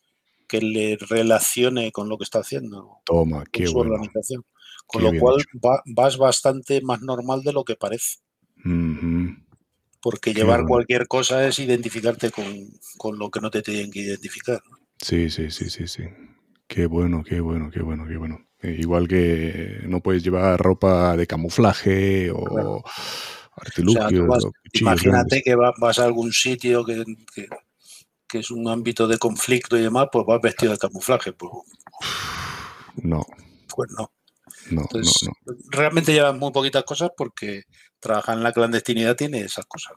[0.48, 3.00] que le relacione con lo que está haciendo.
[3.06, 4.46] Toma, qué su organización.
[4.86, 5.44] Con lo cual
[5.86, 8.20] vas bastante más normal de lo que parece.
[10.02, 14.62] Porque llevar cualquier cosa es identificarte con, lo que no te tienen que identificar.
[15.02, 16.04] Sí, sí, sí, sí, sí.
[16.68, 18.46] Qué bueno, qué bueno, qué bueno, qué bueno.
[18.62, 22.84] Eh, igual que no puedes llevar ropa de camuflaje o
[23.56, 24.48] artilugios.
[24.74, 27.04] imagínate que vas a algún sitio que,
[28.34, 31.34] es un ámbito de conflicto y demás, pues vas vestido de camuflaje.
[31.34, 31.52] Pues,
[33.04, 33.26] no.
[33.76, 34.12] Pues no.
[34.70, 35.30] Entonces,
[35.70, 37.64] realmente llevan muy poquitas cosas porque
[38.00, 39.94] trabajar en la clandestinidad tiene esas cosas.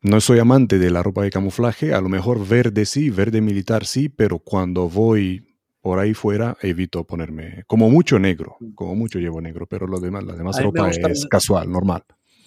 [0.00, 3.86] No soy amante de la ropa de camuflaje, a lo mejor verde sí, verde militar
[3.86, 5.44] sí, pero cuando voy
[5.80, 8.74] por ahí fuera evito ponerme, como mucho negro, mm.
[8.74, 12.04] como mucho llevo negro, pero lo demás, la demás ropa es casual, normal.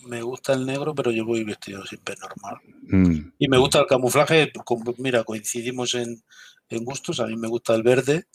[0.07, 2.57] Me gusta el negro, pero yo voy vestido siempre normal.
[2.83, 3.31] Mm.
[3.37, 4.51] Y me gusta el camuflaje,
[4.97, 6.21] mira, coincidimos en,
[6.69, 8.25] en gustos, a mí me gusta el verde,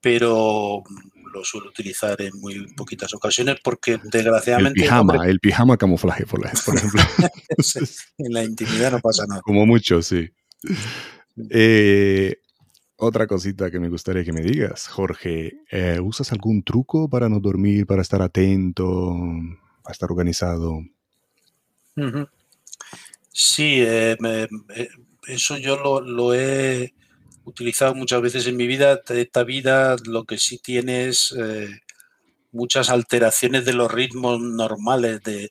[0.00, 0.82] pero
[1.32, 4.80] lo suelo utilizar en muy poquitas ocasiones porque desgraciadamente...
[4.80, 7.02] El pijama, el pijama camuflaje, por, ejemplo.
[8.18, 9.40] en la intimidad no pasa nada.
[9.42, 10.30] Como mucho, sí.
[11.50, 12.36] Eh,
[12.96, 17.40] otra cosita que me gustaría que me digas, Jorge, eh, ¿usas algún truco para no
[17.40, 19.16] dormir, para estar atento,
[19.82, 20.80] para estar organizado?
[23.32, 24.16] Sí, eh,
[25.26, 26.94] eso yo lo, lo he
[27.44, 29.00] utilizado muchas veces en mi vida.
[29.08, 31.68] Esta vida lo que sí tiene es eh,
[32.52, 35.50] muchas alteraciones de los ritmos normales de,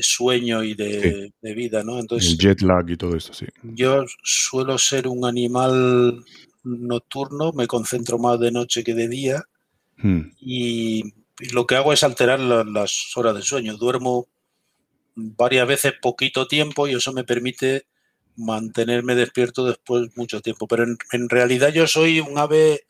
[0.00, 1.98] sueño y de, vida, ¿no?
[1.98, 3.46] Entonces, El jet lag y todo eso, sí.
[3.62, 6.24] Yo suelo ser un animal
[6.64, 9.44] nocturno, me concentro más de noche que de día
[9.98, 10.20] hmm.
[10.40, 11.14] y,
[11.54, 13.78] lo que hago es alterar las horas de sueño.
[13.78, 14.28] Duermo
[15.14, 17.86] varias veces poquito tiempo y eso me permite
[18.40, 20.66] mantenerme despierto después mucho tiempo.
[20.66, 22.86] Pero en, realidad yo soy un ave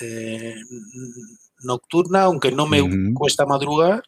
[0.00, 0.56] eh,
[1.62, 2.82] nocturna, aunque no me
[3.14, 4.02] cuesta madrugar.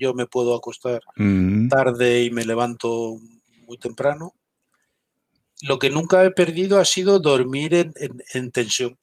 [0.00, 1.02] Yo me puedo acostar
[1.68, 3.18] tarde y me levanto
[3.66, 4.34] muy temprano.
[5.62, 8.98] Lo que nunca he perdido ha sido dormir en, tensión.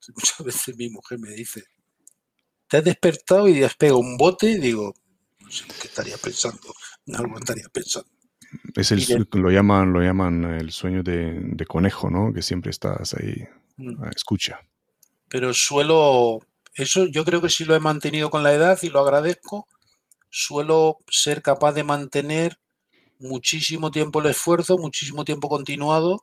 [0.14, 1.64] Muchas veces mi mujer me dice,
[2.68, 4.94] te has despertado y has pegado un bote y digo,
[5.40, 6.72] no sé qué estaría pensando,
[7.12, 8.15] algo estaría pensando.
[8.76, 12.32] Es el, lo llaman, lo llaman el sueño de, conejo, ¿no?
[12.32, 13.44] Que siempre estás ahí,
[13.78, 14.04] mm.
[14.14, 14.60] escucha.
[15.28, 16.40] Pero suelo,
[16.74, 19.66] eso yo creo que sí lo he mantenido con la edad y lo agradezco.
[20.30, 22.58] Suelo ser capaz de mantener
[23.18, 26.20] muchísimo tiempo el esfuerzo, muchísimo tiempo continuado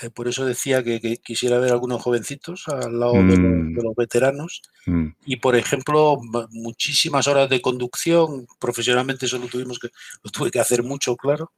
[0.00, 3.74] eh, por eso decía que, quisiera ver algunos jovencitos al lado de, mm.
[3.74, 4.62] los, veteranos.
[4.86, 5.08] Mm.
[5.26, 6.18] Y, por ejemplo,
[6.50, 8.46] muchísimas horas de conducción.
[8.58, 9.90] Profesionalmente solo tuvimos que,
[10.22, 11.52] lo tuve que hacer mucho, claro.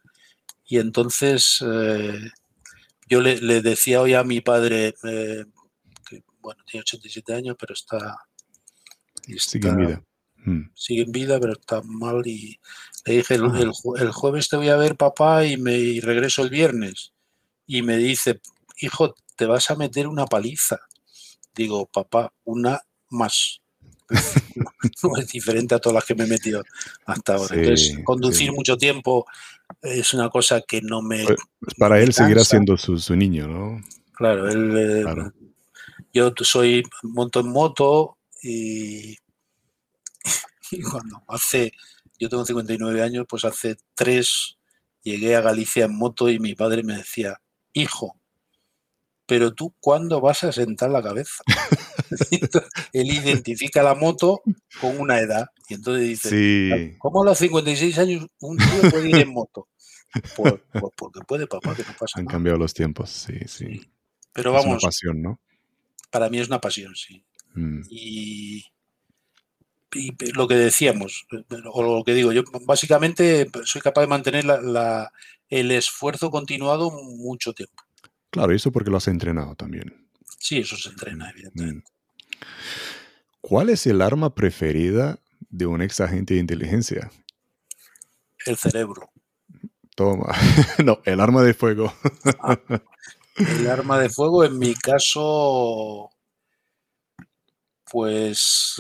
[0.67, 2.31] Y entonces eh,
[3.09, 5.45] yo le, decía hoy a mi padre, eh,
[6.09, 8.17] que bueno, tiene 87 años, pero está...
[9.39, 10.05] sigue en vida.
[10.39, 10.63] Mm.
[10.75, 12.27] Sigue en vida, pero está mal.
[12.27, 12.59] Y
[13.07, 13.45] le dije, el,
[13.99, 17.14] el, jueves te voy a ver, papá, y me y regreso el viernes
[17.67, 18.41] y me dice,
[18.79, 20.81] hijo, te vas a meter una paliza.
[21.55, 22.81] Digo, papá, una
[23.11, 23.61] más.
[25.03, 26.63] no, es diferente a todas las que me he metido
[27.07, 27.55] hasta ahora.
[27.55, 29.27] Entonces, conducir mucho tiempo
[29.83, 31.25] es una cosa que no me.
[31.25, 33.83] Pues, pues para él seguirá siendo su, niño, ¿no?
[34.13, 34.77] Claro, él.
[34.77, 35.05] Eh,
[36.13, 39.17] yo soy, monto en moto y,
[40.71, 41.73] y cuando hace.
[42.17, 44.57] Yo tengo 59 años, pues hace tres
[45.03, 47.41] llegué a Galicia en moto y mi padre me decía,
[47.75, 48.17] hijo,
[49.27, 51.43] pero tú cuándo vas a sentar la cabeza?
[52.93, 54.43] Él identifica la moto
[54.81, 59.17] con una edad y entonces dice, ¿cómo a los 56 años un tío puede ir
[59.17, 59.69] en moto?
[60.37, 63.81] Pues, pues, porque puede, papá, que no pasa Han cambiado los tiempos, sí, sí.
[64.33, 64.67] Pero vamos.
[64.67, 65.41] Es una pasión, ¿no?
[66.11, 67.25] Para mí es una pasión, sí.
[67.55, 67.81] Mm.
[67.91, 68.65] Y,
[70.35, 71.27] lo que decíamos,
[71.73, 75.13] o lo que digo, yo básicamente soy capaz de mantener la,
[75.49, 77.83] el esfuerzo continuado mucho tiempo.
[78.31, 80.09] Claro, y eso porque lo has entrenado también.
[80.39, 81.91] Sí, eso se entrena, evidentemente.
[81.91, 81.95] Mm.
[83.41, 85.19] ¿Cuál es el arma preferida
[85.51, 87.11] de un ex agente de inteligencia?
[88.47, 89.11] El cerebro.
[89.95, 90.35] Toma.
[90.85, 91.93] no, el arma de fuego.
[92.41, 92.59] Ah,
[93.37, 96.11] el arma de fuego, en mi caso,
[97.91, 98.77] pues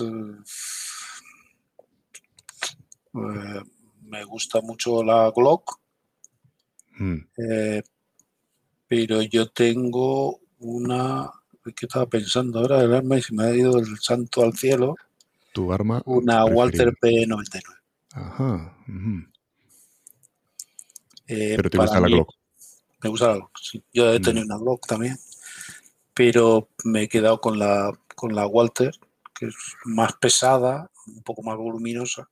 [3.14, 3.62] eh,
[4.02, 5.78] me gusta mucho la Glock.
[6.98, 7.16] Mm.
[7.36, 7.82] Eh,
[8.86, 11.30] pero yo tengo una.
[11.64, 12.82] ¿Qué estaba pensando ahora?
[12.82, 14.96] El arma y se me ha ido el santo al cielo.
[15.52, 16.02] ¿Tu arma?
[16.04, 17.62] Una Walter P99.
[18.12, 18.76] Ajá.
[21.26, 22.34] Eh, pero te gusta la Glock.
[23.02, 23.82] Me gusta la Glock, sí.
[23.92, 24.50] Yo he tenido mm.
[24.50, 25.16] una Glock también.
[26.12, 28.92] Pero me he quedado con la, con la Walter,
[29.34, 29.54] que es
[29.84, 32.28] más pesada, un poco más voluminosa,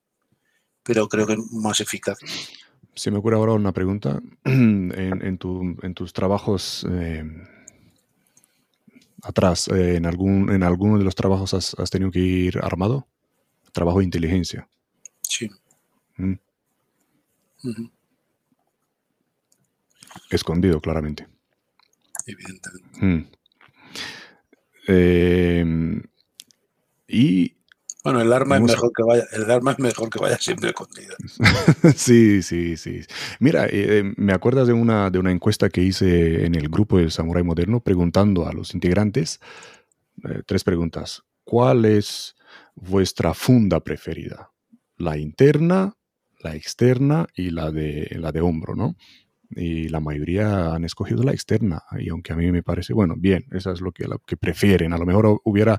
[0.83, 2.19] pero creo que más eficaz.
[2.95, 4.21] Se me ocurre ahora una pregunta.
[4.45, 5.39] En,
[5.95, 7.25] tus trabajos eh,
[9.23, 13.07] atrás, eh, en, algún, ¿en alguno de los trabajos has, tenido que ir armado?
[13.73, 14.69] Trabajo de inteligencia.
[15.23, 15.51] Sí.
[16.17, 16.35] Mm.
[20.31, 21.27] Escondido, claramente.
[22.27, 23.07] Evidentemente.
[23.07, 23.27] Mm.
[24.89, 26.03] Eh,
[27.09, 27.57] y
[28.05, 31.15] bueno, el arma es mejor que vaya, el arma es mejor que vaya siempre escondida.
[31.97, 33.01] sí, sí, sí.
[33.39, 36.99] Mira, eh, eh, me acuerdas de una, de una encuesta que hice en el grupo
[36.99, 39.41] del Samurai Moderno preguntando a los integrantes
[40.25, 41.23] eh, tres preguntas.
[41.45, 42.35] ¿Cuál es
[42.75, 44.51] vuestra funda preferida?
[44.97, 45.95] La interna,
[46.41, 48.97] la externa y la de, la de hombro, ¿no?
[49.51, 51.83] Y la mayoría han escogido la externa.
[51.99, 54.93] Y aunque a mí me parece, bueno, bien, esa es lo que, lo que prefieren.
[54.93, 55.79] A lo mejor hubiera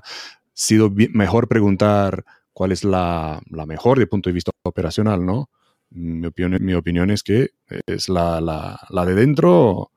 [0.54, 5.50] sido mejor preguntar cuál es la, mejor de punto de vista operacional, ¿no?
[5.90, 7.50] Mi opinión, mi opinión es que
[7.86, 8.40] es la,
[9.06, 9.90] de dentro,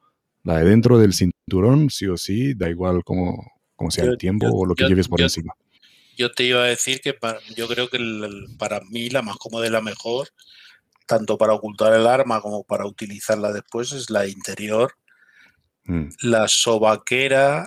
[0.44, 3.52] la de dentro del cinturón, sí o sí, da igual cómo,
[3.90, 5.54] sea el tiempo o lo que lleves por encima.
[6.18, 7.16] Yo te iba a decir que
[7.56, 8.00] yo creo que
[8.58, 10.30] para mí la más cómoda y la mejor,
[11.06, 14.94] tanto para ocultar el arma como para utilizarla después, es la interior.
[15.86, 16.10] Mm.
[16.24, 17.66] La sobaquera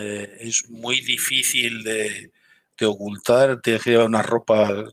[0.00, 2.30] eh, es muy difícil de,
[2.82, 4.84] ocultar, te lleva una ropa,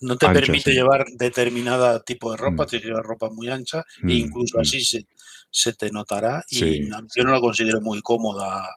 [0.00, 2.66] no te permite llevar determinada tipo de ropa, mm.
[2.66, 7.32] te lleva ropa muy ancha e mm, incluso así se, te notará y yo no
[7.32, 8.76] la considero muy cómoda.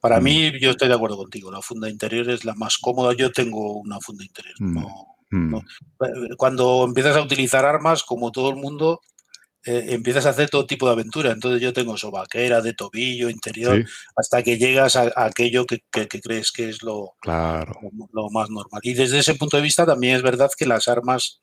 [0.00, 3.30] Para mí, yo estoy de acuerdo contigo, la funda interior es la más cómoda, yo
[3.32, 4.56] tengo una funda interior.
[6.38, 9.00] Cuando empiezas a utilizar armas, como todo el mundo,
[9.66, 11.32] eh, empiezas a hacer todo tipo de aventura.
[11.32, 13.84] Entonces yo tengo sobaquera, de tobillo, interior,
[14.14, 17.80] hasta que llegas a, aquello que, crees que es lo, claro.
[18.12, 18.80] lo, más normal.
[18.84, 21.42] Y desde ese punto de vista también es verdad que las armas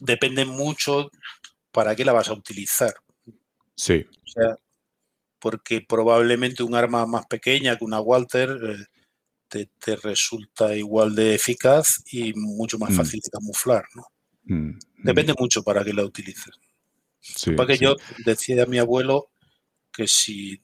[0.00, 1.10] dependen mucho
[1.70, 2.94] para qué la vas a utilizar.
[3.76, 4.04] Sí.
[4.24, 4.56] O sea,
[5.38, 8.86] porque probablemente un arma más pequeña que una Walter
[9.52, 12.96] eh, te, resulta igual de eficaz y mucho más mm.
[12.96, 14.04] fácil de camuflar, ¿no?
[14.48, 14.78] Mm.
[15.04, 16.54] Depende mucho para que la utilices.
[17.56, 19.30] para que yo decía a mi abuelo
[19.92, 20.60] que si,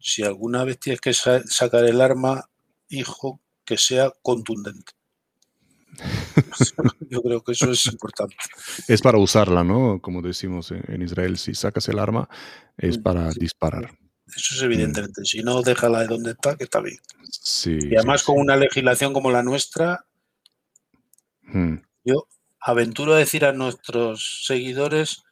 [0.00, 2.48] si alguna vez tienes que sacar el arma,
[2.88, 4.92] hijo, que sea contundente.
[7.10, 8.36] Yo creo que eso es importante.
[8.86, 10.00] Es para usarla, ¿no?
[10.00, 12.28] Como decimos en Israel, si sacas el arma,
[12.76, 13.98] es mm, para disparar.
[14.26, 15.24] Eso es evidentemente.
[15.24, 16.98] Si no, déjala de donde está, que está bien.
[17.30, 20.06] Sí, y además con una legislación como la nuestra,
[21.42, 21.76] mm.
[22.04, 22.28] yo
[22.66, 25.22] aventuro a decir a nuestros seguidores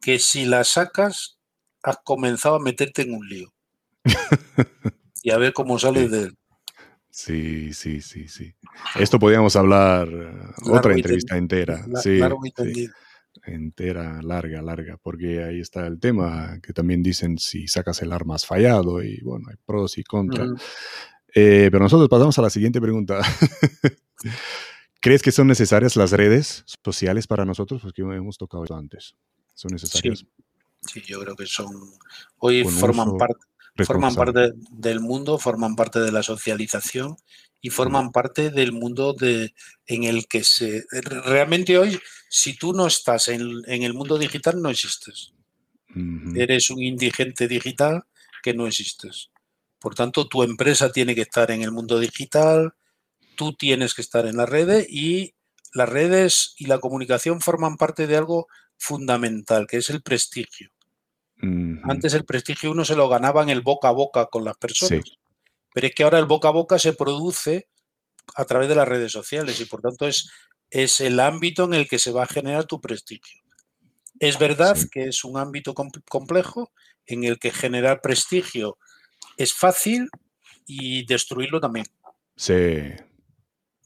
[0.00, 1.38] que si la sacas,
[1.84, 3.52] has comenzado a meterte en un lío.
[5.22, 6.36] y a ver cómo sales de él.
[7.08, 8.52] Sí, sí, sí, sí.
[8.96, 10.08] Esto podríamos hablar
[10.64, 11.84] otra entrevista entera.
[12.02, 12.20] sí,
[13.44, 18.34] Entera, larga, larga, porque ahí está el tema que también dicen si sacas el arma
[18.34, 20.50] has fallado y bueno, hay pros y contras.
[21.34, 23.20] Eh, pero nosotros pasamos a la siguiente pregunta.
[25.02, 27.82] ¿Crees que son necesarias las redes sociales para nosotros?
[27.82, 29.14] Porque hemos tocado esto antes.
[29.52, 30.24] ¿Son necesarias?
[30.80, 31.74] Sí, yo creo que son.
[32.38, 33.44] Hoy forman parte
[33.84, 37.16] forman parte del mundo, forman parte de la socialización
[37.60, 39.54] y forman parte del mundo de,
[39.86, 40.84] en el que se...
[40.90, 41.98] Realmente hoy,
[42.28, 45.32] si tú no estás en, el mundo digital, no existes.
[46.34, 48.04] Eres un indigente digital
[48.42, 49.30] que no existes.
[49.78, 52.74] Por tanto, tu empresa tiene que estar en el mundo digital,
[53.36, 55.34] tú tienes que estar en las redes y
[55.72, 58.46] las redes y la comunicación forman parte de algo
[58.76, 60.70] fundamental, que es el prestigio.
[61.82, 65.18] Antes el prestigio uno se lo ganaba en el boca a boca con las personas.
[65.74, 67.68] Pero es que ahora el boca a boca se produce
[68.36, 70.30] a través de las redes sociales y por tanto es,
[70.70, 73.42] es el ámbito en el que se va a generar tu prestigio.
[74.20, 76.70] Es verdad que es un ámbito complejo
[77.06, 78.78] en el que generar prestigio
[79.36, 80.08] es fácil
[80.64, 81.86] y destruirlo también.
[82.36, 82.92] Sí,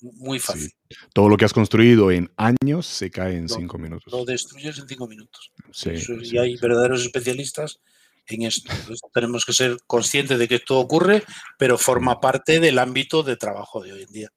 [0.01, 0.73] muy fácil.
[1.13, 4.13] Todo lo que has construido en años se cae en cinco minutos.
[4.13, 5.53] Lo destruyes en cinco minutos.
[5.85, 7.81] y hay verdaderos especialistas
[8.29, 8.73] en esto.
[9.13, 11.23] tenemos que ser conscientes de que esto ocurre,
[11.59, 14.31] pero forma parte del ámbito de trabajo de hoy en día.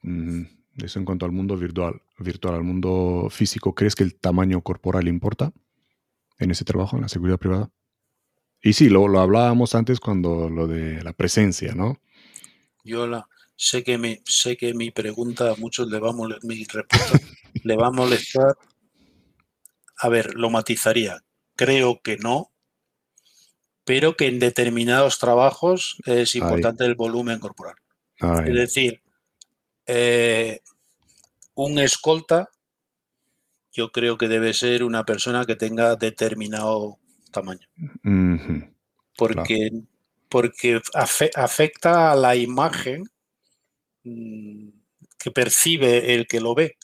[0.77, 5.07] Eso en cuanto al mundo virtual, virtual, al mundo físico, ¿crees que el tamaño corporal
[5.07, 5.51] importa
[6.37, 7.69] en ese trabajo, en la seguridad privada?
[8.61, 12.01] Y sí, lo, lo hablábamos antes cuando lo de la presencia, ¿no?
[12.83, 13.27] Yo la,
[13.61, 17.19] Sé que, me, sé que mi pregunta a muchos le va a molestar, mi respuesta
[17.65, 18.57] le va a molestar.
[19.97, 21.21] A ver, lo matizaría.
[21.57, 22.53] Creo que no,
[23.83, 27.75] pero que en determinados trabajos es importante el volumen corporal.
[28.45, 29.01] Es decir,
[29.85, 30.61] eh,
[31.53, 32.49] un escolta,
[33.73, 36.97] yo creo que debe ser una persona que tenga determinado
[37.29, 37.67] tamaño.
[39.17, 39.69] Porque,
[40.29, 43.03] porque afecta a la imagen
[44.03, 46.77] que percibe el que lo ve.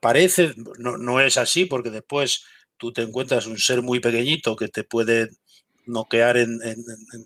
[0.00, 2.44] parece, no, es así, porque después
[2.76, 5.30] tú te encuentras un ser muy pequeñito que te puede
[5.86, 6.84] noquear en, en,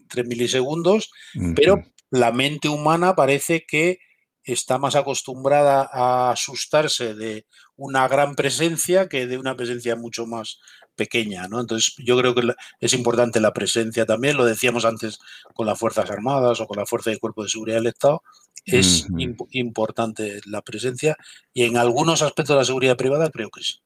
[0.09, 1.11] 3 milisegundos,
[1.55, 3.99] pero la mente humana parece que
[4.43, 7.47] está más acostumbrada a asustarse de
[7.77, 10.59] una gran presencia que de una presencia mucho más
[10.95, 11.61] pequeña, ¿no?
[11.61, 15.19] Entonces, yo creo que es importante la presencia también, lo decíamos antes
[15.55, 18.23] con las Fuerzas Armadas o con la Fuerza de Cuerpo de Seguridad del Estado,
[18.65, 19.07] es
[19.51, 21.17] importante la presencia
[21.53, 23.81] y en algunos aspectos de la seguridad privada creo que sí.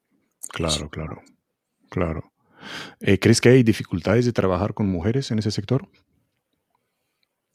[0.49, 1.21] Claro, claro,
[1.89, 2.31] claro.
[2.99, 5.87] Eh, ¿Crees que hay dificultades de trabajar con mujeres en ese sector?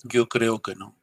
[0.03, 0.99] Yo creo que no.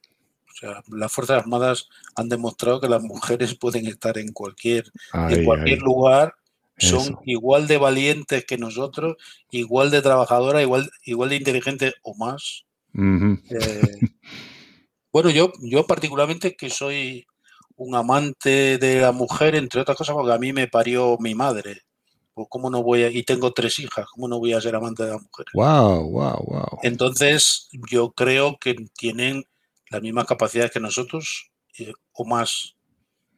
[0.48, 5.44] O sea, las Fuerzas Armadas han demostrado que las mujeres pueden estar en cualquier, en
[5.44, 6.36] cualquier lugar
[6.81, 9.15] son igual de valientes que nosotros,
[9.51, 12.65] igual de trabajadoras, igual, igual de inteligentes o más.
[12.93, 13.99] Eh,
[15.11, 17.25] bueno, yo, yo particularmente que soy
[17.75, 21.81] un amante de la mujer, entre otras cosas, porque a mí me parió mi madre.
[22.33, 25.03] Pues cómo no voy a, y tengo tres hijas, ¿cómo no voy a ser amante
[25.03, 25.45] de la mujer?
[25.53, 26.79] Wow, wow, wow.
[26.81, 29.43] Entonces, yo creo que tienen
[29.89, 32.75] las mismas capacidades que nosotros eh, o más.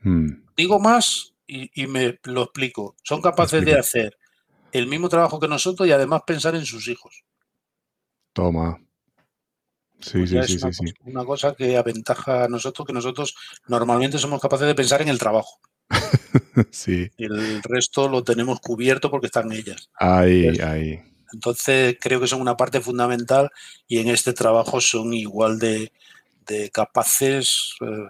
[0.02, 0.44] Mm.
[0.56, 2.96] Digo más y, me lo explico.
[3.04, 4.18] Son capaces de hacer
[4.72, 7.24] el mismo trabajo que nosotros y además pensar en sus hijos.
[8.34, 8.80] Toma.
[10.00, 13.36] Sí, sí, sí, una, sí, cosa, una cosa que aventaja a nosotros, que nosotros
[13.68, 15.60] normalmente somos capaces de pensar en el trabajo.
[16.72, 17.10] sí.
[17.18, 19.90] Y el resto lo tenemos cubierto porque están ellas.
[19.96, 21.00] Ahí, ahí.
[21.34, 23.50] Entonces creo que son una parte fundamental
[23.88, 25.92] y en este trabajo son igual de,
[26.72, 27.76] capaces.
[27.82, 28.08] Eh,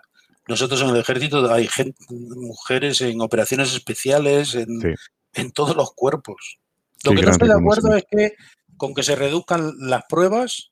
[0.48, 1.70] nosotros en el ejército hay
[2.10, 6.60] mujeres en operaciones especiales, en, todos los cuerpos.
[7.04, 8.34] Lo que no estoy de acuerdo es que
[8.78, 10.72] con que se reduzcan las pruebas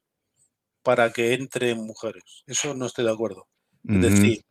[0.84, 2.44] para que entren mujeres.
[2.48, 3.48] Eso no estoy de acuerdo.
[3.88, 4.46] Es decir,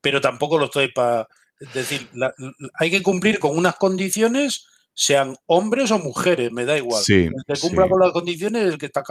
[0.00, 1.28] pero tampoco lo estoy para...
[1.74, 2.08] decir,
[2.74, 7.02] hay que cumplir con unas condiciones sean hombres o mujeres, me da igual.
[7.02, 9.02] Sí, el que cumpla con las condiciones es el que está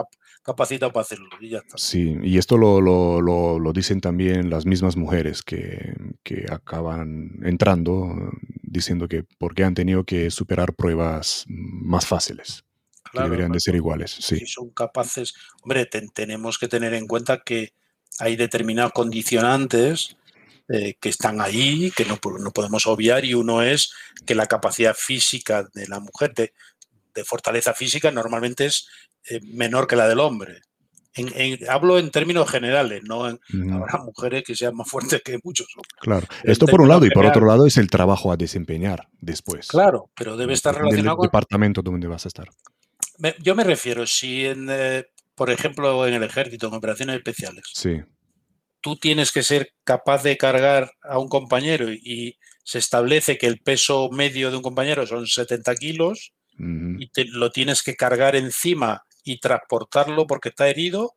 [0.43, 1.77] capacitado para hacerlo y ya está.
[1.77, 5.93] Sí, y esto lo, lo, dicen también las mismas mujeres que,
[6.23, 8.13] que, acaban entrando
[8.61, 12.63] diciendo que porque han tenido que superar pruebas más fáciles.
[13.11, 14.11] que deberían de ser iguales.
[14.11, 14.37] Sí.
[14.37, 15.33] Si son capaces,
[15.63, 17.73] hombre, tenemos que tener en cuenta que
[18.19, 20.17] hay determinados condicionantes
[20.73, 23.91] eh, que están ahí, que no, no, podemos obviar, y uno es
[24.25, 26.53] que la capacidad física de la mujer, de,
[27.25, 28.87] fortaleza física, normalmente es
[29.29, 30.61] eh, menor que la del hombre.
[31.67, 33.39] hablo en términos generales, no en,
[33.73, 35.99] habrá mujeres que sean más fuertes que muchos hombres.
[35.99, 39.67] Claro, esto por un lado, y por otro lado es el trabajo a desempeñar después.
[39.67, 42.47] Claro, pero debe estar relacionado con el departamento donde vas a estar.
[43.39, 47.99] yo me refiero, si en, eh, por ejemplo, en el ejército, en operaciones especiales, sí
[48.81, 53.59] tú tienes que ser capaz de cargar a un compañero y se establece que el
[53.59, 59.03] peso medio de un compañero son 70 kilos y te, lo tienes que cargar encima
[59.23, 61.15] y transportarlo porque está herido,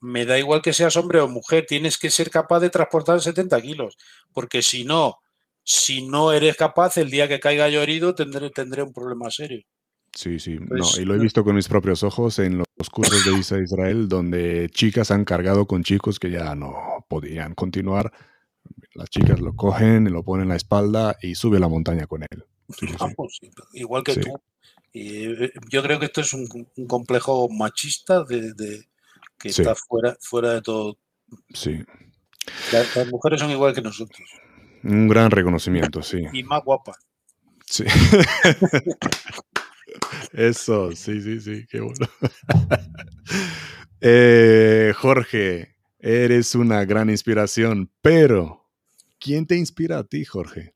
[0.00, 3.60] me da igual que seas hombre o mujer, tienes que ser capaz de transportar 70
[3.62, 3.96] kilos,
[4.34, 5.18] porque si no,
[5.62, 9.62] si no eres capaz, el día que caiga yo herido tendré, tendré un problema serio.
[10.14, 13.24] Sí, sí, no, pues, y lo he visto con mis propios ojos en los cursos
[13.24, 18.12] de Isa Israel, donde chicas han cargado con chicos que ya no podían continuar.
[18.94, 22.44] Las chicas lo cogen, lo ponen en la espalda y sube la montaña con él.
[23.72, 24.34] igual que tú.
[24.92, 26.48] Eh, yo creo que esto es un,
[26.88, 28.84] complejo machista de,
[29.38, 30.98] que está fuera, fuera de todo.
[31.54, 31.84] Sí.
[32.72, 34.28] Las, mujeres son igual que nosotros.
[34.82, 36.24] Un gran reconocimiento, sí.
[36.32, 36.96] Y más guapas.
[37.66, 37.84] Sí.
[40.32, 42.06] Eso, sí, sí, sí, qué bueno.
[44.02, 48.66] Eh, Jorge, eres una gran inspiración, pero
[49.18, 50.74] ¿quién te inspira a ti, Jorge?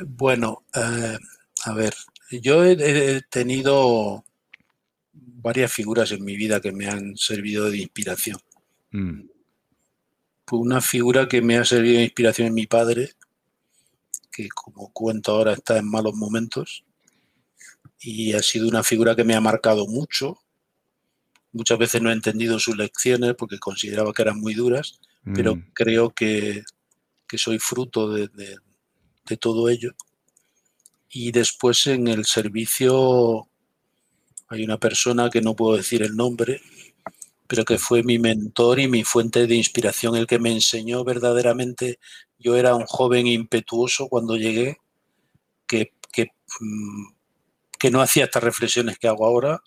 [0.00, 1.18] Bueno, eh,
[1.64, 1.94] a ver,
[2.30, 4.24] yo he, tenido
[5.12, 8.38] varias figuras en mi vida que me han servido de inspiración.
[8.90, 9.22] Mm.
[10.52, 13.10] Una figura que me ha servido de inspiración es mi padre,
[14.36, 16.84] que como cuento ahora está en malos momentos
[17.98, 20.38] y ha sido una figura que me ha marcado mucho.
[21.52, 25.00] Muchas veces no he entendido sus lecciones porque consideraba que eran muy duras,
[25.34, 25.70] pero mm.
[25.72, 26.64] creo que,
[27.34, 29.94] soy fruto de, de, todo ello.
[31.08, 33.48] Y después en el servicio
[34.48, 36.60] hay una persona que no puedo decir el nombre,
[37.46, 41.98] pero que fue mi mentor y mi fuente de inspiración, el que me enseñó verdaderamente.
[42.38, 44.78] Yo era un joven impetuoso cuando llegué,
[45.66, 46.28] que, que,
[46.60, 47.06] mm,
[47.90, 49.62] no hacía estas reflexiones que hago ahora,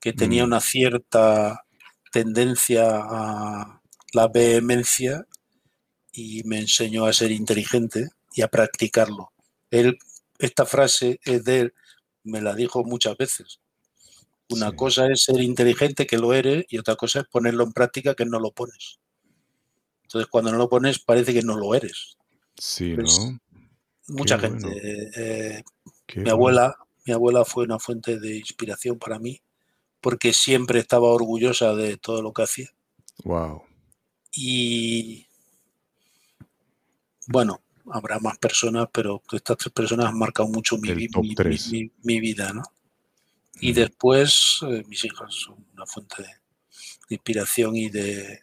[0.00, 0.46] que tenía mm.
[0.46, 1.64] una cierta
[2.12, 3.80] tendencia a
[4.12, 5.26] la vehemencia
[6.12, 9.32] y me enseñó a ser inteligente y a practicarlo.
[9.70, 9.98] Él,
[10.38, 11.74] esta frase es de él,
[12.22, 13.60] me la dijo muchas veces.
[14.48, 18.14] Una cosa es ser inteligente, que lo eres, y otra cosa es ponerlo en práctica,
[18.14, 19.00] que no lo pones.
[20.06, 22.16] Entonces, cuando no lo pones, parece que no lo eres.
[22.56, 23.40] Sí, pues, ¿no?
[24.08, 24.68] Mucha gente.
[25.16, 25.64] Eh,
[26.14, 29.42] mi abuela, mi abuela fue una fuente de inspiración para mí,
[30.00, 32.68] porque siempre estaba orgullosa de todo lo que hacía.
[33.24, 33.64] Wow.
[34.32, 35.26] Y
[37.26, 37.60] bueno,
[37.90, 41.08] habrá más personas, pero estas tres personas han marcado mucho mi,
[42.04, 42.62] mi vida, ¿no?
[43.60, 46.28] Y después eh, mis hijas son una fuente de,
[47.08, 48.40] inspiración y de,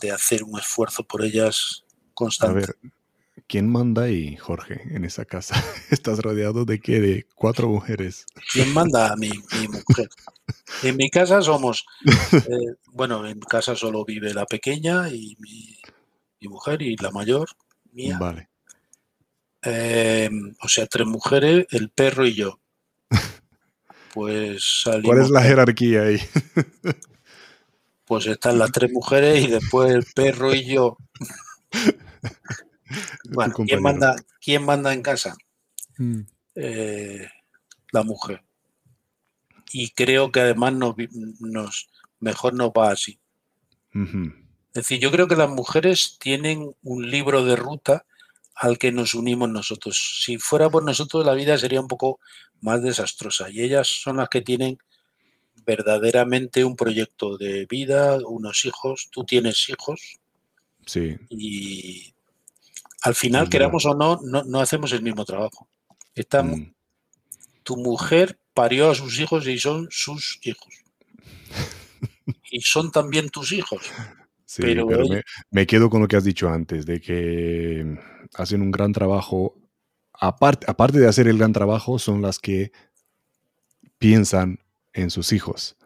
[0.00, 1.84] de, hacer un esfuerzo por ellas
[2.14, 2.64] constante.
[2.64, 2.76] A ver,
[3.46, 5.54] ¿quién manda ahí, Jorge, en esa casa?
[5.90, 7.00] ¿Estás rodeado de qué?
[7.00, 8.26] De cuatro mujeres.
[8.52, 10.08] ¿Quién manda a mi, mi mujer?
[10.82, 11.84] En mi casa somos,
[12.32, 15.78] eh, bueno, en casa solo vive la pequeña y mi,
[16.40, 17.48] mi mujer y la mayor,
[17.92, 18.18] mía.
[18.18, 18.48] Vale.
[19.62, 20.30] Eh,
[20.60, 22.60] o sea, tres mujeres, el perro y yo
[24.14, 26.20] pues ¿Cuál es la jerarquía ahí?
[28.08, 30.96] Pues están las tres mujeres y después el perro y yo.
[33.30, 35.36] Bueno, ¿quién manda, ¿quién manda en casa?
[35.98, 36.20] Mm.
[36.54, 37.28] Eh,
[37.92, 38.42] la mujer.
[39.72, 40.96] Y creo que además nos,
[42.20, 43.20] mejor nos va así.
[43.92, 48.06] Es decir, yo creo que las mujeres tienen un libro de ruta
[48.54, 50.20] al que nos unimos nosotros.
[50.24, 52.20] Si fuera por nosotros, la vida sería un poco
[52.60, 53.50] más desastrosa.
[53.50, 54.78] Y ellas son las que tienen
[55.68, 59.10] verdaderamente un proyecto de vida, unos hijos.
[59.12, 60.18] Tú tienes hijos.
[60.86, 61.14] Sí.
[61.28, 62.14] Y
[63.02, 65.68] al final, queramos o no, no, hacemos el mismo trabajo.
[66.16, 66.72] Mm.
[67.62, 70.72] Tu mujer parió a sus hijos y son sus hijos.
[72.50, 73.82] y son también tus hijos.
[74.46, 77.98] Sí, pero, me, me, quedo con lo que has dicho antes, de que
[78.32, 79.54] hacen un gran trabajo
[80.14, 82.72] aparte, aparte de hacer el gran trabajo, son las que
[83.98, 84.60] piensan
[85.00, 85.76] en sus hijos.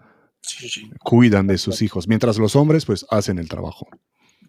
[1.04, 3.86] Cuidan de sus hijos, mientras los hombres pues hacen el trabajo.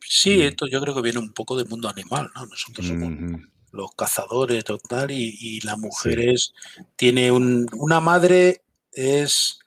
[0.01, 2.45] Sí, esto yo creo que viene un poco del mundo animal, ¿no?
[2.45, 3.41] Nosotros somos
[3.71, 6.53] los cazadores, total, y, y la mujer es,
[6.95, 8.61] tiene un, una madre
[8.91, 9.59] es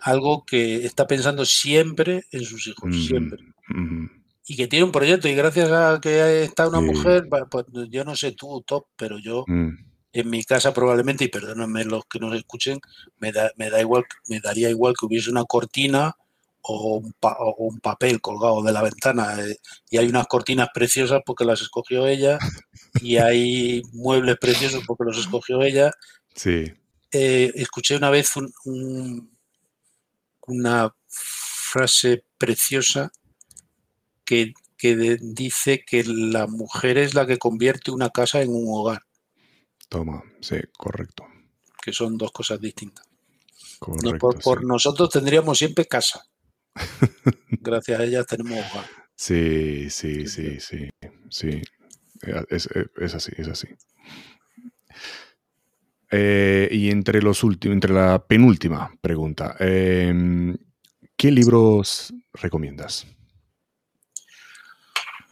[0.00, 3.38] algo que está pensando siempre en sus hijos, siempre.
[4.46, 8.16] Y que tiene un proyecto, y gracias a que está una mujer, pues yo no
[8.16, 9.91] sé tú, Top, pero yo mm.
[10.12, 12.80] En mi casa probablemente, y perdónenme los que nos escuchen,
[13.18, 16.16] me, da, me da igual, me daría igual que hubiese una cortina
[16.62, 17.02] o
[17.58, 19.36] un, papel colgado de la ventana.
[19.40, 19.56] Eh,
[19.90, 22.38] y hay unas cortinas preciosas porque las escogió ella,
[23.00, 25.90] y hay muebles preciosos porque los escogió ella.
[26.34, 26.72] Sí.
[27.10, 28.32] Eh, escuché una vez
[30.46, 33.12] una frase preciosa
[34.24, 34.54] que,
[35.20, 39.02] dice que la mujer es la que convierte una casa en un hogar.
[39.92, 41.26] Toma, sí, correcto.
[41.82, 43.06] Que son dos cosas distintas.
[44.42, 46.24] por, nosotros tendríamos siempre casa.
[47.60, 48.86] Gracias a ellas tenemos hogar.
[49.14, 50.88] Sí, sí, sí, sí,
[51.28, 51.60] sí.
[52.48, 53.68] Es, es así, es así.
[56.10, 60.56] Eh, y entre los últimos, entre la penúltima pregunta, em,
[61.18, 63.06] ¿qué libros recomiendas?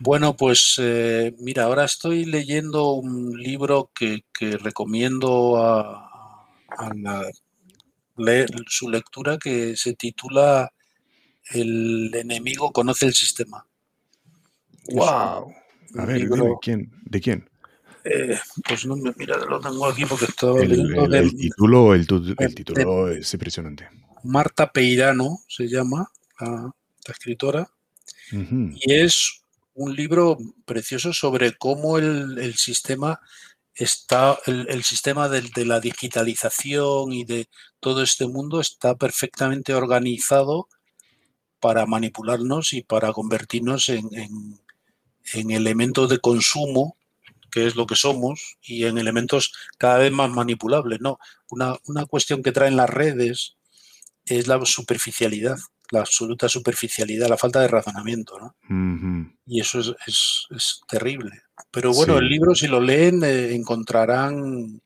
[0.01, 4.25] Bueno, pues eh, mira, ahora estoy leyendo un libro que,
[4.57, 6.47] recomiendo a,
[8.17, 10.73] leer su lectura que se titula
[11.51, 13.67] El enemigo conoce el sistema.
[14.89, 15.53] ¡Wow!
[15.99, 16.91] A ver, ¿de quién?
[17.05, 17.51] ¿De quién?
[18.05, 22.07] Eh, pues no me mira, lo tengo aquí porque estaba el, el, título, el,
[22.55, 23.87] título es impresionante.
[24.25, 26.11] Marta Peirano se llama
[26.41, 26.73] la,
[27.07, 27.69] escritora
[28.33, 29.40] y es
[29.83, 33.21] un libro precioso sobre cómo el, sistema
[33.75, 37.49] está, el, sistema de, la digitalización y de
[37.81, 40.69] todo este mundo está perfectamente organizado
[41.61, 44.09] para manipularnos y para convertirnos en,
[45.33, 46.97] en elementos de consumo
[47.51, 51.01] que es lo que somos, y en elementos cada vez más manipulables.
[51.01, 51.19] ¿no?
[51.51, 51.79] Una,
[52.09, 53.57] cuestión que traen las redes
[54.25, 55.59] es la superficialidad,
[55.91, 58.39] la absoluta superficialidad, la falta de razonamiento.
[58.39, 58.55] ¿no?
[59.47, 61.43] Y eso es, terrible.
[61.71, 64.81] Pero bueno, el libro, si lo leen, eh, encontrarán.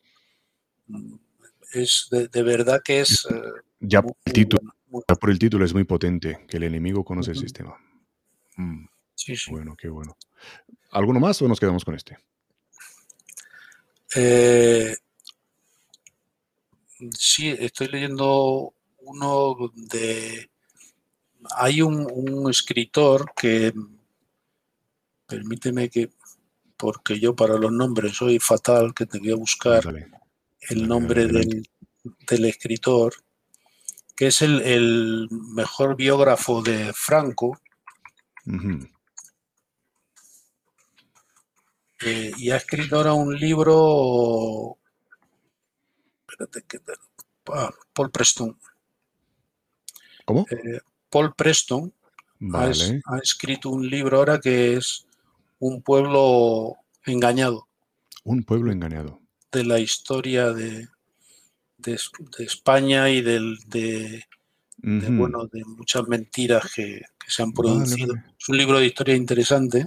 [1.72, 3.26] Es de, verdad que es.
[3.30, 3.40] Eh,
[3.80, 7.76] ya, el título, por el título es muy potente, que el enemigo conoce el sistema.
[8.56, 8.86] Mm.
[9.14, 9.50] Sí, sí.
[9.50, 10.16] Bueno, qué bueno.
[10.90, 12.18] ¿Alguno más o nos quedamos con este?
[14.16, 14.96] Eh,
[17.16, 20.50] sí, estoy leyendo uno de...
[21.56, 23.72] Hay un, escritor que...
[25.26, 26.10] Permíteme que...
[26.76, 30.10] Porque yo para los nombres soy fatal, que te voy a buscar
[30.68, 33.14] el nombre del, escritor,
[34.16, 37.60] que es el, mejor biógrafo de Franco.
[42.00, 44.76] Eh, y ha escrito ahora un libro.
[46.28, 46.80] Espérate, que
[47.52, 48.58] ah, Paul Preston.
[50.24, 50.46] ¿Cómo?
[50.50, 50.80] Eh,
[51.14, 51.92] Paul Preston
[52.54, 52.72] ha,
[53.22, 55.06] escrito un libro ahora que es
[55.60, 56.74] Un pueblo
[57.06, 57.68] engañado.
[58.24, 59.20] Un pueblo engañado.
[59.52, 60.88] De la historia de,
[61.78, 61.98] de,
[62.40, 64.24] España y del, de,
[64.82, 68.16] bueno, de muchas mentiras que, se han producido.
[68.16, 69.86] Es un libro de historia interesante.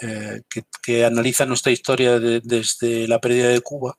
[0.00, 0.40] Eh,
[0.82, 3.98] que, analiza nuestra historia desde la pérdida de Cuba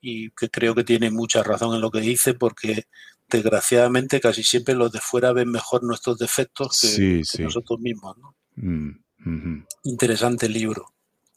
[0.00, 2.84] y que creo que tiene mucha razón en lo que dice porque
[3.30, 8.16] desgraciadamente casi siempre los de fuera ven mejor nuestros defectos que, nosotros mismos.
[8.56, 8.90] Mm,
[9.84, 10.86] Interesante libro.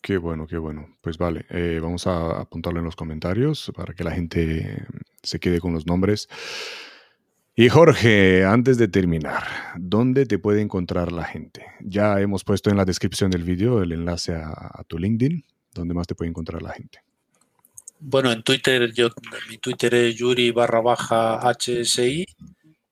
[0.02, 0.98] Qué bueno, qué bueno.
[1.02, 4.86] Pues vale, eh, vamos a apuntarlo en los comentarios para que la gente
[5.22, 6.28] se quede con los nombres.
[7.56, 9.44] Y Jorge, antes de terminar,
[9.78, 11.64] ¿dónde te puede encontrar la gente?
[11.82, 15.46] Ya hemos puesto en la descripción del vídeo el enlace a, tu LinkedIn.
[15.74, 17.00] ¿Dónde más te puede encontrar la gente?
[18.06, 19.08] Bueno, en Twitter, yo,
[19.50, 22.26] mi Twitter es Yuri barra baja HSI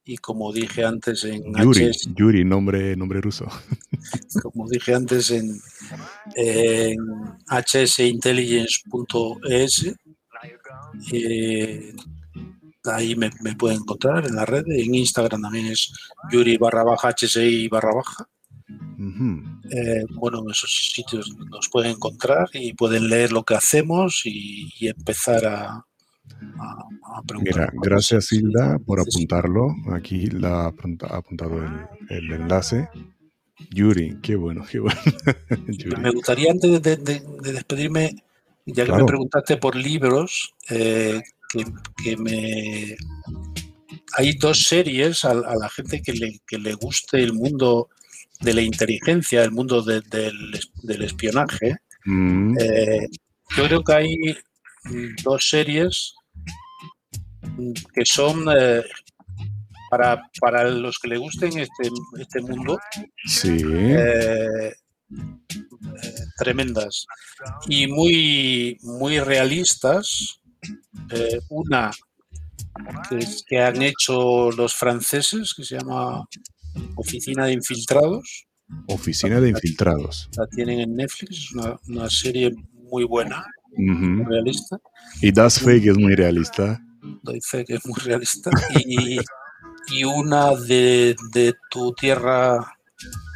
[0.05, 3.45] y como dije antes en Yuri, Yuri nombre, nombre ruso.
[4.41, 5.59] Como dije antes en,
[6.35, 6.97] en
[7.65, 9.93] hsintelligence.es.
[11.11, 11.93] Eh,
[12.85, 14.63] ahí me, me pueden encontrar en la red.
[14.67, 15.93] En Instagram también es
[16.31, 18.27] Yuri barra baja HSI barra baja.
[19.73, 24.69] Eh, bueno, en esos sitios nos pueden encontrar y pueden leer lo que hacemos y,
[24.81, 25.85] empezar a,
[27.25, 27.71] preguntar.
[27.73, 29.73] gracias Hilda por apuntarlo.
[29.93, 31.63] Aquí la ha apuntado
[32.09, 32.89] el, enlace.
[33.69, 34.99] Yuri, qué bueno, qué bueno.
[36.01, 36.97] Me gustaría antes de,
[37.41, 38.15] despedirme
[38.65, 41.21] Ya que me preguntaste por libros, eh,
[42.03, 42.97] que, me...
[44.17, 47.87] Hay dos series a, la gente que le, que le, guste el mundo
[48.41, 50.53] de la inteligencia, el mundo del,
[50.83, 51.77] espionaje.
[52.05, 52.57] Mm.
[52.59, 53.07] Eh,
[53.55, 54.17] yo creo que hay
[55.23, 56.13] dos series
[57.93, 58.83] que son eh,
[59.89, 61.89] para, para, los que le gusten este,
[62.19, 62.79] este mundo.
[63.25, 63.57] Sí.
[66.37, 67.05] tremendas
[67.67, 70.39] y muy, muy realistas.
[71.11, 71.91] Eh, una
[73.47, 76.25] que, han hecho los franceses, que se llama
[76.95, 78.47] Oficina de Infiltrados.
[78.87, 80.29] Oficina de Infiltrados.
[80.37, 81.51] La, tienen en Netflix,
[81.87, 83.45] una, serie muy buena,
[83.75, 84.79] realista.
[85.21, 86.79] Y Das que es muy realista.
[87.23, 88.51] Doy fe que es muy realista.
[88.85, 89.19] Y,
[89.87, 92.57] y una de, de tu tierra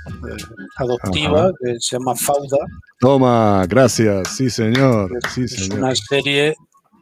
[0.08, 0.44] eh,
[0.78, 2.58] adoptiva que se llama Fauda.
[3.00, 5.12] Toma, gracias, sí señor.
[5.34, 6.56] Sí, es una serie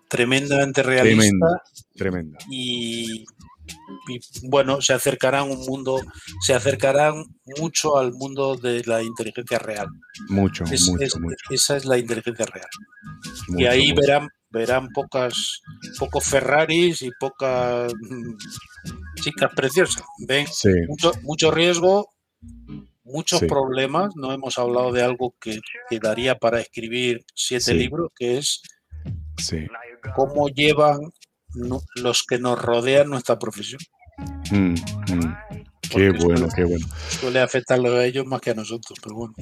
[0.08, 1.62] tremendamente realista.
[1.96, 2.40] Tremenda.
[2.50, 3.26] Y,
[4.44, 6.02] bueno, se acercarán un mundo,
[6.42, 7.26] se acercarán
[7.58, 9.88] mucho al mundo de la inteligencia real.
[10.30, 11.46] Mucho, mucho, mucho.
[11.50, 12.70] Esa es la inteligencia real.
[13.58, 15.62] y ahí verán verán pocas
[15.98, 17.92] pocos Ferraris y pocas
[19.16, 20.04] chicas preciosas.
[20.28, 20.46] Ven
[20.88, 22.08] mucho, mucho riesgo,
[23.04, 24.16] muchos problemas.
[24.16, 25.60] No hemos hablado de algo que,
[26.00, 28.62] daría para escribir siete libros, que es
[30.16, 31.00] cómo llevan
[31.54, 33.82] los que nos rodean nuestra profesión.
[34.52, 35.64] Mm, mm.
[35.90, 36.86] Qué bueno, qué bueno.
[37.20, 39.36] Suele afectarlo a ellos más que a nosotros, pero bueno.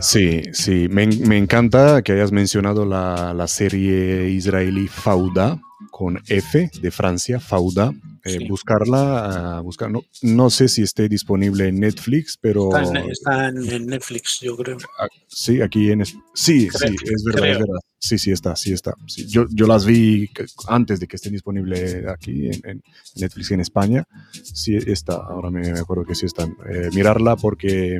[0.00, 1.04] Sí, sí, me,
[1.36, 7.92] encanta que hayas mencionado la, la serie israelí Fauda con F de Francia, Fauda.
[8.24, 12.70] Eh, buscarla, uh, buscar, no, no, sé si esté disponible en Netflix, pero...
[13.10, 14.78] Está en, Netflix, yo creo.
[15.00, 16.04] Ah, sí, aquí en...
[16.06, 17.80] Sí, sí, es verdad, es verdad.
[17.98, 18.94] Sí, sí está, sí está.
[19.26, 20.30] Yo, yo las vi
[20.68, 22.80] antes de que esté disponible aquí en,
[23.16, 24.04] Netflix en España.
[24.32, 26.56] Sí está, ahora me, acuerdo que sí están.
[26.72, 27.98] Eh, mirarla porque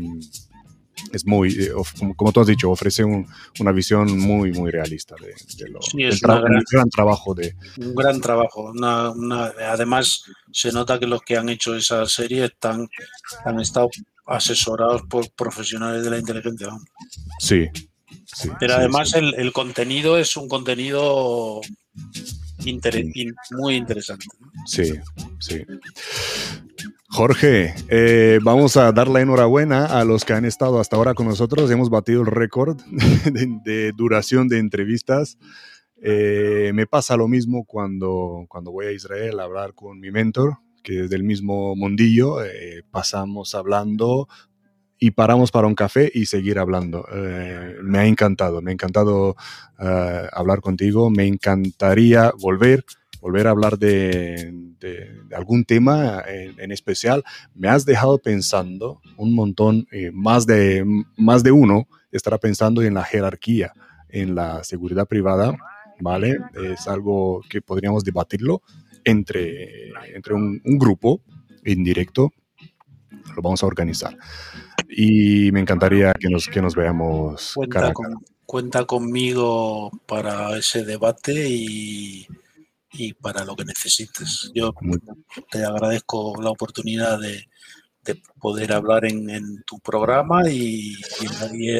[1.12, 1.72] es muy, eh,
[2.16, 6.42] como, tú has dicho, ofrece una visión muy, muy realista de, lo, sí, es gran,
[6.70, 7.54] gran, trabajo de...
[7.78, 8.72] Un gran trabajo.
[9.68, 12.88] además, se nota que los que han hecho esa serie están,
[13.44, 13.88] han estado
[14.26, 16.68] asesorados por profesionales de la inteligencia.
[17.38, 17.68] Sí.
[18.58, 21.60] Pero además El, el, contenido es un contenido
[23.50, 24.26] muy interesante.
[24.66, 24.92] Sí,
[25.40, 25.64] sí.
[27.12, 31.26] Jorge, eh, vamos a dar la enhorabuena a los que han estado hasta ahora con
[31.26, 31.70] nosotros.
[31.70, 32.80] Hemos batido el récord
[33.64, 35.36] de, duración de entrevistas.
[36.00, 40.56] Eh, me pasa lo mismo cuando, cuando voy a Israel a hablar con mi mentor,
[40.82, 42.42] que es del mismo mundillo.
[42.42, 44.26] Eh, pasamos hablando
[44.98, 47.04] y paramos para un café y seguir hablando.
[47.82, 49.36] me ha encantado, me ha encantado
[49.76, 51.10] hablar contigo.
[51.10, 52.86] Me encantaría volver
[53.22, 54.52] volver a hablar de,
[55.34, 57.22] algún tema en, especial,
[57.54, 60.84] me has dejado pensando un montón, eh, más, de,
[61.16, 63.72] más de uno estará pensando en la jerarquía,
[64.08, 65.56] en la seguridad privada,
[66.00, 66.36] ¿vale?
[66.68, 68.60] Es algo que podríamos debatirlo
[69.04, 71.22] entre, entre un, grupo
[71.64, 72.32] indirecto,
[73.36, 74.16] lo vamos a organizar.
[74.88, 77.92] Y me encantaría que nos, que nos veamos cuenta,
[78.46, 82.26] cuenta conmigo para ese debate y
[82.92, 84.50] y para lo que necesites.
[84.54, 84.72] Yo
[85.50, 87.46] te agradezco la oportunidad de,
[88.40, 90.94] poder hablar en, tu programa y,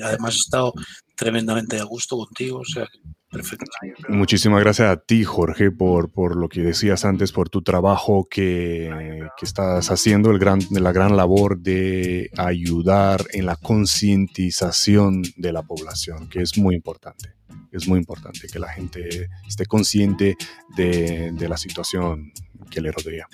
[0.03, 0.73] además he estado
[1.17, 2.61] tremendamente a gusto contigo.
[2.61, 2.87] O sea,
[3.33, 3.67] perfecto.
[4.09, 9.27] Muchísimas gracias a ti, Jorge, por, por lo que decías antes, por tu trabajo que,
[9.37, 15.63] que estás haciendo, el gran, la gran labor de ayudar en la concientización de la
[15.63, 17.35] población, que es muy importante.
[17.73, 20.37] Es muy importante que la gente esté consciente
[20.77, 22.31] de, la situación
[22.71, 23.27] que le rodea.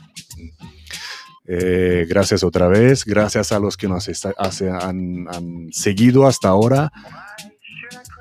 [1.45, 4.09] Eh, gracias otra vez, gracias a los que nos
[4.39, 6.93] han, seguido hasta ahora,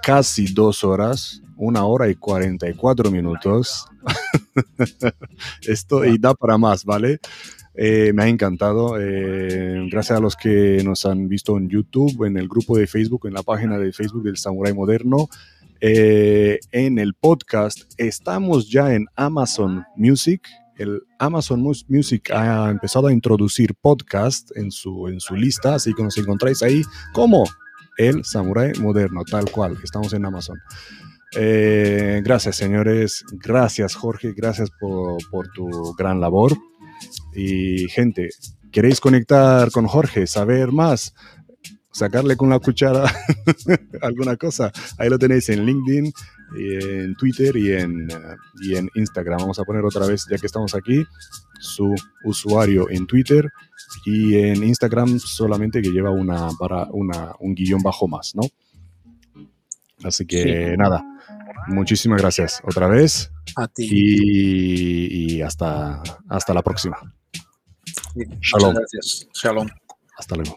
[0.01, 3.85] casi dos horas, una hora y 44 minutos.
[5.61, 7.19] Esto y da para más, ¿vale?
[7.75, 8.99] Eh, me ha encantado.
[8.99, 13.27] Eh, gracias a los que nos han visto en YouTube, en el grupo de Facebook,
[13.27, 15.29] en la página de Facebook del Samurai Moderno.
[15.79, 17.83] Eh, en el podcast.
[17.97, 20.47] Estamos ya en Amazon Music.
[20.75, 26.03] El Amazon Music ha empezado a introducir podcast en su, en su lista, así que
[26.03, 27.45] nos encontráis ahí como
[27.97, 29.77] el Samurai Moderno, tal cual.
[29.83, 30.57] Estamos en Amazon.
[31.35, 33.23] Eh, gracias, señores.
[33.31, 34.33] Gracias, Jorge.
[34.33, 36.53] Gracias por, por tu gran labor.
[37.33, 38.29] Y gente,
[38.71, 41.13] ¿queréis conectar con Jorge, saber más?
[41.97, 43.11] sacarle con la cuchara
[44.01, 44.71] alguna cosa.
[44.99, 46.13] Ahí lo tenéis en LinkedIn,
[46.55, 48.07] en Twitter y en,
[48.61, 49.39] y en Instagram.
[49.39, 51.03] Vamos a poner otra vez, ya que estamos aquí,
[51.59, 53.49] su usuario en Twitter
[54.05, 58.43] y en Instagram solamente que lleva una, para una, un guion bajo más, ¿no?
[60.03, 61.03] Así que nada,
[61.67, 63.31] muchísimas gracias otra vez.
[63.55, 63.87] A ti.
[63.89, 66.97] Y, hasta, hasta la próxima.
[68.41, 68.73] Shalom.
[68.73, 69.27] gracias.
[69.33, 69.67] Shalom.
[70.17, 70.55] Hasta luego.